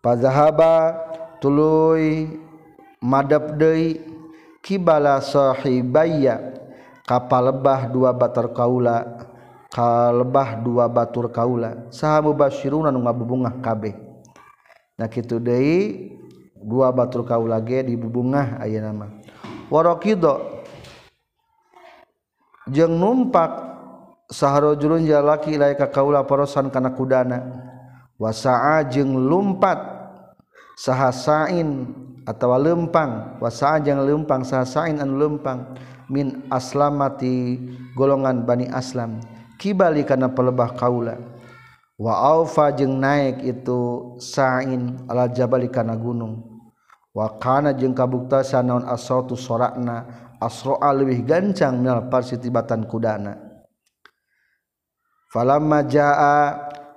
[0.00, 0.94] Fazahaba
[1.42, 2.30] tuluy
[3.02, 3.98] madep deui
[4.62, 6.54] kibala sahibaya
[7.02, 9.26] kapalebah dua batur kaula
[9.74, 11.90] kalebah dua batur kaula.
[11.90, 13.98] Saha mubashiruna nu ngabubungah kabeh.
[14.96, 16.14] Nah kitu deui
[16.56, 19.10] dua batur kaula ge dibubungah ayeuna mah.
[19.66, 20.55] Waraqidah
[22.66, 23.50] jeung numpak
[24.26, 27.42] saharojurun jalaki ilai ka kaula parosan kana kudana.
[28.16, 29.76] Wasaa jeung lumpat
[30.80, 31.92] sahasain
[32.24, 33.38] atawa lempang.
[33.38, 35.76] Wasaa jeung lempang sahasain anu lempang.
[36.06, 37.58] Min aslamati
[37.98, 39.20] golongan bani aslam.
[39.58, 41.18] Kibali kana pelebah kaula.
[41.96, 46.44] Wa aufa jeung naik itu sain ala jabali kana gunung.
[47.16, 53.36] Wa kana jeung kabuktasan naon asautu sorakna asroa lebih gancang minal parsi tibatan kudana.
[55.32, 56.54] Falamma jaa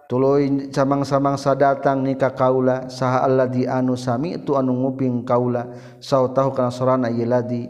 [0.08, 6.72] tuluy samang-samangsa datang nikah kaula saha alladzi anu sami tu anu nguping kaula sautahu kana
[6.72, 7.68] sorana ieu ladi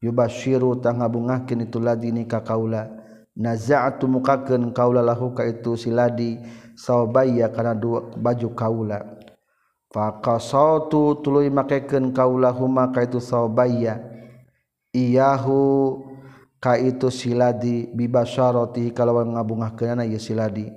[0.00, 2.88] yubasyiru tang ngabungahkeun itu ladi ka kaula.
[3.36, 6.40] Naza'tu mukakeun kaula lahu ka itu siladi
[6.72, 9.04] saubaya kana dua baju kaula.
[9.92, 14.15] Faqasatu tuluy makekeun kaula huma ka itu saubaya
[14.96, 16.00] iyahu
[16.56, 20.72] ka itu siladi bibasharati kalawan ngabungahkeunana ieu siladi.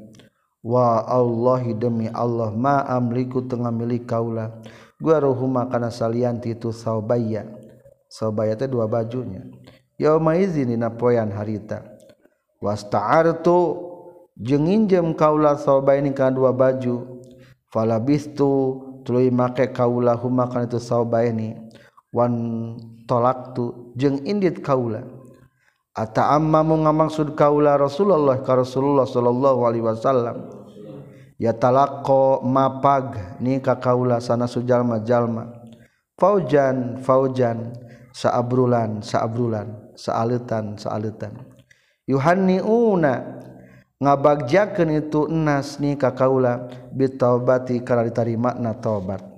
[0.60, 4.60] Wa Allahi demi Allah ma amliku tengah milik kaula
[5.00, 7.48] gua ruhuma kana salianti itu saubaya.
[8.12, 9.48] Saubaya teh dua bajunya.
[9.96, 11.88] Yauma idzin dina poean harita.
[12.60, 13.88] Wasta'artu
[14.36, 17.24] jeung nginjem kaula saubaini kana dua baju.
[17.72, 21.56] Falabistu tuluy make kaula huma kana itu saubaini
[22.12, 22.34] wan
[23.10, 25.02] tolaktu jeung indit kaula.
[25.98, 30.38] Ata amma mu ngamaksud kaula Rasulullah ka Rasulullah sallallahu alaihi wasallam.
[31.41, 35.49] Ya talaqo mapag ni ka kaula sana sujalma jalma
[36.19, 37.72] faujan faujan
[38.11, 41.31] saabrulan saabrulan saaletan saaletan.
[42.11, 43.40] Yuhanniuna
[44.03, 49.29] ngabagjakeun itu enas ni ka kaula bitaubati kana diterima na taubat.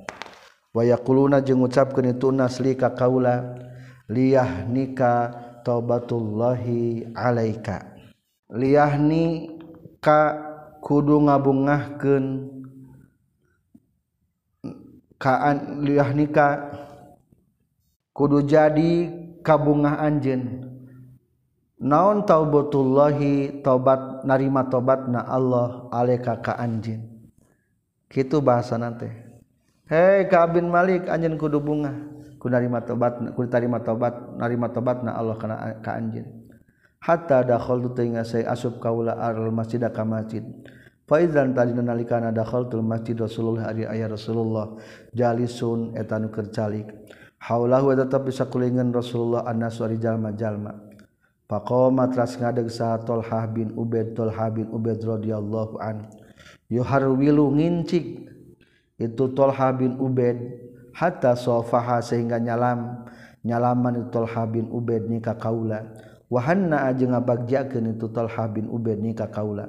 [0.72, 3.60] wayakuluna jeung ngucapkeun itu nasli ka kaula
[4.08, 5.32] liyahnika
[5.64, 7.96] taubatullahi alaika.
[8.52, 9.56] Liyahni
[10.04, 10.36] ka
[10.84, 12.26] kudu ngabungahkeun
[15.22, 16.74] kaan liyahnika
[18.12, 19.08] kudu jadi
[19.46, 20.68] kabungah anjeun
[21.78, 27.08] naon taubatullahi taubat narima taubatna Allah alaika ka anjeun.
[28.12, 29.21] Kitu bahasa teh.
[29.92, 31.92] Hei kabin Malik anjin kudu bunga
[32.40, 36.48] ku narima tobat ku tarima tobat narima tobat na Allah kana ka anjin
[37.04, 40.48] hatta dakhaltu tinga saya asub kaula al masjid ka masjid
[41.12, 44.80] Faizan tadi nalikana dakhaltul masjid Rasulullah ari aya Rasulullah
[45.12, 46.88] jalisun eta nu keur calik.
[47.36, 50.72] Haulahu eta tetep bisa kulingan Rasulullah annasu ari jalma-jalma.
[51.52, 56.08] Faqama tras ngadeg sa Tolhah bin Ubaid Tolhah bin Ubaid radhiyallahu an.
[56.72, 58.31] Yuharwilu ngincik
[59.02, 60.38] itu Tolha bin Ubed
[60.94, 63.10] hatta sofaha sehingga nyalam
[63.42, 65.90] nyalaman itu Tolha bin Ubed ni ka kaula.
[66.30, 69.66] Wahanna aja ngabagjakeun itu Tolha bin Ubed ni ka kaula.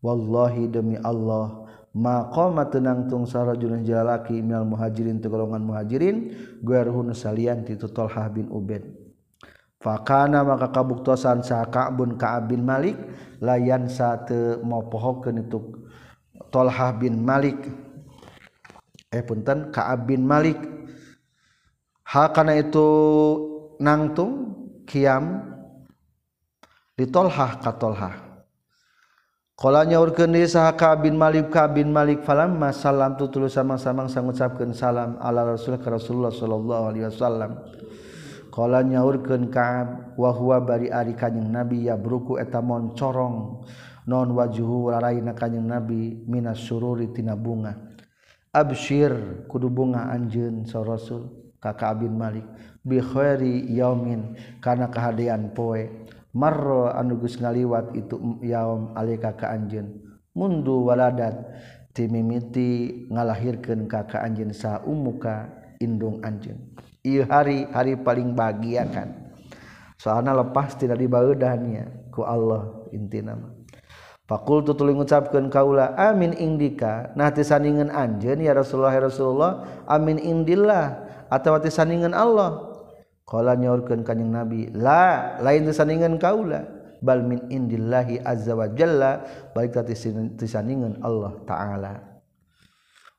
[0.00, 6.16] Wallahi demi Allah maqama tenang tung sarajulun jalalaki minal muhajirin tu golongan muhajirin
[6.64, 9.04] guerhun salian ti Tolha bin Ubed
[9.84, 12.96] Fakana maka kabuktosan sa Ka'bun Ka'ab bin Malik
[13.44, 15.60] layan sa teu mopohokeun itu
[16.48, 17.68] Tolha bin Malik.
[19.14, 20.58] eh punten Ka'ab bin Malik.
[22.04, 22.88] Hal kana itu
[23.78, 25.40] nangtung kiam
[26.98, 28.14] di tolhah ka tolhah.
[29.54, 34.74] Kala nyaurkeun saha Ka'ab bin Malik Ka'ab bin Malik falamma salam tu sama-samang sang sangucapkeun
[34.74, 37.62] salam ala Rasul ka Rasulullah sallallahu alaihi wasallam.
[38.50, 43.62] Kala nyaurkeun Ka'ab wa huwa bari ari kanjing Nabi ya bruku eta moncorong
[44.10, 47.93] non wajuhu laraina kanjing Nabi minas sururi tina bunga.
[48.54, 51.26] Absyir kudu bunga anjeun sa Rasul
[51.58, 52.46] ka Ka'ab bin Malik.
[52.86, 56.06] Bi khairi yaumin kana kahadean poe.
[56.38, 58.14] Marro anu geus ngaliwat itu
[58.46, 59.98] yaum alika ka anjeun.
[60.38, 61.34] Mundu waladat
[61.98, 65.50] timimiti ngalahirkeun ka ka anjeun sa umuka
[65.82, 66.78] indung anjeun.
[67.02, 69.34] Ieu hari hari paling bahagia kan.
[69.98, 73.63] Soalna lepas tidak dibaeudahnya ku Allah intina mah
[74.24, 79.52] Pakul tutuling ngucapkan kaula amin indika nah tisaningan anjen ya Rasulullah ya Rasulullah
[79.84, 82.72] amin indillah atau tisaningan Allah.
[83.24, 86.64] Kala nyorkan kanyang Nabi la lain tisaningan kaula
[87.04, 89.76] bal min indillahi azza wa jalla balik
[90.40, 91.94] tisaningan Allah Ta'ala.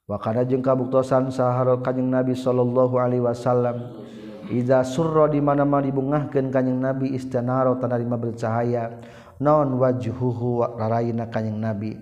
[0.06, 3.98] Wa kana jeung kabuktosan sahar kanjing Nabi sallallahu alaihi wasallam
[4.46, 9.02] Iza surra di mana-mana dibungahkeun kanjing Nabi istanaro tanarima bercahaya
[9.40, 11.96] naon wajhuhu raraina kanjing nabi.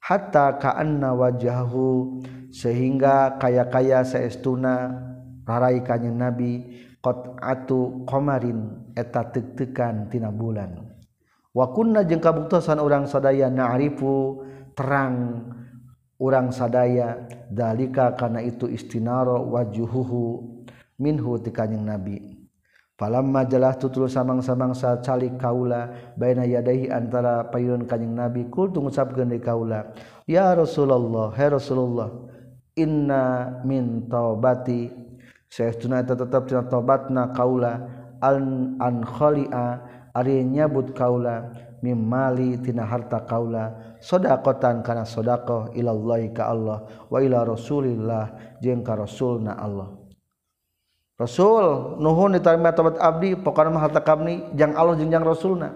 [0.00, 2.22] Hatta kaanna wajhahu
[2.54, 4.94] sehingga kaya-kaya saestuna
[5.42, 6.62] rarai kanjing nabi
[7.02, 10.86] qat'atu qamarin eta tekteukan tina bulan.
[11.56, 14.44] Wa kunna jeung kabuktosan urang sadaya na'rifu
[14.76, 15.48] terang
[16.20, 20.44] urang sadaya dalika kana itu istinaro wajhuhu
[21.00, 22.35] minhu ti kanjing nabi.
[22.96, 28.80] Falam majalah tutulu samang-samang saat calik kaula baina yadahi antara payun kanjing Nabi kul tu
[28.80, 29.92] ngucapkeun di kaula
[30.24, 32.08] ya Rasulullah hai Rasulullah
[32.72, 35.04] inna min taubati.
[35.46, 37.84] Saestuna eta tetep tina taubatna kaula
[38.24, 39.78] an an khalia
[40.16, 41.52] ari nyabut kaula
[41.84, 46.82] mim mali tina harta kaula sodakotan kana sedaqah ilallahi ka Allah
[47.12, 50.05] wa ila rasulillah jeung ka rasulna Allah.
[51.16, 55.72] Rasul Nuhun diterima tobat Abdi pokoknya mahal takabni jang Allah jengjang Rasulna.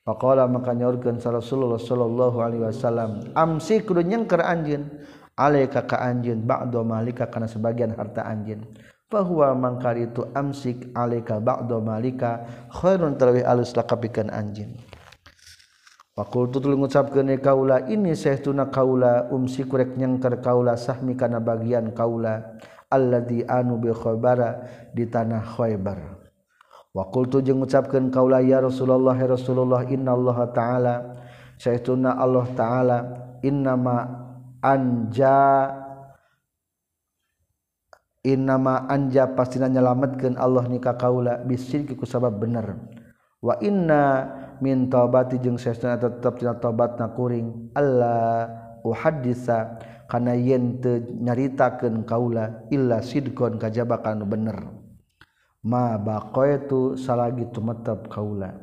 [0.00, 4.88] Pakola maka nyorkan Rasulullah Sallallahu Alaihi Wasallam Amsi kudu nyengker anjin
[5.36, 8.64] Alaika ka anjin Ba'do malika karena sebagian harta anjin
[9.12, 14.72] Bahwa mangkar itu amsik alaika ba'do malika Khairun terlebih alus lakapikan anjin
[16.16, 22.60] Pakul tutul ngucapkeun kaula ini sahtuna kaula umsi kurek nyengker kaula sahmi kana bagian kaula.
[22.90, 26.20] alladzi anu bil khabara di tanah Khaybar.
[26.90, 30.94] Waqultu jeung ngucapkeun kaula ya Rasulullah ya Rasulullah innallaha ta'ala.
[31.54, 32.98] Saytuna Allah ta'ala
[33.46, 33.96] innama
[34.58, 35.70] anja
[38.26, 42.74] innama anja pastina nyelametkeun Allah nikah kaula bisirki ku sabab bener.
[43.40, 44.28] Wa inna
[44.60, 48.52] min taubati jeung saestuna tetep tina taubatna kuring Allah
[48.84, 49.78] uhadisa
[50.10, 54.58] kana yen te nyaritakeun kaula illa sidqon kajabakan bener.
[55.62, 58.56] Ma baqaitu salagi tumetep kaula.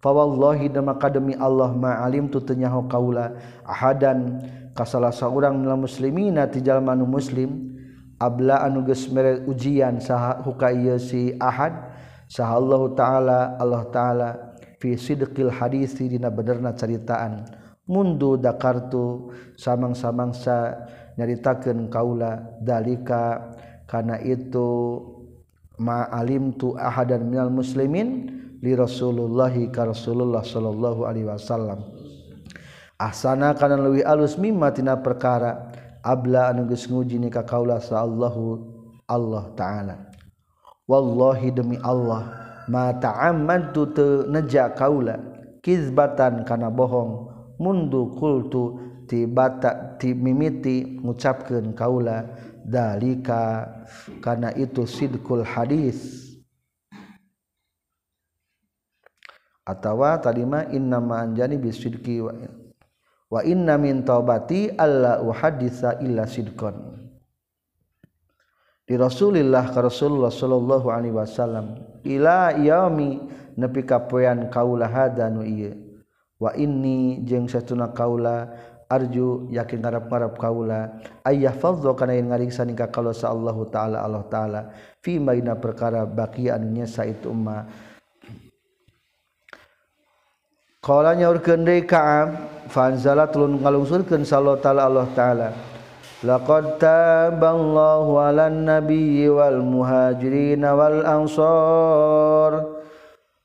[0.00, 3.36] Fa wallahi dama kademi Allah ma alim tu tenyaho kaula
[3.68, 4.40] ahadan
[4.72, 7.76] ka salah saurang minal muslimina ti jalma nu muslim
[8.16, 11.92] abla anu geus mere ujian saha huka ieu si ahad
[12.32, 14.28] saha Allah taala Allah taala
[14.80, 17.59] fi sidqil hadisi dina benerna caritaan.
[17.90, 20.86] Mundu dakartu samang-samangsa
[21.18, 23.50] nyaritakeun kaula dalika.
[23.90, 25.02] Kana itu
[25.82, 28.30] ma'alim tu ahadan minal muslimin
[28.62, 31.82] li Rasulullah ka Rasulullah sallallahu alaihi wasallam.
[32.94, 35.74] Ahsana kana leuwih alus mimma tina perkara
[36.06, 38.62] abla anu geus nguji ni ka kaula sallallahu
[39.10, 39.96] Allah taala.
[40.86, 42.30] Wallahi demi Allah
[42.70, 45.18] ma ta'ammantu te neja kaula
[45.66, 47.29] kizbatan kana bohong
[47.60, 52.24] mundu kultu ti bata ti mimiti ngucapkeun kaula
[52.64, 53.68] dalika
[54.24, 56.24] kana itu sidkul hadis.
[59.68, 62.32] Atawa talima inna ma anjani bisidqi wa
[63.30, 66.74] wa inna min taubati alla uhaddisa illa sidqan.
[68.88, 73.22] Di Rasulillah ka Rasulullah sallallahu alaihi wasallam ila yaumi
[73.54, 75.89] nepi ka poean kaula hadanu ieu.
[76.40, 78.48] Wa ini jeung satuna kaula
[78.88, 80.98] arju yakin ngarap-ngarap kaula
[81.28, 84.60] ayah fadho kana yang ngariksa nikah kalau sa Allah taala Allah taala
[85.04, 87.68] fi maina perkara baqian nyesa itu umma
[90.80, 92.40] Qala nyaurkeun deui Ka'ab
[92.72, 95.48] fanzala tulun ngalungsurkeun sallallahu taala Allah taala.
[96.24, 102.79] Laqad taballahu 'alan nabiyyi wal muhajirin wal ansar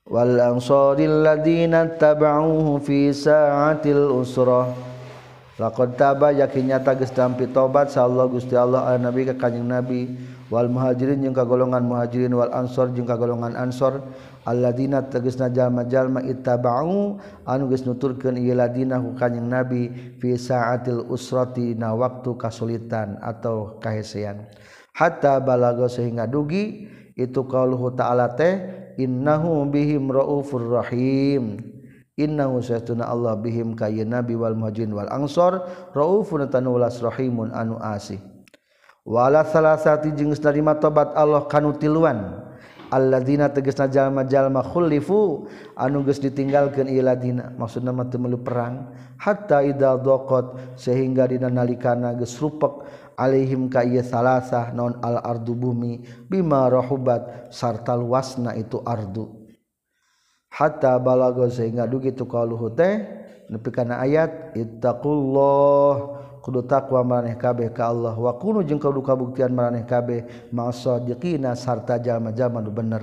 [0.06, 4.70] wal ansaril ladina tabauhu fi sa'atil usrah.
[5.56, 10.12] Laqad taba yakinnya geus dampi tobat sallallahu gusti Allah ala nabi ka kanjing nabi.
[10.46, 14.04] Wal muhajirin jeung ka golongan muhajirin wal ansor jeung ka golongan ansor.
[14.46, 17.18] Alladzina tegasna jalma-jalma ittaba'u
[17.48, 19.90] anu geus nuturkeun ieu ladina ku kanjing nabi
[20.22, 24.46] fi saatil usrati na waktu kasulitan atau kahesean.
[24.94, 31.60] Hatta balaga sehingga dugi itu qauluhu ta'ala teh innahu bihim raufur rahim.
[32.16, 38.16] Innahu satuna Allah bihim kayy nabi wal muhajirin wal ansor raufun tanulas rahimun anu asih.
[39.04, 42.42] Wala salasati jeung geus narima tobat Allah kanu tiluan.
[42.86, 45.44] Alladzina tegasna jalma-jalma khulifu
[45.76, 48.96] anu geus ditinggalkeun iladina maksudna mah teu perang.
[49.20, 52.80] Hatta idza daqat sehingga dina nalikana geus rupek.
[53.16, 59.48] Alaihim ka salasah non al-ardu bumi bima rahubat sarta luasna itu ardu.
[60.52, 63.00] Hatta balago sehingga dugi tu qauluhu teh
[63.48, 66.12] nepi kana ayat ittaqullah.
[66.44, 68.14] Kudu takwa maraneh kabeh ka Allah.
[68.14, 73.02] Wa kunu jeung kudu kabuktian maraneh kabeh ma'asadiqina sarta jama-jama nu bener.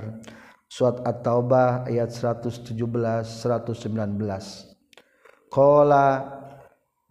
[0.64, 4.74] Surat at-taubah ayat 117 119
[5.54, 6.06] qala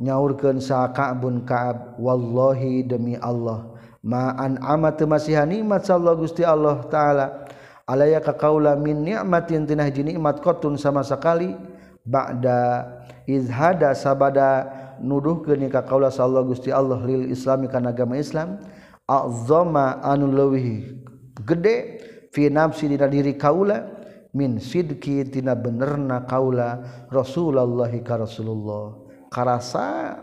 [0.03, 3.71] nyaurkeun sa Ka'bun Ka'ab wallahi demi Allah.
[4.03, 7.47] Ma'an amat masihan nikmat sallallahu Gusti Allah taala.
[7.87, 11.55] Alaya ka kaula min nikmatin tina hiji nikmat qatun sama sekali.
[12.03, 12.83] Ba'da
[13.23, 14.67] izhada sabada
[14.99, 18.59] nuduhkeun ka kaula sallallahu Gusti Allah lil islami kana agama Islam.
[19.07, 20.99] Azama anu leuwih
[21.43, 21.99] gede
[22.31, 23.87] fi nafsi dina diri kaula
[24.31, 26.79] min sidki tina benerna kaula
[27.11, 29.02] Rasulullah ka Rasulullah
[29.33, 30.21] karasa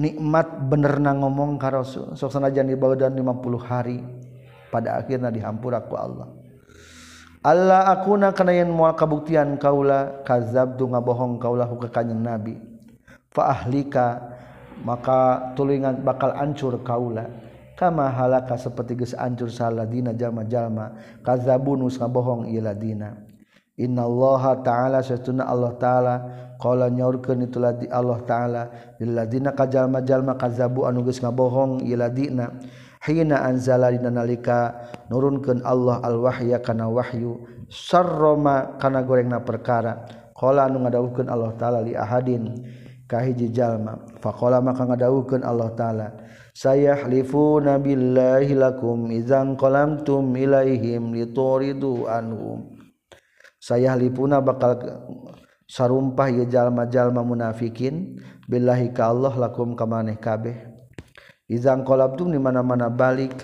[0.00, 2.66] nikmat bener na ngomong karo sok sanajan
[2.96, 3.20] dan 50
[3.60, 4.00] hari
[4.72, 6.26] pada akhirnya dihampura ku Allah.
[7.44, 12.56] Allah akuna kana yen moal kabuktian kaula kazab tu ngabohong kaula ku kanjing Nabi.
[13.30, 14.34] Fa ahlika
[14.82, 17.28] maka tulingan bakal ancur kaula.
[17.74, 20.94] Kama halaka seperti geus ancur saladina jalma-jalma
[21.26, 23.18] kadzabunus ngabohong ieu ladina.
[23.74, 26.14] Innallaha ta'ala satuna Allah taala
[26.64, 28.62] Qala nyaurkeun itulah di Allah taala
[28.96, 32.56] lilladzina kajalma-jalma kadzabu anu geus ngabohong iladina
[33.04, 34.72] hina anzala dina nalika
[35.12, 40.08] nurunkeun Allah al-wahya kana wahyu sarroma kana gorengna perkara.
[40.32, 42.64] Qala anu ngadawuhkeun Allah taala li ahadin
[43.04, 46.06] ka hiji jalma faqala maka ngadawuhkeun Allah taala
[46.56, 52.72] sayahlifuna nabillahi lakum idzan qalamtum ilaihim lituridu anhum.
[53.60, 54.80] Sayahlifuna bakal
[55.68, 60.56] sarumpah ye jalma-jalma munafikin billahi ka Allah lakum kamaneh kabeh.
[61.48, 63.36] Izang kolabtum di mana-mana balik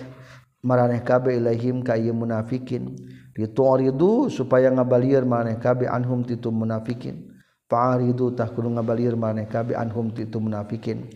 [0.65, 2.97] maraneh kabeh ilaihim ka ieu munafikin.
[3.31, 7.29] Dituridu supaya ngabalir maneh kabeh anhum titu munafikin.
[7.71, 11.07] Fa'aridu tah kudu ngabalir maneh kabeh anhum titu munafikin.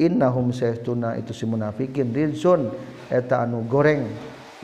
[0.00, 2.72] Innahum saytuna itu si munafikin rizun
[3.12, 4.08] eta anu goreng.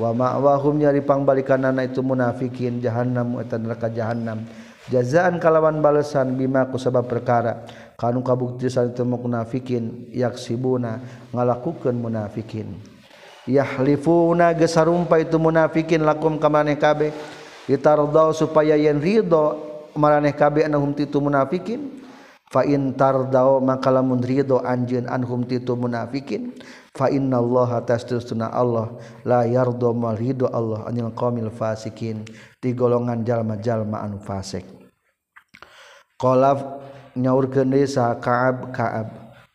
[0.01, 4.49] Wa ma'wahum nyari pangbalikanana itu munafikin jahannam eta neraka jahannam.
[4.91, 7.67] Jazaan kalawan balesan bima ku sabab perkara.
[7.97, 11.01] Kanu kabuktisan itu munafikin yaksibuna
[11.33, 12.77] ngalakukeun munafikin.
[13.49, 17.15] Yahlifuna gesarumpa itu munafikin lakum kamaneh kabeh.
[17.65, 19.59] Ditardau supaya yen ridho
[19.97, 22.05] maraneh kabeh anahum titu munafikin
[22.47, 26.55] fatardao maka lamun ridho anjeun anhum titu munafikin
[26.95, 28.93] fa innallaha tastusna Allah
[29.27, 30.21] la yardo mal
[30.53, 32.29] Allah anil qaumil fasikin.
[32.61, 34.76] Di golongan jalma-jalma anu fasik
[36.17, 36.81] Qala
[37.13, 39.09] nyaurkeun deui saha Ka'ab Ka'ab.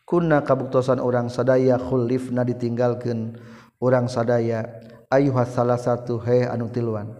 [0.06, 3.34] Kunna kabuktosan urang sadaya khulifna ditinggalkeun
[3.82, 4.70] urang sadaya
[5.10, 7.10] ayuha salasatu he anu tiluan.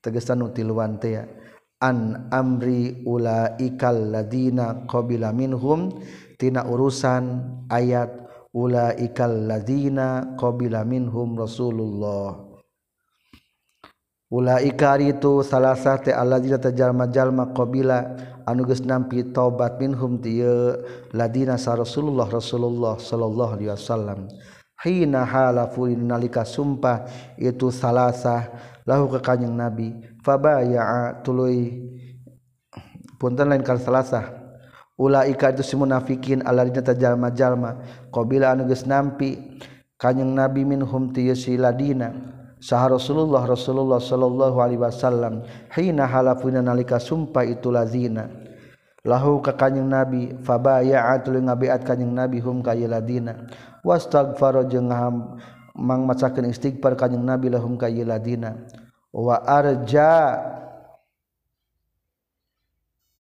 [0.00, 1.28] Tegesan anu tiluan teh ya.
[1.76, 5.92] An amri ulaikal ladina qabila minhum
[6.40, 8.16] tina urusan ayat
[8.56, 12.45] ulaikal ladina qabila minhum Rasulullah.
[14.36, 18.04] Ulah ikar itu salah satu alladzina tajalma-jalma qabila
[18.44, 20.44] anu geus nampi taubat minhum ti
[21.16, 24.28] ladina sa Rasulullah Rasulullah sallallahu alaihi wasallam.
[24.84, 27.08] Hina halafu nalika sumpah
[27.40, 28.52] itu salasah
[28.84, 29.96] lahu ke kanjing nabi.
[30.20, 31.88] Fabaya tuluy
[33.16, 34.36] punten lain kan salasah
[35.00, 37.80] ulaika itu si munafikin alladzina tajalma-jalma
[38.12, 39.56] qabila anu geus nampi
[39.96, 41.24] kanjing nabi minhum ti
[41.56, 42.35] ladina.
[42.56, 45.44] sah Rasulullah Rasulullah Shallallahu Alaihi Wasallam
[45.76, 48.32] hina halafuna nalika sumpah itu lazina
[49.06, 53.46] lahu ka kanjing nabi fabaya li ngabiat kanjing nabi hum ka yaladina
[53.86, 54.90] wastaghfara jeung
[55.76, 58.66] mang macakeun istighfar kanjing nabi lahum ka yaladina
[59.14, 60.40] wa arja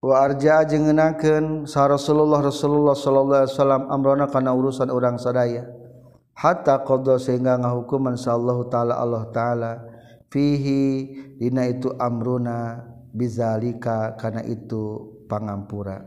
[0.00, 5.83] wa arja jeung ngeunakeun sa Rasulullah Rasulullah sallallahu alaihi wasallam amrona kana urusan urang sadaya.
[6.34, 9.72] hatta qada sehingga ngahukum sallallahu taala Allah taala
[10.28, 12.82] fihi dina itu amruna
[13.14, 16.02] bizalika kana itu pangampura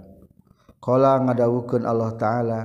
[0.84, 2.60] qala ngadawukeun Allah taala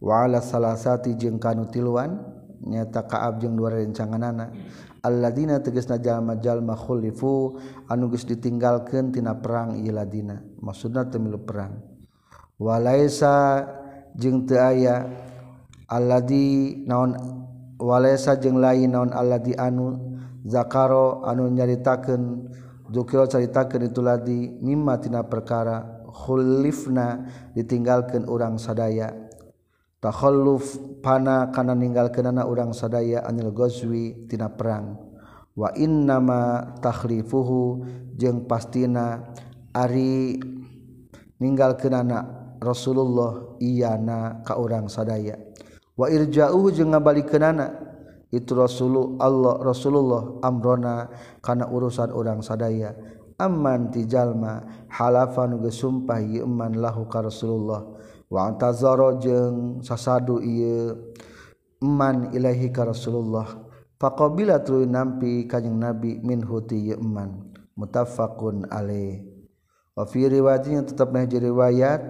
[0.00, 2.22] wa ala salasati jeung kanu tiluan
[2.62, 4.54] nyata kaab jeung dua rencanganana
[5.00, 7.56] alladzina tegasna jalma jalma khulifu
[7.88, 10.40] anu geus ditinggalkeun tina perang ieu ladina.
[10.60, 11.80] Maksudna teu perang.
[12.60, 13.64] Walaisa
[14.12, 15.08] jeung teu aya
[15.90, 17.18] aladi naon
[17.82, 19.98] walaysa jeung lain naon aladi anu
[20.46, 22.46] zakaro anu nyaritakeun
[22.86, 27.26] dzukira caritakeun itu ladi mimma tina perkara khulifna
[27.58, 29.14] ditinggalkeun urang sadaya.
[30.00, 34.96] Takhalluf pana kana ninggalkeunana urang sadaya anil ghazwi tina perang.
[35.52, 37.84] Wa innama takhlifuhu
[38.16, 39.28] jeung pastina
[39.76, 40.40] ari
[41.36, 45.49] ninggalkeunana Rasulullah iyana ka urang sadaya.
[46.00, 47.92] wa irja'uhu jeung ngabalikeunana
[48.32, 51.10] itu Rasulullah Allah Rasulullah amrona
[51.44, 52.96] kana urusan urang sadaya.
[53.40, 57.84] Amman ti jalma halafan geus sumpah ieu man lahu ka Rasulullah.
[58.30, 61.10] Wa tazara jeung sasadu ieu
[61.82, 63.66] man ilahi ka Rasulullah.
[63.98, 67.50] Faqabila tuluy nampi kanjing Nabi min huti ieu man.
[67.74, 69.26] Muttafaqun alaih.
[69.96, 72.00] Wa fi riwayatnya tetap nah riwayat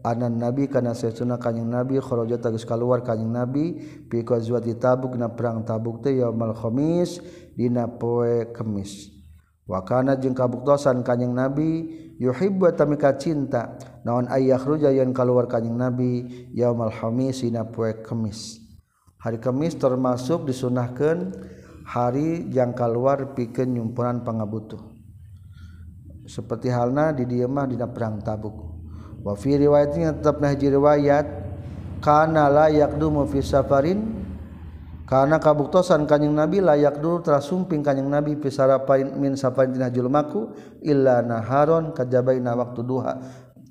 [0.00, 3.76] anan nabi kana sayuna kanyang nabi kharaja tagis keluar kanyang nabi
[4.08, 7.20] pi ghazwati tabuk na perang tabuk teh yaumul khamis
[7.52, 9.12] dina poe kemis.
[9.68, 11.68] Wa kana jeung kabuktosan kanyang nabi
[12.18, 18.58] yuhibbu tamika cinta naon ayakhruja yen keluar kanyang nabi yaumul khamis dina poe kemis.
[19.20, 21.36] Hari kemis termasuk disunahkan
[21.84, 24.80] hari yang keluar pikeun nyumpunan pangabutuh.
[26.24, 28.79] Seperti halna di dieu mah dina perang tabuk.
[29.20, 31.26] wa fi riwayatnya tetap nahji riwayat
[32.00, 34.20] kana layak dumu fi safarin
[35.04, 40.54] karena kabuktosan kanyeng nabi layak dulu terasumping sumping kanyang nabi pisarapain min safarin tina julmaku
[40.86, 43.18] illa naharon kajabaina waktu duha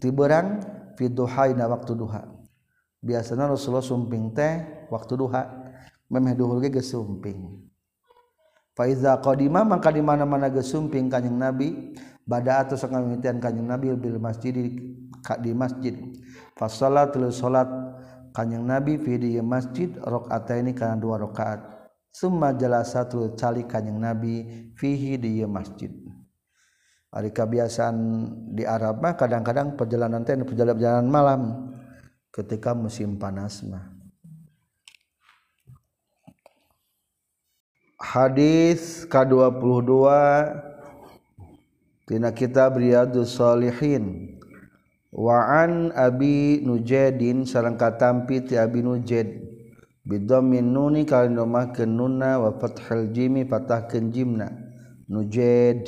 [0.03, 0.59] tiberang
[0.99, 2.27] fi duhaina waktu duha.
[2.99, 5.43] Biasanya Rasulullah sumping teh waktu duha
[6.11, 7.69] memeh duhur ge sumping
[8.76, 11.95] fa iza qadima maka di mana-mana ge sumping kanyeng nabi
[12.27, 14.51] bada atau sangamitian kanyeng nabi bil masjid
[15.41, 15.95] di masjid.
[16.55, 17.69] Fa salat salat
[18.29, 21.59] Kanyang nabi fi masjid rakaat ini karena dua rakaat.
[22.09, 22.53] Summa
[22.85, 24.45] satu cali kanyang nabi
[24.77, 25.93] fihi di masjid.
[27.09, 27.97] Hari kebiasaan
[28.53, 31.41] di Arab mah kadang-kadang perjalanan teh perjalanan malam
[32.29, 33.97] ketika musim panas mah.
[37.99, 39.91] Hadis ke-22
[42.07, 44.38] tina kitab Riyadus Shalihin
[45.10, 49.49] waan Abi nujedin sarangka tampi ti Abi nujed
[50.10, 54.49] bidomin nuni kalian domah ke nuna wa fathal jimi patah ke jimna.
[55.10, 55.86] Nujed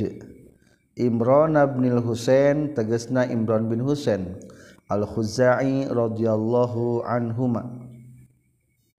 [0.98, 4.38] Imran bin Husain tegasna Imran bin Husain.
[4.91, 7.64] Al Khuzai radhiyallahu anhuma.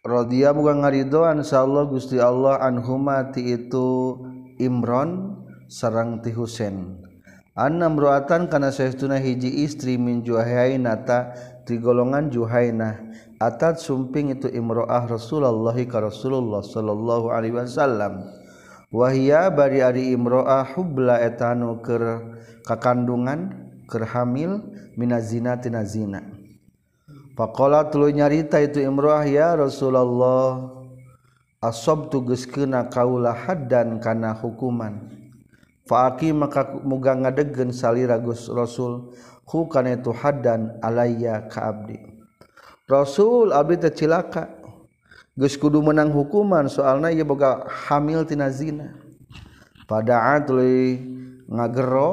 [0.03, 4.19] Radhiya muga ngaridoan insyaallah Gusti Allah anhuma ti itu
[4.59, 5.39] Imran
[5.71, 6.99] sarang ti Husain.
[7.53, 11.37] Anamroatan kana saestuna hiji istri min juhainata
[11.69, 12.97] ti golongan juhainah
[13.37, 18.25] atat sumping itu imroah Rasulullah ka Rasulullah sallallahu alaihi wasallam.
[18.89, 23.53] Wahia bari ari imroah hubla etanu keur kakandungan
[23.85, 24.65] keur hamil
[24.97, 26.25] minazina tina zina.
[27.37, 30.73] Faqala tuluy nyarita itu imroah ya Rasulullah
[31.61, 35.22] asabtu geus kena kaula haddan kana hukuman.
[35.83, 39.11] Faki maka muga ngadegen saliragus Rasul
[39.51, 41.99] hu kana itu hadan alayya ka abdi.
[42.87, 44.63] Rasul abdi tercilaka.
[45.33, 48.93] Geus kudu menang hukuman soalna ieu boga hamil tina zina.
[49.89, 51.01] Padaan tuluy
[51.49, 52.11] ngagero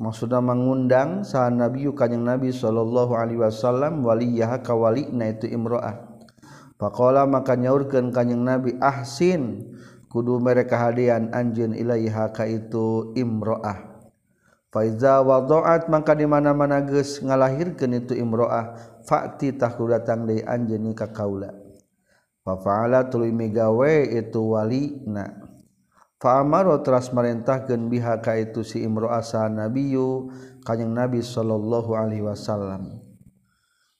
[0.00, 6.08] maksudna mengundang saha nabi kanjing nabi sallallahu alaihi wasallam waliyah ka walina itu imro'ah.
[6.80, 9.73] Faqala maka nyaurkeun kanjing nabi ahsin
[10.14, 13.94] kudu mereka hadian anjun ilaiha ka itu imro'ah
[14.74, 18.74] Faiza wadoat maka di mana mana geus ngalahirkeun itu imroah
[19.06, 21.54] fakti tah datang deui anjeun ka kaula.
[22.42, 25.30] Fa faala migawe itu walina.
[26.18, 30.34] Fa amaro teras marentahkeun biha ka itu si imroah sa nabiyu
[30.66, 32.98] kanjing nabi sallallahu alaihi wasallam.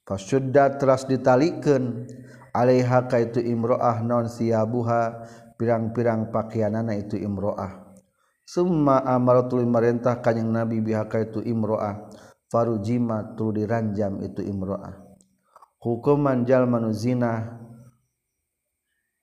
[0.05, 2.11] fasuda teras ditalikeun
[2.51, 5.23] alaiha ka itu imroah non siabuha
[5.57, 7.95] pirang-pirang pakaian anak itu imroah.
[8.45, 12.13] Semua amaratul merintah kanyang nabi bihaka itu imroah.
[12.53, 15.01] Farujima tu diranjam itu imroah.
[15.81, 17.61] Hukuman jalmanu zina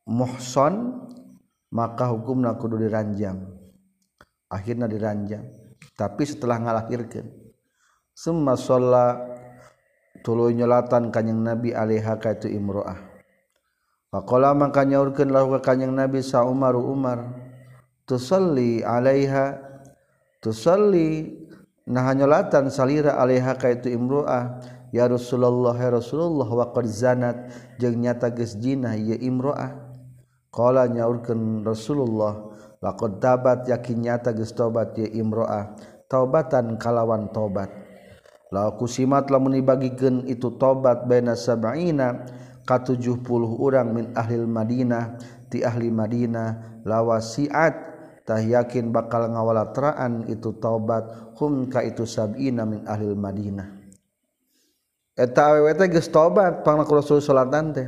[0.10, 1.06] muhson
[1.70, 3.46] maka hukumna kudu diranjam.
[4.52, 5.48] Akhirnya diranjam.
[5.96, 7.30] Tapi setelah ngalahirkan
[8.12, 9.18] semua sholat
[10.22, 13.11] tuluy nyolatan kanyang nabi alaihaka itu imroah
[14.12, 17.32] Pakola maka nyaurkeun lahu ka Kanjeng Nabi sa Umar Umar
[18.04, 19.56] tusalli alaiha
[20.44, 21.32] tusalli
[21.88, 24.60] nah nyolatan salira alaiha ka itu imro'ah
[24.92, 29.80] ya Rasulullah ya Rasulullah wa qad zanat jeung nyata geus zina ieu imro'ah
[30.52, 32.52] qala nyaurkeun Rasulullah
[32.84, 35.72] laqad tabat yakin nyata geus tobat ieu imro'ah
[36.12, 37.72] taubatan kalawan tobat
[38.52, 42.28] la kusimat lamun dibagikeun itu tobat baina sab'ina
[42.68, 43.26] ka 70
[43.58, 45.18] orang min ahlil Madinah
[45.50, 53.82] ti ahli Madinah lawasiattah yakin bakal ngawalatraan itu taubat humka itu sabina min ahlil Madinah.
[55.22, 57.88] Eta awewete geus tobat pangnak Rasul salatan teh.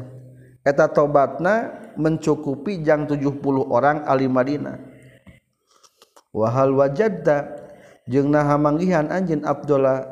[0.63, 4.77] Eta tobatna mencukupi jang 70 orang ahli Madinah.
[6.33, 7.63] Wahal wajadda
[8.09, 10.03] jeung naha manggihan anjeun Abdullah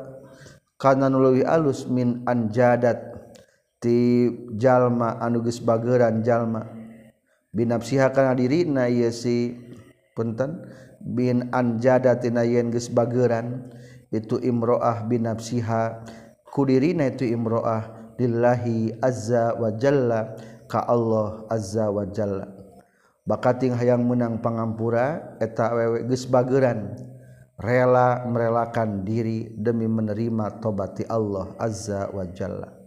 [0.80, 3.11] kana nuluwi alus min anjadat.
[3.82, 6.62] ti jalma anuges bageran jalma.
[7.52, 9.58] Binafsiha kana dirina ieu si
[10.14, 10.64] punten
[11.02, 13.68] bin anjada tina yen geus bageran
[14.14, 16.06] itu imroah binafsiha
[16.48, 20.32] ku dirina itu imroah lillahi azza wa jalla
[20.70, 22.48] ka Allah azza wa jalla.
[23.22, 26.96] Bakating hayang menang pangampura eta awewe geus bageran
[27.58, 32.81] rela merelakan diri demi menerima tobat Allah azza wa jalla.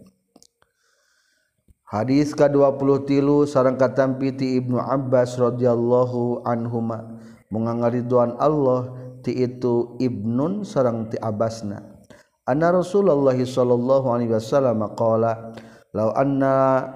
[1.86, 8.90] Hadis ke-20 tilu sarang katam piti Ibnu Abbas radhiyallahu anhuma mengangariduan Allah
[9.22, 11.78] ti itu Ibnun sarang ti Abbasna.
[12.42, 15.54] Anna Rasulullah sallallahu alaihi wasallam qala
[15.94, 16.90] law anna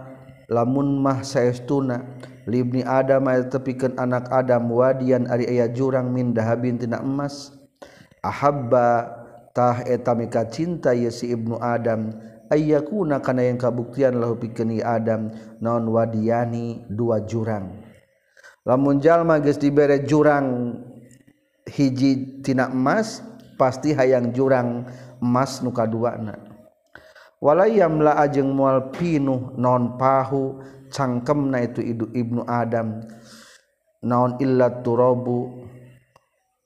[0.51, 2.19] lamun mah saestuna
[2.51, 7.55] libni Adam aya tepikeun anak Adam wadian ari aya jurang min dahabin tina emas
[8.27, 9.07] ahabba
[9.55, 12.11] tah eta mika cinta ye si Ibnu Adam
[12.51, 15.31] ayakuna kana yang kabuktian lahu pikeni Adam
[15.63, 17.71] non wadiani dua jurang.
[18.67, 20.77] Lamun jalma geus dibere jurang
[21.65, 23.25] hiji tina emas
[23.57, 24.85] pasti hayang jurang
[25.23, 26.37] emas nu kaduana.
[27.41, 30.61] Walai yamla ajeng moal pinuh non pahu
[30.93, 33.01] cangkemna itu idu ibnu Adam.
[34.05, 35.65] Naon illa turabu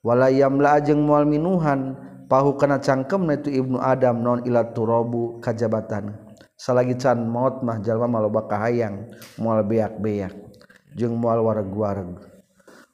[0.03, 1.95] walai yamla ajeng moal minuhan
[2.35, 6.19] pahu kana cangkem itu Ibnu Adam non ila turabu kajabatan.
[6.59, 10.35] Salagi can maut mah jalma maloba kahayang moal beak-beak
[10.99, 12.19] jeung moal wareg-wareg.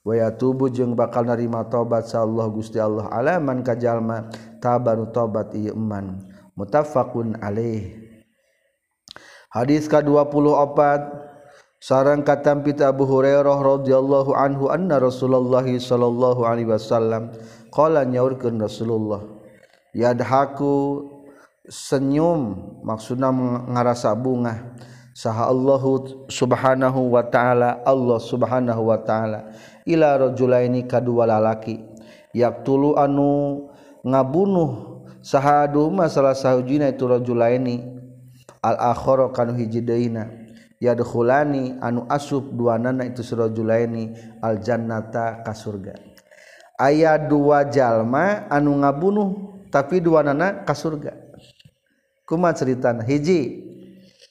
[0.04, 3.08] Waya tubuh jeung bakal narima tobat sa Allah Gusti Allah.
[3.08, 4.28] Alaman kajalma
[4.60, 6.20] tabanu tobat ieu iman
[6.52, 7.96] mutafaqun alaih.
[9.48, 11.29] Hadis ka-24
[11.80, 17.32] sarang katam pita Abu Hurairah radhiyallahu anhu anna Rasulullah sallallahu alaihi wasallam
[17.72, 19.24] qala nyaurkeun Rasulullah
[19.96, 21.08] yadhaku
[21.64, 23.32] senyum maksudna
[23.72, 24.76] ngarasa bunga
[25.16, 25.82] saha Allah
[26.28, 29.48] subhanahu wa taala Allah subhanahu wa taala
[29.88, 31.80] ila rajulaini kadua lalaki
[32.36, 33.72] yaqtulu anu
[34.04, 37.88] ngabunuh saha duma salah sahujina itu rajulaini
[38.60, 40.39] al akhara kanu hiji deuna
[40.80, 45.94] yadkhulani anu asub duanana itu surajulaini aljannata ka surga.
[46.80, 49.28] Aya dua jalma anu ngabunuh
[49.68, 51.12] tapi duanana ka surga.
[52.24, 53.68] Kuma ceritana hiji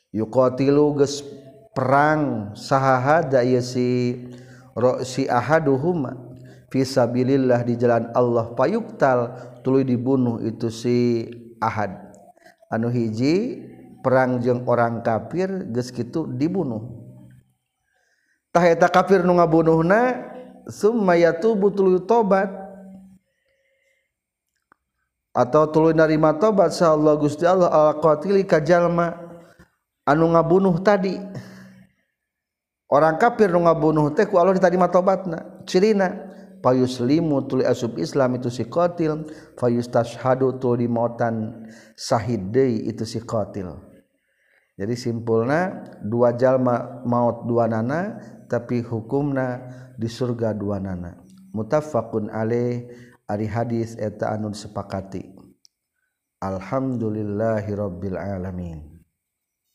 [0.09, 1.21] yuqatilu geus
[1.77, 4.17] perang sahaha da si
[4.73, 6.17] ro'si ahaduhuma.
[6.69, 9.33] Fi sabilillah di jalan Allah payuktal
[9.65, 11.25] tuluy dibunuh itu si
[11.57, 12.13] ahad.
[12.69, 13.65] Anu hiji
[13.99, 16.99] perang jeung orang kafir geus kitu dibunuh.
[18.49, 20.25] Tah eta kafir nu ngabunuhna
[20.65, 22.49] summa yatubu tuluy tobat.
[25.29, 29.13] Atau tuluy narima tobat sa Allah Gusti Allah al qatili ka jalma.
[30.09, 31.13] Anu ngabunuh tadi.
[32.89, 36.27] Orang kafir nu ngabunuh teh ku Allah ditarima tobatna cirina.
[36.59, 39.29] Payuslimu tuli asub Islam itu si qatil.
[39.55, 41.63] Fayustashhadu tuli mautan
[41.95, 43.88] sahid deui itu si qatil.
[44.79, 48.15] jadi simpulna dua jalma maut dua nana
[48.47, 49.59] tapi hukumna
[49.99, 51.19] di surga dua nana.
[51.51, 52.87] Mutafakun alaih
[53.27, 55.35] ari hadis eta anun sepakati.
[56.39, 58.98] Alhamdulillahirabbil alamin.